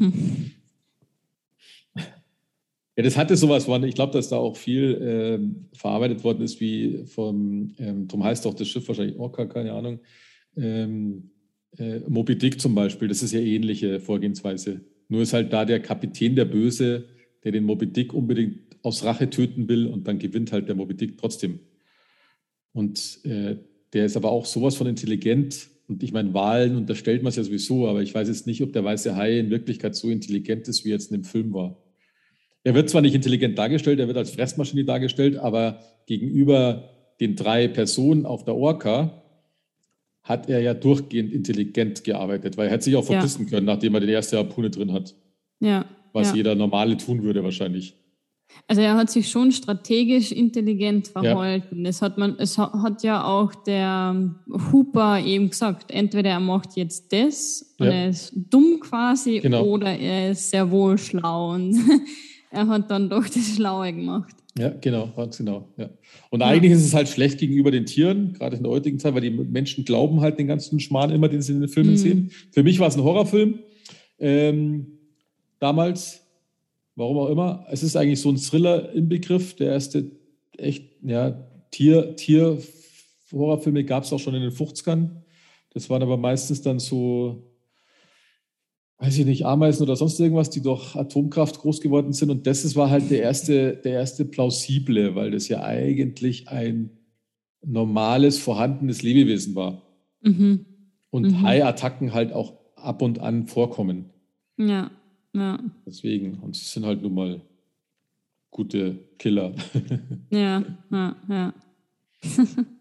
Ja, 3.00 3.04
das 3.04 3.16
hatte 3.16 3.38
sowas 3.38 3.64
von, 3.64 3.82
ich 3.86 3.96
glaube, 3.96 4.12
dass 4.12 4.28
da 4.28 4.36
auch 4.36 4.58
viel 4.58 5.00
ähm, 5.02 5.70
verarbeitet 5.72 6.22
worden 6.26 6.42
ist, 6.42 6.60
wie 6.60 7.06
vom, 7.06 7.74
ähm, 7.78 8.10
darum 8.10 8.26
heißt 8.26 8.46
auch 8.46 8.54
das 8.54 8.68
Schiff 8.68 8.86
wahrscheinlich 8.90 9.18
Orca, 9.18 9.46
keine 9.46 9.72
Ahnung. 9.72 10.02
Ähm, 10.60 11.32
äh, 11.78 12.00
Moby 12.08 12.38
Dick 12.38 12.60
zum 12.60 12.76
Beispiel, 12.76 13.08
das 13.08 13.24
ist 13.24 13.32
ja 13.32 13.40
ähnliche 13.40 14.00
Vorgehensweise. 14.00 14.82
Nur 15.08 15.22
ist 15.22 15.34
halt 15.34 15.54
da 15.54 15.66
der 15.66 15.80
Kapitän 15.80 16.36
der 16.36 16.46
Böse, 16.46 17.06
der 17.44 17.52
den 17.52 17.64
Moby 17.64 17.88
Dick 17.88 18.14
unbedingt 18.14 18.60
aus 18.84 19.04
Rache 19.04 19.30
töten 19.30 19.68
will 19.68 19.88
und 19.88 20.08
dann 20.08 20.20
gewinnt 20.20 20.52
halt 20.52 20.68
der 20.68 20.76
Moby 20.76 20.96
Dick 20.96 21.18
trotzdem. 21.18 21.60
Und 22.74 23.20
äh, 23.24 23.58
der 23.94 24.06
ist 24.06 24.16
aber 24.16 24.32
auch 24.32 24.46
sowas 24.46 24.76
von 24.76 24.88
intelligent. 24.88 25.70
Und 25.88 26.04
ich 26.04 26.12
meine, 26.12 26.34
Wahlen 26.34 26.76
unterstellt 26.76 27.24
man 27.24 27.30
es 27.30 27.36
ja 27.36 27.44
sowieso, 27.44 27.88
aber 27.88 28.04
ich 28.04 28.14
weiß 28.14 28.28
jetzt 28.28 28.46
nicht, 28.46 28.62
ob 28.62 28.74
der 28.74 28.84
weiße 28.84 29.16
Hai 29.16 29.40
in 29.40 29.50
Wirklichkeit 29.50 29.96
so 29.96 30.10
intelligent 30.10 30.68
ist, 30.68 30.86
wie 30.86 30.90
jetzt 30.90 31.12
in 31.12 31.22
dem 31.22 31.24
Film 31.24 31.54
war. 31.54 31.82
Er 32.64 32.76
wird 32.76 32.90
zwar 32.90 33.02
nicht 33.02 33.16
intelligent 33.16 33.58
dargestellt, 33.58 34.00
er 34.00 34.08
wird 34.08 34.18
als 34.18 34.32
Fressmaschine 34.32 34.86
dargestellt, 34.86 35.38
aber 35.38 35.80
gegenüber 36.06 36.90
den 37.20 37.36
drei 37.36 37.68
Personen 37.68 38.26
auf 38.26 38.44
der 38.44 38.56
Orca 38.56 39.24
hat 40.30 40.48
er 40.48 40.62
ja 40.62 40.76
durchgehend 40.76 41.34
intelligent 41.34 42.04
gearbeitet, 42.04 42.56
weil 42.56 42.68
er 42.68 42.74
hätte 42.74 42.84
sich 42.84 42.96
auch 42.96 43.04
verpissen 43.04 43.46
ja. 43.46 43.50
können, 43.50 43.66
nachdem 43.66 43.96
er 43.96 44.02
die 44.02 44.12
erste 44.12 44.38
Harpune 44.38 44.70
drin 44.70 44.94
hat. 44.94 45.16
Ja. 45.60 45.86
Was 46.14 46.30
ja. 46.30 46.36
jeder 46.36 46.56
Normale 46.56 46.98
tun 46.98 47.24
würde 47.24 47.44
wahrscheinlich. 47.44 47.96
Also 48.68 48.82
er 48.82 48.96
hat 48.96 49.10
sich 49.10 49.30
schon 49.30 49.52
strategisch 49.52 50.32
intelligent 50.32 51.08
verhalten. 51.08 51.84
Ja. 51.84 51.90
Es, 51.90 52.02
hat 52.02 52.18
man, 52.18 52.36
es 52.38 52.58
hat 52.58 53.04
ja 53.04 53.24
auch 53.24 53.56
der 53.56 54.36
Hooper 54.72 55.20
eben 55.20 55.50
gesagt, 55.50 55.92
entweder 55.92 56.32
er 56.32 56.40
macht 56.40 56.76
jetzt 56.76 57.12
das 57.12 57.76
und 57.80 57.88
er 57.88 58.10
ist 58.10 58.32
dumm 58.36 58.80
quasi 58.80 59.40
genau. 59.40 59.64
oder 59.64 59.98
er 59.98 60.32
ist 60.32 60.52
sehr 60.52 60.70
wohl 60.70 60.98
schlau. 60.98 61.54
Und 61.54 61.76
er 62.52 62.68
hat 62.68 62.92
dann 62.92 63.10
doch 63.10 63.26
das 63.26 63.56
Schlaue 63.56 63.94
gemacht. 63.94 64.36
Ja, 64.58 64.70
genau, 64.70 65.12
ganz 65.16 65.38
genau. 65.38 65.68
Ja. 65.78 65.90
Und 66.32 66.42
ja. 66.42 66.48
eigentlich 66.48 66.72
ist 66.72 66.86
es 66.86 66.94
halt 66.94 67.08
schlecht 67.08 67.40
gegenüber 67.40 67.72
den 67.72 67.86
Tieren, 67.86 68.34
gerade 68.34 68.58
in 68.58 68.64
der 68.64 68.72
heutigen 68.72 69.00
Zeit, 69.00 69.14
weil 69.14 69.22
die 69.22 69.30
Menschen 69.30 69.86
glauben 69.86 70.22
halt 70.22 70.40
den 70.40 70.48
ganzen 70.48 70.80
Schmarrn 70.80 71.12
immer, 71.12 71.30
den 71.30 71.42
sie 71.42 71.54
in 71.54 71.62
den 71.62 71.70
Filmen 71.70 71.92
mhm. 71.92 71.98
sehen. 71.98 72.32
Für 72.52 72.64
mich 72.64 72.80
war 72.80 72.88
es 72.88 72.96
ein 72.96 73.04
Horrorfilm. 73.04 73.60
Ähm, 74.18 74.88
damals, 75.60 76.26
warum 76.96 77.18
auch 77.18 77.30
immer. 77.30 77.66
Es 77.70 77.84
ist 77.84 77.96
eigentlich 77.96 78.20
so 78.20 78.30
ein 78.30 78.38
Thriller 78.38 78.92
im 78.94 79.08
Begriff. 79.08 79.56
Der 79.56 79.72
erste 79.72 80.12
echt, 80.58 80.86
ja, 81.04 81.46
Tier, 81.72 82.16
Tier, 82.16 82.58
Horrorfilme 83.32 83.84
gab 83.84 84.04
es 84.04 84.12
auch 84.12 84.20
schon 84.20 84.36
in 84.36 84.42
den 84.42 84.52
50ern. 84.52 85.10
Das 85.72 85.90
waren 85.90 86.02
aber 86.02 86.18
meistens 86.18 86.62
dann 86.62 86.80
so 86.80 87.49
weiß 89.00 89.18
ich 89.18 89.26
nicht, 89.26 89.46
Ameisen 89.46 89.84
oder 89.84 89.96
sonst 89.96 90.20
irgendwas, 90.20 90.50
die 90.50 90.62
durch 90.62 90.96
Atomkraft 90.96 91.60
groß 91.60 91.80
geworden 91.80 92.12
sind. 92.14 92.30
Und 92.30 92.46
das 92.46 92.76
war 92.76 92.90
halt 92.90 93.10
der 93.10 93.22
erste, 93.22 93.78
der 93.78 93.94
erste 93.94 94.26
plausible, 94.26 95.16
weil 95.16 95.32
das 95.32 95.48
ja 95.48 95.64
eigentlich 95.64 96.50
ein 96.50 96.92
normales, 97.66 98.38
vorhandenes 98.38 99.02
Lebewesen 99.02 99.56
war. 99.56 99.82
Mhm. 100.22 100.66
Und 101.12 101.28
mhm. 101.28 101.42
Hai-Attacken 101.42 102.14
halt 102.14 102.34
auch 102.34 102.54
ab 102.76 103.02
und 103.02 103.20
an 103.20 103.48
vorkommen. 103.48 104.10
Ja, 104.58 104.92
ja. 105.34 105.60
Deswegen, 105.86 106.40
und 106.40 106.56
sie 106.56 106.66
sind 106.66 106.86
halt 106.86 107.02
nun 107.02 107.14
mal 107.14 107.42
gute 108.52 109.00
Killer. 109.18 109.54
ja, 110.30 110.64
ja, 110.92 111.16
ja. 111.30 111.54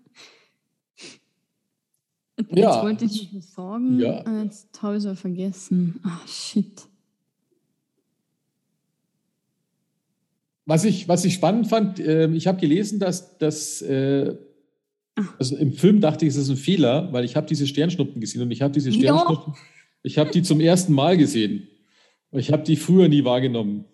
Jetzt 2.39 2.57
ja. 2.57 2.83
wollte 2.83 3.05
ich 3.05 3.33
mich 3.33 3.47
sorgen, 3.47 3.99
ja. 3.99 4.25
jetzt 4.43 4.69
habe 4.81 4.97
ich 4.97 5.05
es 5.05 5.19
vergessen. 5.19 6.01
Ah, 6.05 6.21
shit. 6.27 6.83
Was 10.65 10.85
ich, 10.85 11.09
was 11.09 11.25
ich 11.25 11.35
spannend 11.35 11.67
fand, 11.67 11.99
äh, 11.99 12.29
ich 12.29 12.47
habe 12.47 12.61
gelesen, 12.61 13.01
dass 13.01 13.39
das, 13.39 13.83
äh, 13.83 14.37
ah. 15.17 15.23
also 15.39 15.57
im 15.57 15.73
Film 15.73 16.01
dachte 16.01 16.27
ich, 16.27 16.31
es 16.31 16.37
ist 16.37 16.51
ein 16.51 16.57
Fehler, 16.57 17.13
weil 17.13 17.25
ich 17.25 17.35
habe 17.35 17.47
diese 17.47 17.67
Sternschnuppen 17.67 18.21
gesehen 18.21 18.43
und 18.43 18.51
ich 18.51 18.63
habe 18.63 18.73
diese 18.73 18.93
Sternschnuppen, 18.93 19.55
ja. 19.55 19.61
ich 20.03 20.19
habe 20.19 20.31
die 20.31 20.43
zum 20.43 20.61
ersten 20.61 20.93
Mal 20.93 21.17
gesehen. 21.17 21.67
Ich 22.33 22.53
habe 22.53 22.63
die 22.63 22.77
früher 22.77 23.09
nie 23.09 23.25
wahrgenommen. 23.25 23.87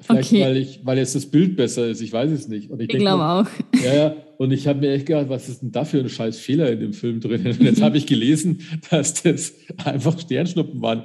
Vielleicht, 0.00 0.32
okay. 0.32 0.42
weil, 0.42 0.56
ich, 0.56 0.80
weil 0.84 0.98
jetzt 0.98 1.14
das 1.14 1.26
Bild 1.26 1.56
besser 1.56 1.88
ist, 1.88 2.00
ich 2.00 2.12
weiß 2.12 2.30
es 2.32 2.48
nicht. 2.48 2.70
Und 2.70 2.80
ich, 2.80 2.92
ich 2.92 2.98
glaube 2.98 3.24
auch. 3.24 3.46
Ja, 3.82 3.94
ja. 3.94 4.16
Und 4.38 4.52
ich 4.52 4.68
habe 4.68 4.78
mir 4.78 4.92
echt 4.92 5.06
gedacht, 5.06 5.28
was 5.28 5.48
ist 5.48 5.62
denn 5.62 5.72
da 5.72 5.84
für 5.84 5.98
ein 5.98 6.08
scheiß 6.08 6.38
Fehler 6.38 6.70
in 6.70 6.78
dem 6.78 6.92
Film 6.92 7.18
drin? 7.18 7.44
Und 7.44 7.60
jetzt 7.60 7.82
habe 7.82 7.98
ich 7.98 8.06
gelesen, 8.06 8.60
dass 8.88 9.20
das 9.20 9.52
einfach 9.84 10.18
Sternschnuppen 10.18 10.80
waren. 10.80 11.02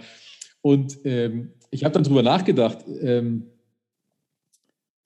Und 0.61 0.99
ähm, 1.03 1.49
ich 1.71 1.83
habe 1.83 1.95
dann 1.95 2.03
drüber 2.03 2.21
nachgedacht. 2.21 2.85
Ähm, 3.01 3.47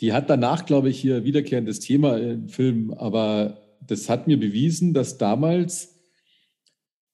die 0.02 0.12
hat 0.12 0.30
danach, 0.30 0.66
glaube 0.66 0.90
ich, 0.90 1.00
hier 1.00 1.24
wiederkehrendes 1.24 1.80
Thema 1.80 2.18
im 2.18 2.50
Film, 2.50 2.94
aber 2.94 3.62
das 3.80 4.10
hat 4.10 4.28
mir 4.28 4.38
bewiesen, 4.38 4.94
dass 4.94 5.18
damals 5.18 5.96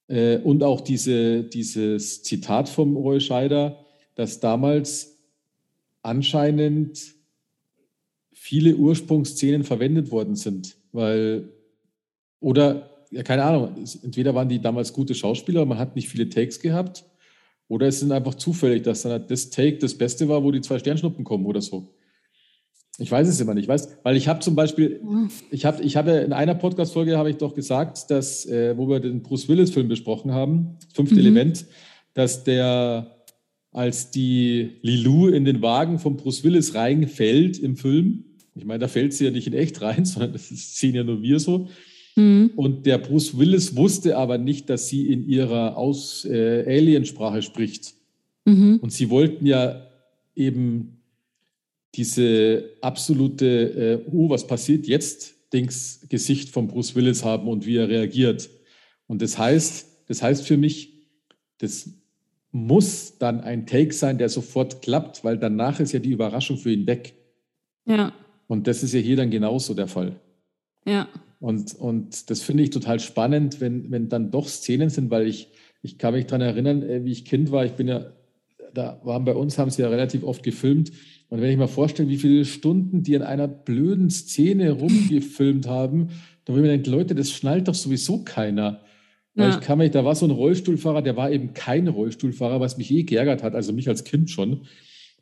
äh, 0.08 0.38
und 0.38 0.64
auch 0.64 0.80
diese, 0.80 1.44
dieses 1.44 2.24
Zitat 2.24 2.68
vom 2.68 2.96
Roy 2.96 3.20
Scheider, 3.20 3.84
dass 4.16 4.40
damals 4.40 5.16
anscheinend 6.02 7.14
viele 8.32 8.74
Ursprungsszenen 8.74 9.62
verwendet 9.62 10.10
worden 10.10 10.34
sind 10.34 10.76
weil, 10.94 11.48
oder, 12.40 12.88
ja, 13.10 13.22
keine 13.22 13.44
Ahnung, 13.44 13.74
entweder 14.02 14.34
waren 14.34 14.48
die 14.48 14.60
damals 14.60 14.92
gute 14.92 15.14
Schauspieler, 15.14 15.66
man 15.66 15.78
hat 15.78 15.96
nicht 15.96 16.08
viele 16.08 16.28
Takes 16.28 16.60
gehabt, 16.60 17.04
oder 17.68 17.88
es 17.88 18.00
sind 18.00 18.12
einfach 18.12 18.34
zufällig, 18.34 18.82
dass 18.84 19.02
dann 19.02 19.12
halt 19.12 19.30
das 19.30 19.50
Take 19.50 19.78
das 19.78 19.94
Beste 19.94 20.28
war, 20.28 20.42
wo 20.44 20.50
die 20.50 20.60
zwei 20.60 20.78
Sternschnuppen 20.78 21.24
kommen 21.24 21.46
oder 21.46 21.60
so. 21.60 21.94
Ich 22.98 23.10
weiß 23.10 23.26
es 23.26 23.40
immer 23.40 23.54
nicht, 23.54 23.66
weißt, 23.66 23.98
weil 24.04 24.16
ich 24.16 24.28
habe 24.28 24.38
zum 24.38 24.54
Beispiel, 24.54 25.00
ich 25.50 25.64
habe, 25.64 25.82
ich 25.82 25.96
habe 25.96 26.12
in 26.12 26.32
einer 26.32 26.54
Podcast-Folge 26.54 27.18
habe 27.18 27.30
ich 27.30 27.38
doch 27.38 27.54
gesagt, 27.54 28.08
dass, 28.10 28.46
äh, 28.46 28.76
wo 28.76 28.88
wir 28.88 29.00
den 29.00 29.22
Bruce 29.22 29.48
Willis-Film 29.48 29.88
besprochen 29.88 30.30
haben, 30.30 30.78
Fünfte 30.92 31.16
mhm. 31.16 31.20
Element, 31.20 31.66
dass 32.12 32.44
der, 32.44 33.24
als 33.72 34.12
die 34.12 34.78
Lilou 34.82 35.26
in 35.26 35.44
den 35.44 35.60
Wagen 35.60 35.98
von 35.98 36.16
Bruce 36.16 36.44
Willis 36.44 36.76
reinfällt 36.76 37.58
im 37.58 37.76
Film, 37.76 38.23
ich 38.54 38.64
meine, 38.64 38.80
da 38.80 38.88
fällt 38.88 39.12
sie 39.12 39.24
ja 39.24 39.30
nicht 39.30 39.46
in 39.46 39.52
echt 39.52 39.80
rein, 39.82 40.04
sondern 40.04 40.32
das 40.32 40.48
sehen 40.48 40.94
ja 40.94 41.04
nur 41.04 41.22
wir 41.22 41.40
so. 41.40 41.68
Mhm. 42.16 42.52
Und 42.54 42.86
der 42.86 42.98
Bruce 42.98 43.36
Willis 43.36 43.76
wusste 43.76 44.16
aber 44.16 44.38
nicht, 44.38 44.70
dass 44.70 44.88
sie 44.88 45.10
in 45.12 45.28
ihrer 45.28 45.76
Aus 45.76 46.24
äh, 46.24 46.64
Aliensprache 46.66 47.42
spricht. 47.42 47.94
Mhm. 48.44 48.78
Und 48.80 48.92
sie 48.92 49.10
wollten 49.10 49.46
ja 49.46 49.86
eben 50.36 51.00
diese 51.94 52.70
absolute, 52.80 54.02
äh, 54.06 54.10
oh, 54.10 54.28
was 54.28 54.46
passiert 54.46 54.86
jetzt, 54.86 55.34
Dings, 55.52 56.06
Gesicht 56.08 56.50
von 56.50 56.66
Bruce 56.66 56.94
Willis 56.94 57.24
haben 57.24 57.48
und 57.48 57.66
wie 57.66 57.76
er 57.76 57.88
reagiert. 57.88 58.50
Und 59.06 59.22
das 59.22 59.38
heißt, 59.38 59.86
das 60.08 60.22
heißt 60.22 60.46
für 60.46 60.56
mich, 60.56 60.92
das 61.58 61.90
muss 62.50 63.18
dann 63.18 63.40
ein 63.40 63.66
Take 63.66 63.92
sein, 63.92 64.18
der 64.18 64.28
sofort 64.28 64.82
klappt, 64.82 65.24
weil 65.24 65.38
danach 65.38 65.80
ist 65.80 65.92
ja 65.92 65.98
die 65.98 66.10
Überraschung 66.10 66.56
für 66.56 66.72
ihn 66.72 66.86
weg. 66.86 67.14
Ja. 67.86 68.12
Und 68.46 68.66
das 68.66 68.82
ist 68.82 68.94
ja 68.94 69.00
hier 69.00 69.16
dann 69.16 69.30
genauso 69.30 69.74
der 69.74 69.86
Fall. 69.86 70.16
Ja. 70.86 71.08
Und, 71.40 71.74
und 71.74 72.30
das 72.30 72.42
finde 72.42 72.62
ich 72.62 72.70
total 72.70 73.00
spannend, 73.00 73.60
wenn, 73.60 73.90
wenn 73.90 74.08
dann 74.08 74.30
doch 74.30 74.48
Szenen 74.48 74.90
sind, 74.90 75.10
weil 75.10 75.26
ich, 75.26 75.48
ich 75.82 75.98
kann 75.98 76.14
mich 76.14 76.26
daran 76.26 76.40
erinnern, 76.40 76.82
äh, 76.82 77.04
wie 77.04 77.12
ich 77.12 77.24
Kind 77.24 77.50
war, 77.50 77.64
ich 77.64 77.72
bin 77.72 77.88
ja, 77.88 78.12
da 78.72 79.00
waren 79.04 79.24
bei 79.24 79.34
uns, 79.34 79.58
haben 79.58 79.70
sie 79.70 79.82
ja 79.82 79.88
relativ 79.88 80.24
oft 80.24 80.42
gefilmt 80.42 80.90
und 81.34 81.40
wenn 81.40 81.50
ich 81.50 81.56
mir 81.56 81.68
vorstelle, 81.68 82.08
wie 82.08 82.16
viele 82.16 82.44
Stunden 82.44 83.02
die 83.02 83.14
in 83.14 83.22
einer 83.22 83.48
blöden 83.48 84.08
Szene 84.08 84.70
rumgefilmt 84.70 85.66
haben, 85.66 86.10
dann 86.44 86.54
würde 86.54 86.68
ich 86.68 86.70
mir 86.70 86.76
denken, 86.76 86.90
Leute, 86.90 87.14
das 87.14 87.30
schnallt 87.30 87.66
doch 87.66 87.74
sowieso 87.74 88.22
keiner. 88.24 88.80
Weil 89.34 89.48
ja. 89.48 89.58
ich 89.58 89.60
kann 89.60 89.78
mich, 89.78 89.90
da 89.90 90.04
war 90.04 90.14
so 90.14 90.26
ein 90.26 90.30
Rollstuhlfahrer, 90.30 91.02
der 91.02 91.16
war 91.16 91.32
eben 91.32 91.52
kein 91.52 91.88
Rollstuhlfahrer, 91.88 92.60
was 92.60 92.78
mich 92.78 92.90
eh 92.92 93.02
geärgert 93.02 93.42
hat, 93.42 93.54
also 93.54 93.72
mich 93.72 93.88
als 93.88 94.04
Kind 94.04 94.30
schon. 94.30 94.66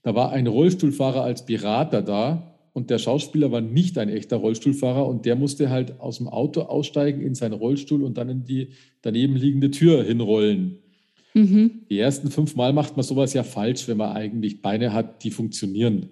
Da 0.02 0.14
war 0.14 0.32
ein 0.32 0.46
Rollstuhlfahrer 0.46 1.22
als 1.22 1.46
Berater 1.46 2.02
da 2.02 2.51
und 2.72 2.88
der 2.88 2.98
Schauspieler 2.98 3.52
war 3.52 3.60
nicht 3.60 3.98
ein 3.98 4.08
echter 4.08 4.36
Rollstuhlfahrer 4.36 5.06
und 5.06 5.26
der 5.26 5.36
musste 5.36 5.68
halt 5.68 6.00
aus 6.00 6.18
dem 6.18 6.28
Auto 6.28 6.62
aussteigen 6.62 7.20
in 7.20 7.34
seinen 7.34 7.52
Rollstuhl 7.52 8.02
und 8.02 8.16
dann 8.16 8.28
in 8.30 8.44
die 8.44 8.68
daneben 9.02 9.36
liegende 9.36 9.70
Tür 9.70 10.02
hinrollen. 10.02 10.78
Mhm. 11.34 11.82
Die 11.90 11.98
ersten 11.98 12.30
fünf 12.30 12.56
Mal 12.56 12.72
macht 12.72 12.96
man 12.96 13.04
sowas 13.04 13.34
ja 13.34 13.42
falsch, 13.42 13.88
wenn 13.88 13.98
man 13.98 14.16
eigentlich 14.16 14.62
Beine 14.62 14.92
hat, 14.92 15.22
die 15.22 15.30
funktionieren. 15.30 16.08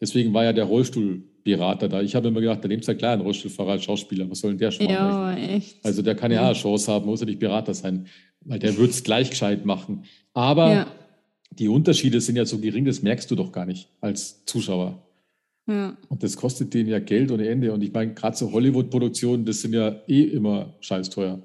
Deswegen 0.00 0.32
war 0.34 0.44
ja 0.44 0.52
der 0.52 0.64
Rollstuhlberater 0.64 1.88
da. 1.88 2.02
Ich 2.02 2.14
habe 2.14 2.28
immer 2.28 2.40
gedacht, 2.40 2.62
da 2.62 2.68
nimmt 2.68 2.82
es 2.82 2.86
ja 2.86 2.94
klar 2.94 3.14
einen 3.14 3.22
Rollstuhlfahrer 3.22 3.72
als 3.72 3.84
Schauspieler. 3.84 4.30
Was 4.30 4.40
soll 4.40 4.52
denn 4.52 4.58
der 4.58 4.70
schon 4.70 4.88
Ja, 4.88 5.36
echt. 5.36 5.84
Also 5.84 6.02
der 6.02 6.14
kann 6.14 6.30
ja, 6.30 6.42
ja. 6.42 6.46
eine 6.46 6.54
Chance 6.54 6.92
haben, 6.92 7.06
muss 7.06 7.20
ja 7.20 7.26
nicht 7.26 7.38
Berater 7.38 7.74
sein, 7.74 8.06
weil 8.44 8.58
der 8.58 8.76
wird 8.76 8.90
es 8.90 9.02
gleich 9.02 9.30
gescheit 9.30 9.64
machen. 9.64 10.04
Aber 10.32 10.72
ja. 10.72 10.86
die 11.50 11.68
Unterschiede 11.68 12.20
sind 12.20 12.36
ja 12.36 12.44
so 12.44 12.58
gering, 12.58 12.84
das 12.84 13.02
merkst 13.02 13.30
du 13.30 13.34
doch 13.34 13.52
gar 13.52 13.66
nicht 13.66 13.88
als 14.00 14.44
Zuschauer. 14.44 15.05
Ja. 15.66 15.96
Und 16.08 16.22
das 16.22 16.36
kostet 16.36 16.74
denen 16.74 16.88
ja 16.88 17.00
Geld 17.00 17.30
ohne 17.30 17.48
Ende. 17.48 17.72
Und 17.72 17.82
ich 17.82 17.92
meine, 17.92 18.14
gerade 18.14 18.36
so 18.36 18.52
Hollywood-Produktionen, 18.52 19.44
das 19.44 19.62
sind 19.62 19.72
ja 19.72 20.00
eh 20.06 20.22
immer 20.22 20.74
scheiß 20.80 21.10
teuer. 21.10 21.42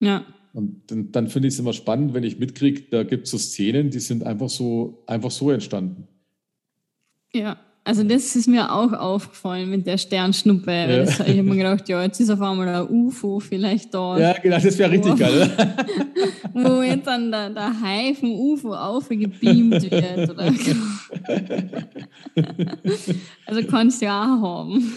Ja. 0.00 0.26
Und 0.52 0.90
dann, 0.90 1.12
dann 1.12 1.28
finde 1.28 1.48
ich 1.48 1.54
es 1.54 1.60
immer 1.60 1.72
spannend, 1.72 2.14
wenn 2.14 2.24
ich 2.24 2.38
mitkriege, 2.38 2.82
da 2.90 3.02
gibt 3.02 3.24
es 3.24 3.30
so 3.30 3.38
Szenen, 3.38 3.90
die 3.90 4.00
sind 4.00 4.24
einfach 4.24 4.48
so, 4.48 5.02
einfach 5.06 5.30
so 5.30 5.50
entstanden. 5.50 6.08
Ja, 7.32 7.58
also 7.86 8.02
das 8.02 8.34
ist 8.34 8.48
mir 8.48 8.72
auch 8.72 8.94
aufgefallen 8.94 9.68
mit 9.68 9.86
der 9.86 9.98
Sternschnuppe. 9.98 10.72
Ja. 10.72 10.86
Das, 10.86 11.20
ich 11.20 11.36
habe 11.36 11.42
mir 11.42 11.56
gedacht, 11.56 11.86
ja, 11.86 12.02
jetzt 12.02 12.18
ist 12.18 12.30
auf 12.30 12.40
einmal 12.40 12.66
ein 12.66 12.88
UFO 12.88 13.40
vielleicht 13.40 13.92
da. 13.92 14.18
Ja, 14.18 14.32
genau, 14.42 14.58
das 14.58 14.78
wäre 14.78 14.90
richtig 14.90 15.18
geil. 15.18 15.50
wo 16.54 16.80
jetzt 16.80 17.06
dann 17.06 17.30
der, 17.30 17.50
der 17.50 17.80
Hai 17.82 18.14
vom 18.14 18.32
UFO 18.32 18.74
aufgebeamt 18.74 19.90
wird. 19.90 20.30
Oder? 20.30 20.46
also 23.46 23.68
kannst 23.68 24.00
du 24.00 24.06
ja 24.06 24.22
auch 24.22 24.40
haben. 24.40 24.94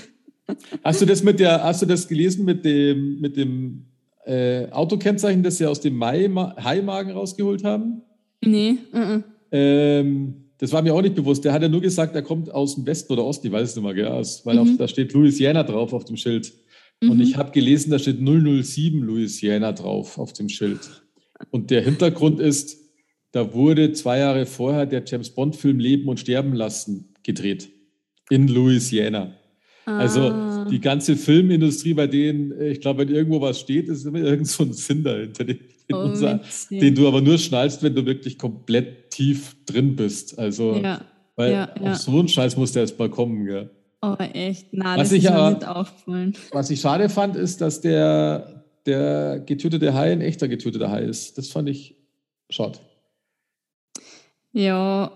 Hast 0.81 1.01
du 1.01 1.05
das 1.05 1.21
mit 1.23 1.41
der, 1.41 1.61
hast 1.61 1.81
du 1.81 1.85
das 1.85 2.07
gelesen 2.07 2.45
mit 2.45 2.63
dem, 2.63 3.19
mit 3.19 3.35
dem 3.35 3.85
äh, 4.25 4.69
Autokennzeichen, 4.71 5.43
das 5.43 5.57
sie 5.57 5.65
aus 5.65 5.81
dem 5.81 6.01
Haimagen 6.01 7.11
rausgeholt 7.11 7.65
haben? 7.65 8.01
Nee. 8.41 8.77
Uh 8.93 8.97
-uh. 8.97 9.23
Ähm, 9.51 10.46
das 10.59 10.71
war 10.71 10.81
mir 10.81 10.93
auch 10.93 11.01
nicht 11.01 11.15
bewusst. 11.15 11.45
Der 11.45 11.53
hat 11.53 11.61
ja 11.61 11.69
nur 11.69 11.81
gesagt, 11.81 12.15
er 12.15 12.21
kommt 12.21 12.51
aus 12.51 12.75
dem 12.75 12.85
Westen 12.85 13.13
oder 13.13 13.23
Osten, 13.23 13.47
ich 13.47 13.53
weiß 13.53 13.69
es 13.69 13.75
nicht 13.75 13.85
mehr, 13.85 13.93
gell? 13.93 14.09
weil 14.43 14.55
mhm. 14.55 14.61
auf, 14.61 14.69
da 14.77 14.87
steht 14.87 15.13
Louisiana 15.13 15.63
drauf 15.63 15.93
auf 15.93 16.05
dem 16.05 16.17
Schild. 16.17 16.51
Mhm. 17.01 17.11
Und 17.11 17.19
ich 17.19 17.37
habe 17.37 17.51
gelesen, 17.51 17.91
da 17.91 17.99
steht 17.99 18.17
007 18.19 19.01
Louisiana 19.01 19.71
drauf 19.71 20.17
auf 20.17 20.33
dem 20.33 20.49
Schild. 20.49 20.79
Und 21.51 21.69
der 21.69 21.83
Hintergrund 21.83 22.39
ist, 22.39 22.77
da 23.31 23.53
wurde 23.53 23.91
zwei 23.93 24.19
Jahre 24.19 24.45
vorher 24.45 24.85
der 24.85 25.03
James 25.05 25.29
Bond-Film 25.29 25.79
Leben 25.79 26.07
und 26.07 26.19
Sterben 26.19 26.53
lassen 26.53 27.13
gedreht. 27.23 27.69
In 28.29 28.47
Louisiana. 28.47 29.33
Also 29.85 30.21
ah. 30.21 30.67
die 30.69 30.81
ganze 30.81 31.15
Filmindustrie, 31.15 31.93
bei 31.93 32.07
denen, 32.07 32.59
ich 32.59 32.81
glaube, 32.81 33.01
wenn 33.01 33.15
irgendwo 33.15 33.39
was 33.39 33.59
steht, 33.59 33.87
ist 33.87 34.05
immer 34.05 34.19
irgend 34.19 34.47
so 34.47 34.63
ein 34.63 34.73
Sinn 34.73 35.03
dahinter, 35.03 35.45
den, 35.89 35.95
oh, 35.95 36.01
unser, 36.01 36.41
den, 36.69 36.95
du 36.95 37.07
aber 37.07 37.21
nur 37.21 37.37
schnallst, 37.37 37.83
wenn 37.83 37.95
du 37.95 38.05
wirklich 38.05 38.37
komplett 38.37 39.11
tief 39.11 39.55
drin 39.65 39.95
bist. 39.95 40.37
Also, 40.37 40.75
ja. 40.75 41.01
weil 41.35 41.51
ja, 41.53 41.73
auf 41.75 41.81
ja. 41.81 41.95
so 41.95 42.19
einen 42.19 42.27
Scheiß 42.27 42.57
muss 42.57 42.73
der 42.73 42.83
erst 42.83 42.99
mal 42.99 43.09
kommen, 43.09 43.45
gell? 43.45 43.69
Oh, 44.01 44.15
echt? 44.19 44.67
Na, 44.71 44.97
was 44.97 45.09
das 45.09 45.11
ich 45.13 45.23
ist 45.23 45.31
aber, 45.31 45.51
nicht 45.51 45.67
aufgefallen. 45.67 46.33
Was 46.51 46.69
ich 46.69 46.81
schade 46.81 47.09
fand, 47.09 47.35
ist, 47.35 47.61
dass 47.61 47.81
der, 47.81 48.65
der 48.85 49.39
getötete 49.39 49.93
Hai 49.93 50.11
ein 50.11 50.21
echter 50.21 50.47
getöteter 50.47 50.91
Hai 50.91 51.01
ist. 51.01 51.37
Das 51.37 51.49
fand 51.49 51.69
ich 51.69 51.95
schade. 52.49 52.79
Ja, 54.51 55.11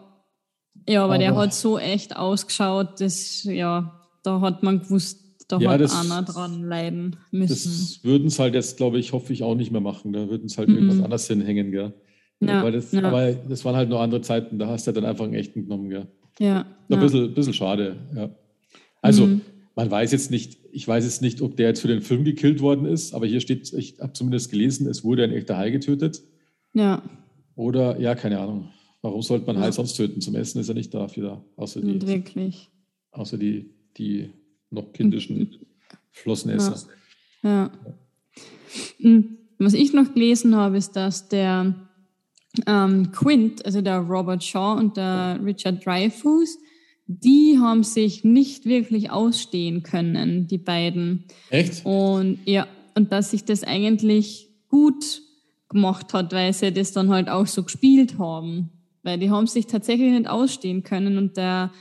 ja, 0.88 1.04
aber, 1.04 1.14
aber 1.14 1.24
der 1.24 1.36
hat 1.36 1.54
so 1.54 1.78
echt 1.78 2.16
ausgeschaut, 2.16 3.00
dass, 3.02 3.44
ja, 3.44 4.00
da 4.24 4.42
hat 4.42 4.64
man 4.64 4.82
gewusst, 4.82 5.21
da 5.52 5.60
ja, 5.60 5.72
hat 5.72 5.82
das, 5.82 5.94
einer 5.94 6.24
dran 6.24 6.64
leiden 6.64 7.18
müssen. 7.32 7.54
Das 7.54 8.04
würden 8.04 8.28
es 8.28 8.40
halt 8.40 8.54
jetzt, 8.54 8.78
glaube 8.78 9.00
ich, 9.00 9.14
hoffe 9.14 9.34
ich 9.34 9.44
auch 9.44 9.56
nicht 9.56 9.72
mehr 9.72 9.82
machen. 9.82 10.14
Da 10.14 10.30
würden 10.30 10.46
es 10.46 10.58
halt 10.58 10.70
mhm. 10.70 10.76
irgendwas 10.76 11.02
anderes 11.02 11.28
hinhängen, 11.28 11.72
gell? 11.72 11.94
Ja, 12.40 12.70
das, 12.72 12.92
ja. 12.92 13.04
Aber 13.04 13.34
das 13.34 13.64
waren 13.66 13.76
halt 13.76 13.90
nur 13.90 14.02
andere 14.02 14.22
Zeiten, 14.22 14.58
da 14.58 14.68
hast 14.68 14.88
du 14.88 14.92
dann 14.92 15.06
einfach 15.06 15.26
einen 15.26 15.36
echten 15.36 15.64
genommen, 15.64 15.90
gell? 15.90 16.08
Ja. 16.40 16.66
Ein 16.90 17.00
bisschen, 17.00 17.34
bisschen 17.34 17.54
schade, 17.54 17.98
ja. 18.16 18.36
Also, 19.02 19.28
mhm. 19.28 19.42
man 19.76 19.92
weiß 19.92 20.12
jetzt 20.12 20.32
nicht, 20.32 20.58
ich 20.72 20.88
weiß 20.88 21.04
jetzt 21.04 21.22
nicht, 21.22 21.42
ob 21.42 21.56
der 21.56 21.68
jetzt 21.70 21.82
für 21.82 21.88
den 21.88 22.02
Film 22.02 22.24
gekillt 22.24 22.62
worden 22.62 22.86
ist, 22.86 23.14
aber 23.14 23.28
hier 23.28 23.42
steht, 23.42 23.72
ich 23.74 24.00
habe 24.00 24.14
zumindest 24.14 24.50
gelesen, 24.50 24.88
es 24.88 25.04
wurde 25.04 25.24
ein 25.24 25.32
echter 25.32 25.58
Hai 25.58 25.70
getötet. 25.70 26.24
Ja. 26.74 27.04
Oder, 27.56 28.00
ja, 28.00 28.16
keine 28.16 28.40
Ahnung. 28.40 28.70
Warum 29.02 29.22
sollte 29.22 29.46
man 29.46 29.58
ja. 29.58 29.64
Hai 29.64 29.72
sonst 29.72 29.94
töten? 29.94 30.22
Zum 30.22 30.36
Essen 30.36 30.60
ist 30.60 30.70
er 30.70 30.76
nicht 30.76 30.94
dafür 30.94 31.24
da. 31.24 31.46
Außer 31.58 31.82
die, 31.82 32.08
Wirklich. 32.08 32.72
Außer 33.12 33.38
die 33.38 33.72
die 33.98 34.30
noch 34.72 34.92
kindischen 34.94 35.56
Flossenesser. 36.12 36.88
Ja. 37.44 37.50
ja. 37.50 37.72
Hm, 39.00 39.38
was 39.60 39.74
ich 39.74 39.94
noch 39.94 40.14
gelesen 40.14 40.56
habe, 40.56 40.78
ist, 40.78 40.96
dass 40.96 41.28
der 41.28 41.76
ähm, 42.66 43.12
Quint, 43.12 43.66
also 43.66 43.82
der 43.82 44.00
Robert 44.00 44.44
Shaw 44.44 44.78
und 44.78 44.98
der 44.98 45.40
Richard 45.44 45.86
Dreyfuss, 45.86 46.58
die 47.08 47.58
haben 47.60 47.84
sich 47.84 48.24
nicht 48.24 48.66
wirklich 48.66 49.12
ausstehen 49.12 49.84
können, 49.84 50.48
die 50.48 50.58
beiden. 50.58 51.26
Echt? 51.50 51.86
Und 51.86 52.40
ja, 52.46 52.68
und 52.96 53.12
dass 53.12 53.32
sich 53.32 53.44
das 53.44 53.64
eigentlich 53.64 54.50
gut 54.70 55.22
gemacht 55.70 56.14
hat, 56.14 56.34
weil 56.34 56.54
sie 56.54 56.72
das 56.72 56.92
dann 56.92 57.10
halt 57.10 57.30
auch 57.30 57.48
so 57.48 57.64
gespielt 57.64 58.18
haben. 58.18 58.70
Weil 59.04 59.18
die 59.18 59.30
haben 59.30 59.48
sich 59.48 59.68
tatsächlich 59.68 60.12
nicht 60.12 60.30
ausstehen 60.30 60.84
können 60.84 61.18
und 61.18 61.38
der 61.38 61.72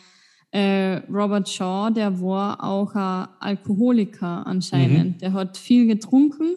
äh, 0.53 0.97
Robert 1.11 1.49
Shaw, 1.49 1.91
der 1.91 2.21
war 2.21 2.63
auch 2.63 2.95
ein 2.95 3.29
Alkoholiker 3.39 4.47
anscheinend. 4.47 5.17
Mhm. 5.17 5.19
Der 5.19 5.33
hat 5.33 5.57
viel 5.57 5.87
getrunken 5.87 6.57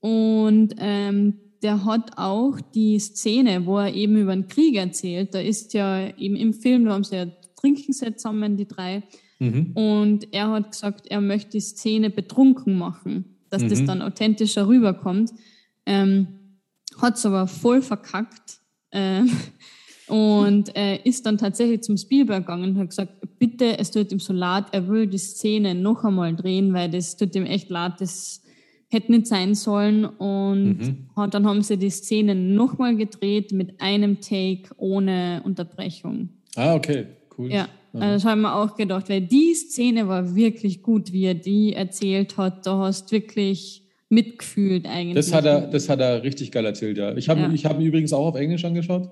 und 0.00 0.74
ähm, 0.78 1.34
der 1.62 1.84
hat 1.84 2.18
auch 2.18 2.60
die 2.74 2.98
Szene, 2.98 3.64
wo 3.66 3.78
er 3.78 3.94
eben 3.94 4.16
über 4.16 4.34
den 4.34 4.48
Krieg 4.48 4.76
erzählt. 4.76 5.34
Da 5.34 5.40
ist 5.40 5.72
ja 5.74 6.14
eben 6.16 6.36
im 6.36 6.52
Film, 6.52 6.84
da 6.84 6.92
haben 6.92 7.04
sie 7.04 7.16
ja 7.16 7.26
trinken 7.64 7.92
sie 7.92 8.14
zusammen, 8.14 8.56
die 8.56 8.68
drei. 8.68 9.02
Mhm. 9.38 9.72
Und 9.74 10.32
er 10.32 10.50
hat 10.50 10.72
gesagt, 10.72 11.06
er 11.06 11.20
möchte 11.20 11.52
die 11.52 11.60
Szene 11.60 12.10
betrunken 12.10 12.76
machen, 12.76 13.38
dass 13.48 13.62
mhm. 13.62 13.68
das 13.70 13.84
dann 13.84 14.02
authentischer 14.02 14.68
rüberkommt. 14.68 15.32
Ähm, 15.86 16.28
hat 17.00 17.16
es 17.16 17.26
aber 17.26 17.46
voll 17.46 17.82
verkackt. 17.82 18.58
Ähm, 18.92 19.30
Und 20.08 20.74
er 20.76 21.06
ist 21.06 21.24
dann 21.24 21.38
tatsächlich 21.38 21.82
zum 21.82 21.96
Spielberg 21.96 22.46
gegangen 22.46 22.70
und 22.70 22.78
hat 22.78 22.90
gesagt, 22.90 23.12
bitte, 23.38 23.78
es 23.78 23.90
tut 23.90 24.12
ihm 24.12 24.20
so 24.20 24.32
leid, 24.32 24.66
er 24.72 24.88
will 24.88 25.06
die 25.06 25.18
Szene 25.18 25.74
noch 25.74 26.04
einmal 26.04 26.34
drehen, 26.34 26.74
weil 26.74 26.90
das 26.90 27.16
tut 27.16 27.34
ihm 27.34 27.46
echt 27.46 27.70
leid, 27.70 27.94
das 28.00 28.42
hätte 28.90 29.12
nicht 29.12 29.26
sein 29.26 29.54
sollen. 29.54 30.04
Und 30.04 30.78
mhm. 30.78 31.30
dann 31.30 31.46
haben 31.46 31.62
sie 31.62 31.78
die 31.78 31.90
Szene 31.90 32.34
nochmal 32.34 32.96
gedreht 32.96 33.52
mit 33.52 33.80
einem 33.80 34.20
Take 34.20 34.74
ohne 34.76 35.42
Unterbrechung. 35.44 36.28
Ah, 36.54 36.74
okay, 36.74 37.06
cool. 37.38 37.50
Ja, 37.50 37.68
also 37.92 38.14
das 38.14 38.24
haben 38.24 38.42
wir 38.42 38.56
auch 38.56 38.76
gedacht, 38.76 39.08
weil 39.08 39.20
die 39.20 39.54
Szene 39.54 40.08
war 40.08 40.34
wirklich 40.34 40.82
gut, 40.82 41.12
wie 41.12 41.24
er 41.24 41.34
die 41.34 41.74
erzählt 41.74 42.36
hat. 42.36 42.66
Da 42.66 42.78
hast 42.78 43.10
du 43.10 43.16
wirklich 43.16 43.84
mitgefühlt 44.08 44.86
eigentlich. 44.86 45.14
Das 45.14 45.32
hat 45.32 45.44
er, 45.44 45.62
das 45.62 45.88
hat 45.88 46.00
er 46.00 46.22
richtig 46.22 46.50
geil 46.52 46.64
erzählt, 46.64 46.98
ja. 46.98 47.16
Ich 47.16 47.28
habe 47.28 47.40
ja. 47.40 47.70
hab 47.70 47.80
ihn 47.80 47.86
übrigens 47.86 48.12
auch 48.12 48.26
auf 48.26 48.34
Englisch 48.34 48.64
angeschaut. 48.64 49.10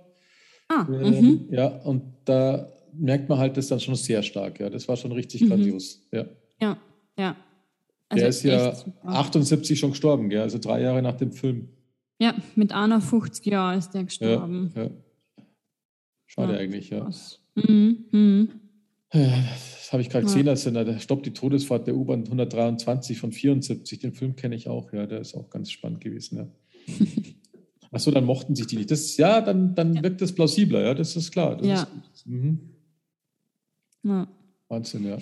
Ah, 0.73 0.87
ähm, 0.89 1.20
mhm. 1.20 1.47
Ja, 1.51 1.66
und 1.66 2.03
da 2.25 2.68
merkt 2.95 3.29
man 3.29 3.39
halt 3.39 3.57
das 3.57 3.68
dann 3.68 3.81
schon 3.81 3.95
sehr 3.95 4.23
stark, 4.23 4.61
ja. 4.61 4.70
Das 4.70 4.89
war 4.89 4.97
schon 4.97 5.12
richtig 5.12 5.43
mhm. 5.43 5.49
grandios, 5.49 6.01
ja. 6.12 6.25
Ja, 6.61 6.79
ja. 7.18 7.37
Also 8.09 8.20
der 8.20 8.29
ist 8.29 8.43
ja 8.43 8.75
78 9.05 9.79
schon 9.79 9.91
gestorben, 9.91 10.29
gell? 10.29 10.43
also 10.43 10.59
drei 10.59 10.83
Jahre 10.83 11.03
nach 11.03 11.16
dem 11.16 11.33
Film. 11.33 11.68
Ja, 12.20 12.35
mit 12.55 12.73
einer 12.73 13.01
50 13.01 13.47
Jahren 13.47 13.79
ist 13.79 13.91
der 13.91 14.05
gestorben. 14.05 14.73
Ja, 14.77 14.83
ja. 14.85 14.91
Schade 16.27 16.53
ja, 16.55 16.59
eigentlich, 16.61 16.91
ja. 16.91 17.11
Mhm, 17.55 18.05
mhm. 18.12 18.49
Das 19.11 19.93
habe 19.93 20.03
ich 20.03 20.09
gerade 20.09 20.25
gesehen, 20.25 20.49
als 20.49 20.64
da 20.64 20.99
stoppt 20.99 21.27
die 21.27 21.35
Todesfahrt 21.35 21.87
der 21.87 21.95
U-Bahn 21.95 22.25
123 22.25 23.18
von 23.18 23.33
74. 23.33 23.99
Den 23.99 24.12
Film 24.12 24.37
kenne 24.37 24.55
ich 24.55 24.68
auch, 24.68 24.93
ja, 24.93 25.07
der 25.07 25.20
ist 25.20 25.35
auch 25.35 25.51
ganz 25.51 25.70
spannend 25.70 26.01
gewesen, 26.01 26.39
ja. 26.39 26.49
Achso, 27.93 28.11
dann 28.11 28.24
mochten 28.24 28.57
sich 28.57 28.66
die 28.66 28.76
nicht. 28.76 28.90
Das, 28.90 29.16
ja, 29.18 29.40
dann, 29.40 29.74
dann 29.74 29.95
ja. 29.95 30.03
wirkt 30.03 30.22
das 30.22 30.32
plausibler, 30.32 30.82
ja, 30.82 30.95
das 30.95 31.14
ist 31.14 31.30
klar. 31.30 31.57
Das 31.57 31.66
ja. 31.66 31.86
Ist, 32.14 32.26
mhm. 32.26 32.59
ja. 34.03 34.26
Wahnsinn, 34.68 35.05
ja. 35.05 35.18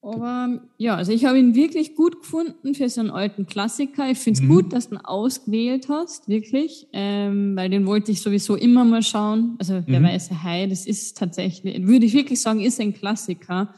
Aber 0.00 0.60
ja, 0.78 0.94
also 0.94 1.12
ich 1.12 1.24
habe 1.24 1.38
ihn 1.38 1.54
wirklich 1.54 1.94
gut 1.94 2.20
gefunden 2.20 2.74
für 2.74 2.88
so 2.88 3.00
einen 3.00 3.10
alten 3.10 3.46
Klassiker. 3.46 4.10
Ich 4.10 4.18
finde 4.18 4.40
es 4.40 4.44
mhm. 4.44 4.48
gut, 4.48 4.72
dass 4.72 4.88
du 4.88 4.94
ihn 4.94 5.00
ausgewählt 5.00 5.88
hast, 5.88 6.28
wirklich, 6.28 6.86
ähm, 6.92 7.56
weil 7.56 7.68
den 7.68 7.86
wollte 7.86 8.12
ich 8.12 8.22
sowieso 8.22 8.54
immer 8.54 8.84
mal 8.84 9.02
schauen. 9.02 9.56
Also 9.58 9.80
der 9.80 10.00
mhm. 10.00 10.04
weiße 10.04 10.42
Hai, 10.42 10.66
das 10.66 10.86
ist 10.86 11.18
tatsächlich, 11.18 11.86
würde 11.86 12.06
ich 12.06 12.14
wirklich 12.14 12.40
sagen, 12.40 12.60
ist 12.60 12.80
ein 12.80 12.94
Klassiker 12.94 13.74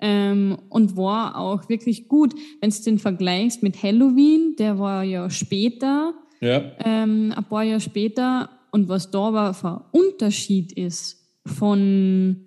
ähm, 0.00 0.58
und 0.68 0.96
war 0.96 1.38
auch 1.38 1.68
wirklich 1.68 2.08
gut. 2.08 2.34
Wenn 2.60 2.70
du 2.70 2.82
den 2.82 2.98
vergleichst 2.98 3.62
mit 3.62 3.82
Halloween, 3.82 4.56
der 4.58 4.78
war 4.78 5.04
ja 5.04 5.30
später, 5.30 6.14
ja. 6.40 6.72
Ähm, 6.84 7.32
ein 7.36 7.44
paar 7.44 7.62
Jahre 7.64 7.80
später 7.80 8.50
und 8.72 8.88
was 8.88 9.10
da 9.10 9.32
war, 9.32 9.54
für 9.54 9.84
Unterschied 9.92 10.72
ist 10.72 11.18
von 11.46 12.46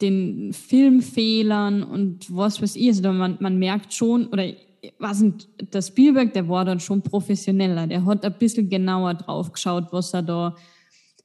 den 0.00 0.52
Filmfehlern 0.52 1.82
und 1.82 2.34
was 2.34 2.60
weiß 2.60 2.76
ich. 2.76 2.88
Also 2.88 3.12
man, 3.12 3.38
man 3.40 3.58
merkt 3.58 3.94
schon, 3.94 4.26
oder 4.26 4.44
was 4.98 5.20
nicht, 5.20 5.48
der 5.72 5.82
Spielberg, 5.82 6.32
der 6.32 6.48
war 6.48 6.64
dann 6.64 6.80
schon 6.80 7.02
professioneller. 7.02 7.86
Der 7.86 8.04
hat 8.04 8.24
ein 8.24 8.34
bisschen 8.38 8.68
genauer 8.68 9.14
drauf 9.14 9.52
geschaut, 9.52 9.86
was 9.92 10.12
er 10.12 10.22
da 10.22 10.56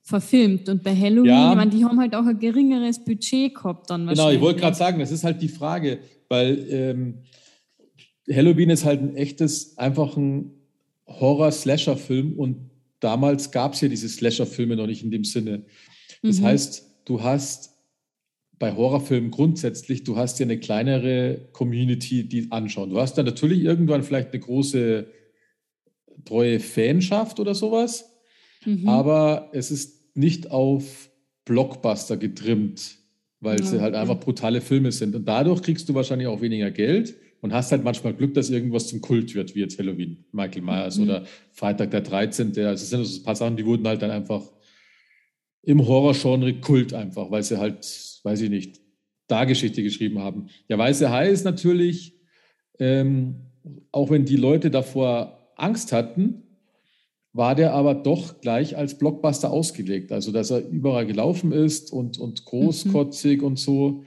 verfilmt. 0.03 0.70
Und 0.70 0.84
bei 0.84 0.95
Halloween, 0.95 1.26
ja. 1.26 1.49
ich 1.49 1.55
meine, 1.57 1.72
die 1.72 1.84
haben 1.84 1.99
halt 1.99 2.15
auch 2.15 2.26
ein 2.26 2.39
geringeres 2.39 3.03
Budget 3.03 3.55
gehabt 3.55 3.89
dann 3.89 4.07
Genau, 4.07 4.30
ich 4.30 4.39
wollte 4.39 4.61
gerade 4.61 4.76
sagen, 4.76 4.99
das 4.99 5.11
ist 5.11 5.24
halt 5.24 5.41
die 5.41 5.49
Frage, 5.49 5.99
weil 6.30 6.65
ähm, 6.70 7.24
Halloween 8.32 8.70
ist 8.70 8.86
halt 8.86 9.01
ein 9.01 9.15
echtes, 9.15 9.78
einfach 9.78 10.15
ein 10.15 10.57
Horror-Slasher-Film 11.08 12.34
und 12.34 12.70
damals 12.99 13.51
gab 13.51 13.74
es 13.74 13.82
ja 13.82 13.88
diese 13.88 14.10
Slasher-Filme 14.10 14.76
noch 14.76 14.88
nicht 14.88 15.03
in 15.03 15.12
dem 15.12 15.24
Sinne. 15.24 15.66
Das 16.22 16.39
mhm. 16.39 16.45
heißt, 16.45 16.86
du 17.05 17.24
hast 17.24 17.76
bei 18.60 18.76
Horrorfilmen 18.76 19.32
grundsätzlich, 19.32 20.03
du 20.03 20.18
hast 20.18 20.39
ja 20.39 20.45
eine 20.45 20.60
kleinere 20.60 21.47
Community, 21.53 22.28
die 22.28 22.51
anschauen. 22.51 22.89
Du 22.89 22.99
hast 22.99 23.18
dann 23.18 23.26
natürlich 23.26 23.62
irgendwann 23.62 24.03
vielleicht 24.03 24.34
eine 24.34 24.39
große 24.39 25.08
treue 26.26 26.60
Fanschaft 26.60 27.39
oder 27.39 27.53
sowas, 27.53 28.14
mhm. 28.66 28.88
aber 28.88 29.49
es 29.53 29.70
ist 29.70 30.16
nicht 30.18 30.49
auf 30.49 31.12
Blockbuster 31.45 32.18
getrimmt, 32.18 32.97
weil 33.39 33.60
okay. 33.60 33.68
sie 33.68 33.82
halt 33.82 33.93
einfach 33.93 34.20
brutale 34.20 34.60
Filme 34.60 34.91
sind. 34.91 35.16
Und 35.16 35.26
dadurch 35.26 35.62
kriegst 35.62 35.88
du 35.88 35.93
wahrscheinlich 35.93 36.28
auch 36.28 36.41
weniger 36.41 36.72
Geld 36.72 37.16
und 37.41 37.53
hast 37.53 37.71
halt 37.71 37.83
manchmal 37.83 38.13
Glück, 38.13 38.33
dass 38.33 38.49
irgendwas 38.49 38.88
zum 38.88 39.01
Kult 39.01 39.35
wird, 39.35 39.55
wie 39.55 39.59
jetzt 39.59 39.77
Halloween, 39.77 40.25
Michael 40.31 40.63
Myers 40.63 40.97
mhm. 40.97 41.03
oder 41.03 41.25
Freitag 41.51 41.91
der 41.91 42.01
13. 42.01 42.49
Also 42.57 42.83
es 42.83 42.89
sind 42.89 43.03
so 43.05 43.19
ein 43.19 43.23
paar 43.23 43.35
Sachen, 43.35 43.57
die 43.57 43.65
wurden 43.65 43.88
halt 43.88 44.01
dann 44.01 44.11
einfach 44.11 44.43
im 45.63 45.85
Horrorgenre 45.85 46.53
Kult 46.61 46.93
einfach, 46.93 47.29
weil 47.29 47.43
sie 47.43 47.57
halt 47.57 47.85
weiß 48.27 48.41
ich 48.41 48.49
nicht, 48.49 48.81
da 49.27 49.45
Geschichte 49.45 49.83
geschrieben 49.83 50.19
haben. 50.19 50.47
Der 50.69 50.77
Weiße 50.77 51.09
Hai 51.09 51.29
ist 51.29 51.45
natürlich, 51.45 52.19
ähm, 52.77 53.35
auch 53.91 54.09
wenn 54.09 54.25
die 54.25 54.35
Leute 54.35 54.69
davor 54.69 55.53
Angst 55.55 55.93
hatten, 55.93 56.43
war 57.31 57.55
der 57.55 57.73
aber 57.73 57.95
doch 57.95 58.41
gleich 58.41 58.75
als 58.75 58.97
Blockbuster 58.97 59.51
ausgelegt. 59.51 60.11
Also, 60.11 60.31
dass 60.31 60.51
er 60.51 60.67
überall 60.67 61.05
gelaufen 61.05 61.53
ist 61.53 61.93
und, 61.93 62.17
und 62.17 62.45
großkotzig 62.45 63.39
mhm. 63.39 63.47
und 63.47 63.59
so. 63.59 64.03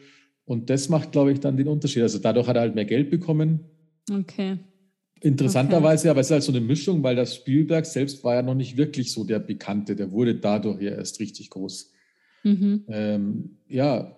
Und 0.51 0.69
das 0.69 0.89
macht, 0.89 1.13
glaube 1.13 1.31
ich, 1.31 1.39
dann 1.39 1.57
den 1.57 1.69
Unterschied. 1.69 2.03
Also, 2.03 2.19
dadurch 2.19 2.49
hat 2.49 2.57
er 2.57 2.63
halt 2.63 2.75
mehr 2.75 2.85
Geld 2.85 3.09
bekommen. 3.09 3.61
Okay. 4.11 4.59
Interessanterweise, 5.21 6.09
okay. 6.09 6.11
aber 6.11 6.21
es 6.23 6.27
ist 6.27 6.33
halt 6.33 6.43
so 6.43 6.51
eine 6.51 6.61
Mischung, 6.61 7.05
weil 7.05 7.15
das 7.15 7.37
Spielberg 7.37 7.87
selbst 7.87 8.25
war 8.25 8.35
ja 8.35 8.43
noch 8.43 8.57
nicht 8.57 8.77
wirklich 8.77 9.13
so 9.13 9.23
der 9.23 9.39
Bekannte. 9.39 9.95
Der 9.95 10.11
wurde 10.11 10.35
dadurch 10.35 10.83
ja 10.83 10.91
erst 10.91 11.21
richtig 11.21 11.51
groß. 11.51 11.93
Mhm. 12.43 12.85
Ähm, 12.89 13.59
ja, 13.69 14.17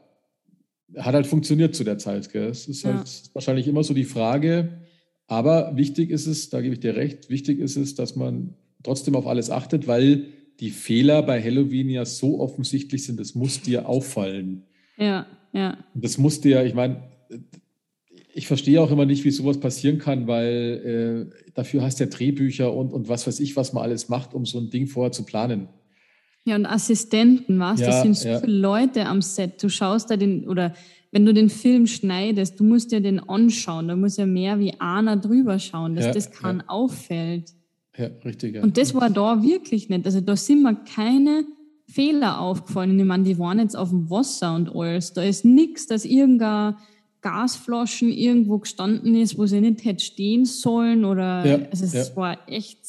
hat 0.97 1.15
halt 1.15 1.27
funktioniert 1.27 1.75
zu 1.75 1.85
der 1.85 1.99
Zeit. 1.99 2.33
Gell? 2.33 2.49
Es 2.49 2.67
ist 2.67 2.87
halt 2.87 3.07
ja. 3.07 3.35
wahrscheinlich 3.35 3.69
immer 3.69 3.85
so 3.85 3.93
die 3.93 4.05
Frage, 4.05 4.81
aber 5.27 5.77
wichtig 5.77 6.09
ist 6.09 6.27
es, 6.27 6.49
da 6.49 6.63
gebe 6.63 6.73
ich 6.73 6.81
dir 6.81 6.97
recht, 6.97 7.29
wichtig 7.29 7.59
ist 7.59 7.77
es, 7.77 7.95
dass 7.95 8.17
man 8.17 8.55
trotzdem 8.83 9.17
auf 9.17 9.27
alles 9.27 9.51
achtet, 9.51 9.87
weil 9.87 10.29
die 10.61 10.71
Fehler 10.71 11.23
bei 11.25 11.43
Halloween 11.43 11.91
ja 11.91 12.07
so 12.07 12.41
offensichtlich 12.41 13.05
sind, 13.05 13.21
das 13.21 13.35
muss 13.35 13.61
dir 13.61 13.87
auffallen. 13.87 14.63
Ja, 14.97 15.27
ja. 15.53 15.79
Das 15.95 16.19
muss 16.19 16.41
dir, 16.41 16.65
ich 16.65 16.75
meine, 16.75 17.03
ich 18.35 18.47
verstehe 18.47 18.81
auch 18.81 18.91
immer 18.91 19.05
nicht, 19.05 19.25
wie 19.25 19.31
sowas 19.31 19.61
passieren 19.61 19.99
kann, 19.99 20.27
weil 20.27 21.31
äh, 21.33 21.51
dafür 21.55 21.83
hast 21.83 22.01
du 22.01 22.05
ja 22.05 22.11
Drehbücher 22.11 22.73
und, 22.73 22.93
und 22.93 23.09
was 23.09 23.27
weiß 23.27 23.41
ich, 23.41 23.57
was 23.57 23.73
man 23.73 23.83
alles 23.83 24.09
macht, 24.09 24.35
um 24.35 24.47
so 24.47 24.59
ein 24.59 24.71
Ding 24.71 24.87
vorher 24.87 25.13
zu 25.13 25.25
planen. 25.25 25.69
Ja, 26.45 26.57
und 26.57 26.67
Assistenten, 26.67 27.59
was? 27.61 27.81
Ja, 27.81 27.89
das 27.89 28.03
sind 28.03 28.17
so 28.17 28.29
ja. 28.29 28.41
viele 28.41 28.59
Leute 28.59 29.07
am 29.07 29.23
Set. 29.23 29.63
Du 29.63 29.69
schaust 29.69 30.11
da 30.11 30.17
den, 30.17 30.49
oder 30.49 30.75
wenn 31.13 31.25
du 31.25 31.35
den 31.35 31.51
Film 31.51 31.87
schneidest, 31.87 32.59
du 32.59 32.65
musst 32.65 32.91
dir 32.91 33.01
den 33.01 33.21
anschauen. 33.21 33.89
Da 33.89 33.97
muss 33.97 34.17
ja 34.17 34.27
mehr 34.27 34.59
wie 34.59 34.73
einer 34.81 35.17
drüber 35.17 35.59
schauen, 35.59 35.95
dass 35.95 36.07
ja, 36.07 36.13
das 36.13 36.31
ja. 36.43 36.59
auffällt. 36.67 37.53
Ja, 37.97 38.09
richtig. 38.25 38.57
Ja. 38.57 38.63
Und 38.63 38.77
das 38.77 38.95
war 38.95 39.11
da 39.11 39.43
wirklich 39.43 39.89
nicht. 39.89 40.07
Also 40.07 40.21
da 40.21 40.37
sind 40.37 40.63
mir 40.63 40.75
keine 40.75 41.45
Fehler 41.93 42.41
aufgefallen. 42.41 42.99
Ich 42.99 43.05
meine, 43.05 43.25
die 43.25 43.39
waren 43.39 43.59
jetzt 43.59 43.77
auf 43.77 43.91
dem 43.91 44.09
Wasser 44.11 44.55
und 44.55 44.75
alles. 44.75 45.13
Da 45.13 45.23
ist 45.23 45.45
nichts, 45.45 45.87
dass 45.87 46.05
irgendein 46.05 46.77
Gasflaschen 47.21 48.11
irgendwo 48.11 48.59
gestanden 48.59 49.15
ist, 49.15 49.39
wo 49.39 49.47
sie 49.47 49.61
nicht 49.61 49.85
hätte 49.85 50.05
stehen 50.05 50.45
sollen 50.45 51.05
oder 51.05 51.47
ja, 51.47 51.67
also 51.71 51.85
es 51.85 51.93
ja. 51.93 52.17
war 52.17 52.49
echt 52.49 52.81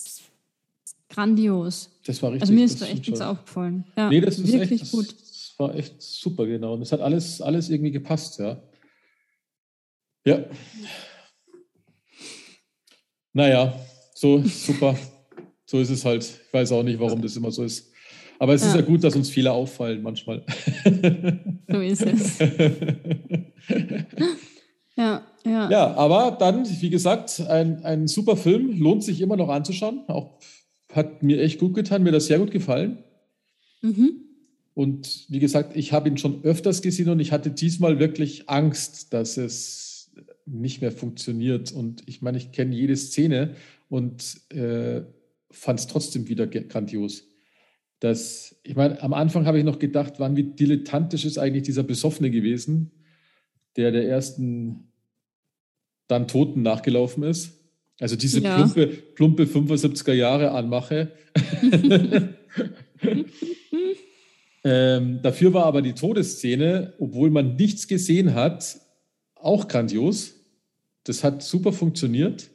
grandios. 1.10 1.90
Das 2.06 2.22
war 2.22 2.32
richtig. 2.32 2.42
Also 2.42 2.54
mir 2.54 2.66
ist 2.66 2.82
da 2.82 2.86
echt 2.88 3.08
nichts 3.08 3.22
aufgefallen. 3.22 3.86
Ja, 3.96 4.10
nee, 4.10 4.22
das 4.22 4.40
ist 4.40 4.52
wirklich 4.52 4.82
echt, 4.82 4.92
gut. 4.92 5.12
Das 5.12 5.54
war 5.58 5.76
echt 5.76 6.02
super, 6.02 6.46
genau. 6.48 6.74
Und 6.74 6.82
es 6.82 6.92
hat 6.92 7.02
alles, 7.02 7.42
alles 7.42 7.70
irgendwie 7.70 7.92
gepasst, 7.92 8.40
ja. 8.40 8.62
Ja. 10.26 10.46
Naja, 13.34 13.80
so 14.16 14.42
super. 14.44 14.98
so 15.66 15.80
ist 15.80 15.90
es 15.90 16.06
halt. 16.06 16.24
Ich 16.24 16.54
weiß 16.54 16.72
auch 16.72 16.84
nicht, 16.84 17.00
warum 17.00 17.22
das 17.22 17.36
immer 17.36 17.52
so 17.52 17.64
ist. 17.64 17.93
Aber 18.44 18.56
es 18.56 18.62
ja. 18.62 18.68
ist 18.68 18.76
ja 18.76 18.82
gut, 18.82 19.02
dass 19.06 19.16
uns 19.16 19.30
viele 19.30 19.54
auffallen 19.54 20.02
manchmal. 20.04 20.44
So 21.72 21.80
ist 21.80 22.02
es. 22.06 22.40
ja, 24.98 25.26
ja. 25.46 25.72
Ja, 25.72 25.94
aber 25.96 26.36
dann, 26.38 26.66
wie 26.82 26.90
gesagt, 26.90 27.40
ein, 27.40 27.86
ein 27.86 28.10
super 28.10 28.36
Film, 28.36 28.78
lohnt 28.78 29.02
sich 29.06 29.22
immer 29.22 29.38
noch 29.38 29.48
anzuschauen, 29.48 30.02
auch 30.08 30.40
hat 30.92 31.24
mir 31.24 31.42
echt 31.42 31.58
gut 31.58 31.74
getan, 31.74 32.04
mir 32.04 32.12
das 32.12 32.26
sehr 32.26 32.38
gut 32.38 32.52
gefallen. 32.52 32.98
Mhm. 33.82 34.26
Und 34.74 35.26
wie 35.30 35.40
gesagt, 35.40 35.78
ich 35.78 35.94
habe 35.94 36.10
ihn 36.10 36.18
schon 36.18 36.44
öfters 36.44 36.82
gesehen 36.82 37.08
und 37.08 37.22
ich 37.22 37.32
hatte 37.32 37.50
diesmal 37.50 37.98
wirklich 37.98 38.50
Angst, 38.50 39.14
dass 39.14 39.38
es 39.38 40.12
nicht 40.46 40.82
mehr 40.82 40.92
funktioniert. 40.92 41.72
Und 41.72 42.04
ich 42.08 42.22
meine, 42.22 42.38
ich 42.38 42.52
kenne 42.52 42.76
jede 42.76 42.98
Szene 42.98 43.56
und 43.88 44.42
äh, 44.52 45.04
fand 45.50 45.80
es 45.80 45.88
trotzdem 45.88 46.28
wieder 46.28 46.46
grandios. 46.46 47.24
Das, 48.04 48.58
ich 48.64 48.76
meine, 48.76 49.02
am 49.02 49.14
Anfang 49.14 49.46
habe 49.46 49.58
ich 49.58 49.64
noch 49.64 49.80
gedacht, 49.80 50.16
wann 50.18 50.36
wie 50.36 50.44
dilettantisch 50.44 51.24
ist 51.24 51.38
eigentlich 51.38 51.64
dieser 51.64 51.84
Besoffene 51.84 52.32
gewesen, 52.32 52.92
der 53.78 53.94
der 53.94 54.10
ersten 54.10 54.90
dann 56.10 56.28
Toten 56.28 56.64
nachgelaufen 56.64 57.24
ist. 57.24 57.54
Also 58.02 58.18
diese 58.18 58.42
ja. 58.42 58.58
plumpe, 58.58 58.88
plumpe 58.88 59.44
75er 59.46 60.12
Jahre 60.12 60.52
anmache. 60.52 61.14
Ähm, 64.66 65.20
dafür 65.22 65.54
war 65.54 65.66
aber 65.66 65.82
die 65.82 65.92
Todesszene, 65.92 66.94
obwohl 66.98 67.30
man 67.30 67.58
nichts 67.58 67.86
gesehen 67.86 68.34
hat, 68.34 68.80
auch 69.36 69.68
grandios. 69.68 70.36
Das 71.04 71.22
hat 71.22 71.44
super 71.44 71.74
funktioniert. 71.74 72.50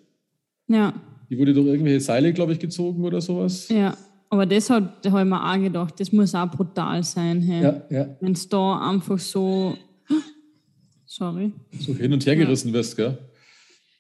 Ja. 0.69 0.95
Die 1.29 1.37
wurde 1.37 1.53
durch 1.53 1.67
irgendwelche 1.67 2.01
Seile, 2.01 2.33
glaube 2.33 2.55
ich, 2.55 2.61
gezogen 2.61 3.05
oder 3.05 3.21
sowas. 3.21 3.69
Ja, 3.69 3.95
aber 4.31 4.47
das 4.47 4.69
hat, 4.69 5.05
da 5.05 5.11
habe 5.11 5.23
ich 5.23 5.29
mir 5.29 5.43
auch 5.43 5.63
gedacht, 5.63 6.01
das 6.01 6.13
muss 6.13 6.35
auch 6.35 6.51
brutal 6.51 7.03
sein. 7.03 7.41
Hey. 7.41 7.63
Ja, 7.63 7.83
ja. 7.91 8.17
Wenn 8.21 8.33
es 8.33 8.49
da 8.49 8.89
einfach 8.89 9.19
so. 9.19 9.77
Sorry. 11.07 11.53
So 11.79 11.95
hin 11.95 12.13
und 12.13 12.25
her 12.27 12.37
gerissen 12.37 12.69
ja. 12.69 12.75
wirst, 12.75 12.97
gell? 12.97 13.19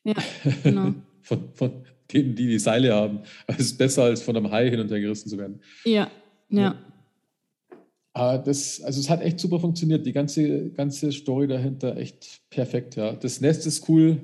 Ja, 0.04 0.14
genau. 0.62 0.94
von, 1.22 1.48
von 1.54 1.72
denen, 2.12 2.34
die 2.34 2.46
die 2.46 2.58
Seile 2.58 2.94
haben. 2.94 3.20
Es 3.46 3.60
ist 3.60 3.78
besser, 3.78 4.04
als 4.04 4.22
von 4.22 4.36
einem 4.36 4.50
Hai 4.50 4.70
hin 4.70 4.80
und 4.80 4.90
her 4.90 5.00
gerissen 5.00 5.28
zu 5.28 5.38
werden. 5.38 5.60
Ja, 5.84 6.10
ja. 6.50 6.60
ja. 6.60 6.74
Aber 8.12 8.38
das, 8.38 8.82
also 8.82 9.00
es 9.00 9.08
hat 9.08 9.22
echt 9.22 9.38
super 9.38 9.60
funktioniert. 9.60 10.04
Die 10.04 10.12
ganze, 10.12 10.70
ganze 10.70 11.12
Story 11.12 11.46
dahinter 11.46 11.96
echt 11.96 12.40
perfekt, 12.50 12.96
ja. 12.96 13.12
Das 13.12 13.40
Nest 13.40 13.66
ist 13.66 13.88
cool. 13.88 14.20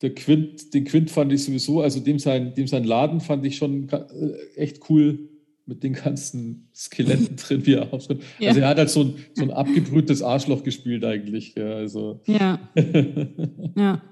Der 0.00 0.14
Quint, 0.14 0.74
den 0.74 0.84
Quint 0.84 1.10
fand 1.10 1.32
ich 1.32 1.44
sowieso, 1.44 1.80
also 1.80 2.00
dem 2.00 2.18
sein, 2.18 2.54
dem 2.54 2.68
sein 2.68 2.84
Laden 2.84 3.20
fand 3.20 3.44
ich 3.44 3.56
schon 3.56 3.88
äh, 3.88 4.32
echt 4.54 4.88
cool 4.88 5.28
mit 5.66 5.82
den 5.82 5.92
ganzen 5.92 6.68
Skeletten 6.74 7.36
drin, 7.36 7.66
wie 7.66 7.74
er 7.74 7.92
auftritt. 7.92 8.22
Ja. 8.38 8.48
Also 8.48 8.60
er 8.60 8.68
hat 8.68 8.78
halt 8.78 8.90
so 8.90 9.02
ein, 9.02 9.14
so 9.34 9.42
ein 9.42 9.50
abgebrühtes 9.50 10.22
Arschloch 10.22 10.62
gespielt 10.62 11.04
eigentlich. 11.04 11.54
Ja, 11.56 11.72
also. 11.72 12.20
ja. 12.26 12.58
ja. 13.76 14.02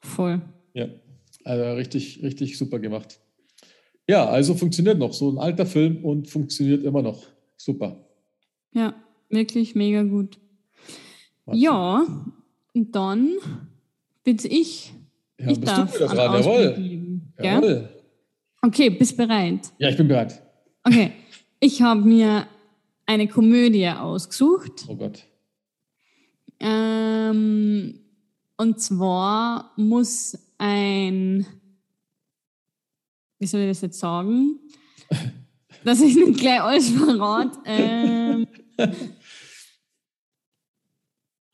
Voll. 0.00 0.42
Ja. 0.74 0.88
Also 1.44 1.72
richtig, 1.74 2.22
richtig 2.22 2.58
super 2.58 2.78
gemacht. 2.78 3.20
Ja, 4.08 4.26
also 4.28 4.54
funktioniert 4.54 4.98
noch. 4.98 5.12
So 5.12 5.30
ein 5.30 5.38
alter 5.38 5.66
Film 5.66 6.04
und 6.04 6.28
funktioniert 6.28 6.84
immer 6.84 7.02
noch. 7.02 7.26
Super. 7.56 8.04
Ja, 8.74 8.94
wirklich 9.28 9.74
mega 9.74 10.02
gut. 10.02 10.38
Warte. 11.44 11.60
Ja, 11.60 12.04
und 12.74 12.94
dann 12.94 13.30
bin 14.24 14.38
ich. 14.42 14.92
Ja, 15.42 15.50
ich 15.50 15.60
bist 15.60 15.72
darf 15.72 15.92
du 15.92 15.98
wieder 15.98 16.14
dran, 16.14 16.42
jawohl. 16.42 17.20
jawohl. 17.40 17.88
Okay, 18.62 18.90
bist 18.90 19.16
bereit? 19.16 19.72
Ja, 19.78 19.88
ich 19.88 19.96
bin 19.96 20.08
bereit. 20.08 20.40
Okay, 20.84 21.12
ich 21.58 21.82
habe 21.82 22.00
mir 22.02 22.46
eine 23.06 23.28
Komödie 23.28 23.88
ausgesucht. 23.88 24.84
Oh 24.88 24.94
Gott. 24.94 25.24
Ähm, 26.60 27.98
und 28.56 28.80
zwar 28.80 29.72
muss 29.76 30.38
ein, 30.58 31.44
wie 33.40 33.46
soll 33.46 33.62
ich 33.62 33.68
das 33.68 33.80
jetzt 33.80 33.98
sagen? 33.98 34.60
dass 35.84 36.00
ich 36.00 36.14
nicht 36.14 36.38
gleich 36.38 36.60
alles 36.60 36.90
verrate. 36.90 37.58
Ähm, 37.64 38.46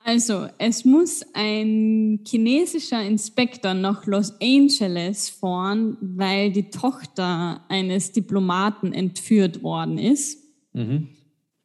also, 0.09 0.47
es 0.57 0.87
muss 0.87 1.23
ein 1.35 2.21
chinesischer 2.27 3.05
Inspektor 3.05 3.75
nach 3.75 4.07
Los 4.07 4.33
Angeles 4.41 5.29
fahren, 5.29 5.99
weil 6.01 6.51
die 6.51 6.71
Tochter 6.71 7.63
eines 7.69 8.13
Diplomaten 8.13 8.95
entführt 8.95 9.63
worden 9.63 9.99
ist. 9.99 10.43
Mhm. 10.73 11.09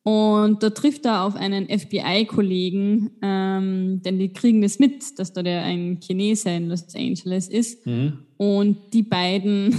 Und 0.03 0.61
da 0.61 0.71
trifft 0.71 1.05
er 1.05 1.23
auf 1.23 1.37
einen 1.37 1.69
FBI-Kollegen, 1.69 3.11
ähm, 3.21 4.01
denn 4.03 4.19
die 4.19 4.33
kriegen 4.33 4.61
das 4.61 4.77
mit, 4.77 5.17
dass 5.19 5.31
da 5.31 5.41
der 5.41 5.63
ein 5.63 6.01
Chinese 6.01 6.49
in 6.49 6.67
Los 6.67 6.93
Angeles 6.93 7.47
ist. 7.47 7.87
Mhm. 7.87 8.25
Und 8.35 8.93
die 8.93 9.03
beiden 9.03 9.73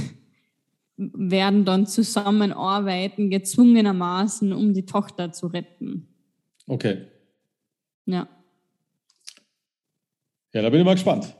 werden 0.96 1.66
dann 1.66 1.86
zusammenarbeiten, 1.86 3.28
gezwungenermaßen, 3.28 4.54
um 4.54 4.72
die 4.72 4.86
Tochter 4.86 5.32
zu 5.32 5.48
retten. 5.48 6.08
Okay. 6.66 7.02
Ja. 8.06 8.26
Ja, 10.54 10.62
da 10.62 10.70
bin 10.70 10.80
ich 10.80 10.86
mal 10.86 10.94
gespannt. 10.94 11.34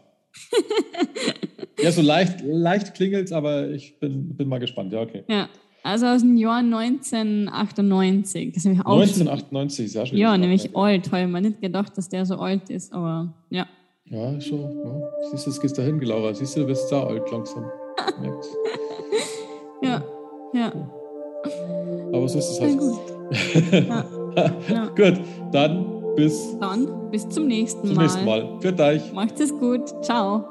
ja, 1.81 1.93
so 1.93 2.03
leicht, 2.03 2.41
leicht 2.43 2.95
klingelt 2.95 3.33
aber 3.33 3.71
ich 3.71 3.99
bin, 4.01 4.37
bin 4.37 4.49
mal 4.49 4.59
gespannt. 4.59 4.93
Ja, 4.93 5.03
okay. 5.03 5.23
Ja, 5.29 5.49
also 5.85 6.07
aus 6.07 6.23
dem 6.23 6.37
Jahr 6.37 6.59
1998. 6.59 8.53
Das 8.53 8.65
ist 8.65 8.71
1998, 8.71 9.93
sehr 9.93 10.07
schön. 10.07 10.19
Ja, 10.19 10.37
nämlich 10.37 10.77
alt. 10.77 11.13
Habe 11.13 11.23
ich 11.23 11.29
mir 11.29 11.43
nicht 11.43 11.61
gedacht, 11.61 11.97
dass 11.97 12.09
der 12.09 12.27
so 12.27 12.39
alt 12.39 12.69
ist, 12.71 12.93
aber 12.93 13.33
ja. 13.51 13.69
Ja, 14.07 14.41
schon. 14.41 14.61
Ja. 14.61 15.09
Siehst 15.31 15.47
du, 15.47 15.51
es 15.51 15.61
geht 15.61 15.79
dahin, 15.79 16.01
Laura. 16.01 16.35
Siehst 16.35 16.57
du, 16.57 16.61
du 16.63 16.67
bist 16.67 16.91
da 16.91 17.05
alt 17.05 17.31
langsam. 17.31 17.65
Ja, 19.83 20.03
ja. 20.55 20.73
Aber 22.11 22.27
so 22.27 22.39
ist 22.39 22.53
es 22.53 22.61
halt. 22.61 22.79
Gut. 22.79 22.99
ja. 23.71 24.07
ja. 24.71 24.87
gut, 24.87 25.21
dann 25.53 25.94
bis. 26.15 26.59
Dann 26.59 27.11
bis 27.11 27.29
zum 27.29 27.47
nächsten 27.47 27.89
Mal. 27.89 27.95
Zum 27.95 28.03
nächsten 28.03 28.25
Mal. 28.25 28.61
Für 28.61 28.79
euch. 28.79 29.13
Macht 29.13 29.41
es 29.41 29.51
gut. 29.51 29.89
Ciao. 30.05 30.45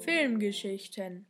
Filmgeschichten 0.00 1.26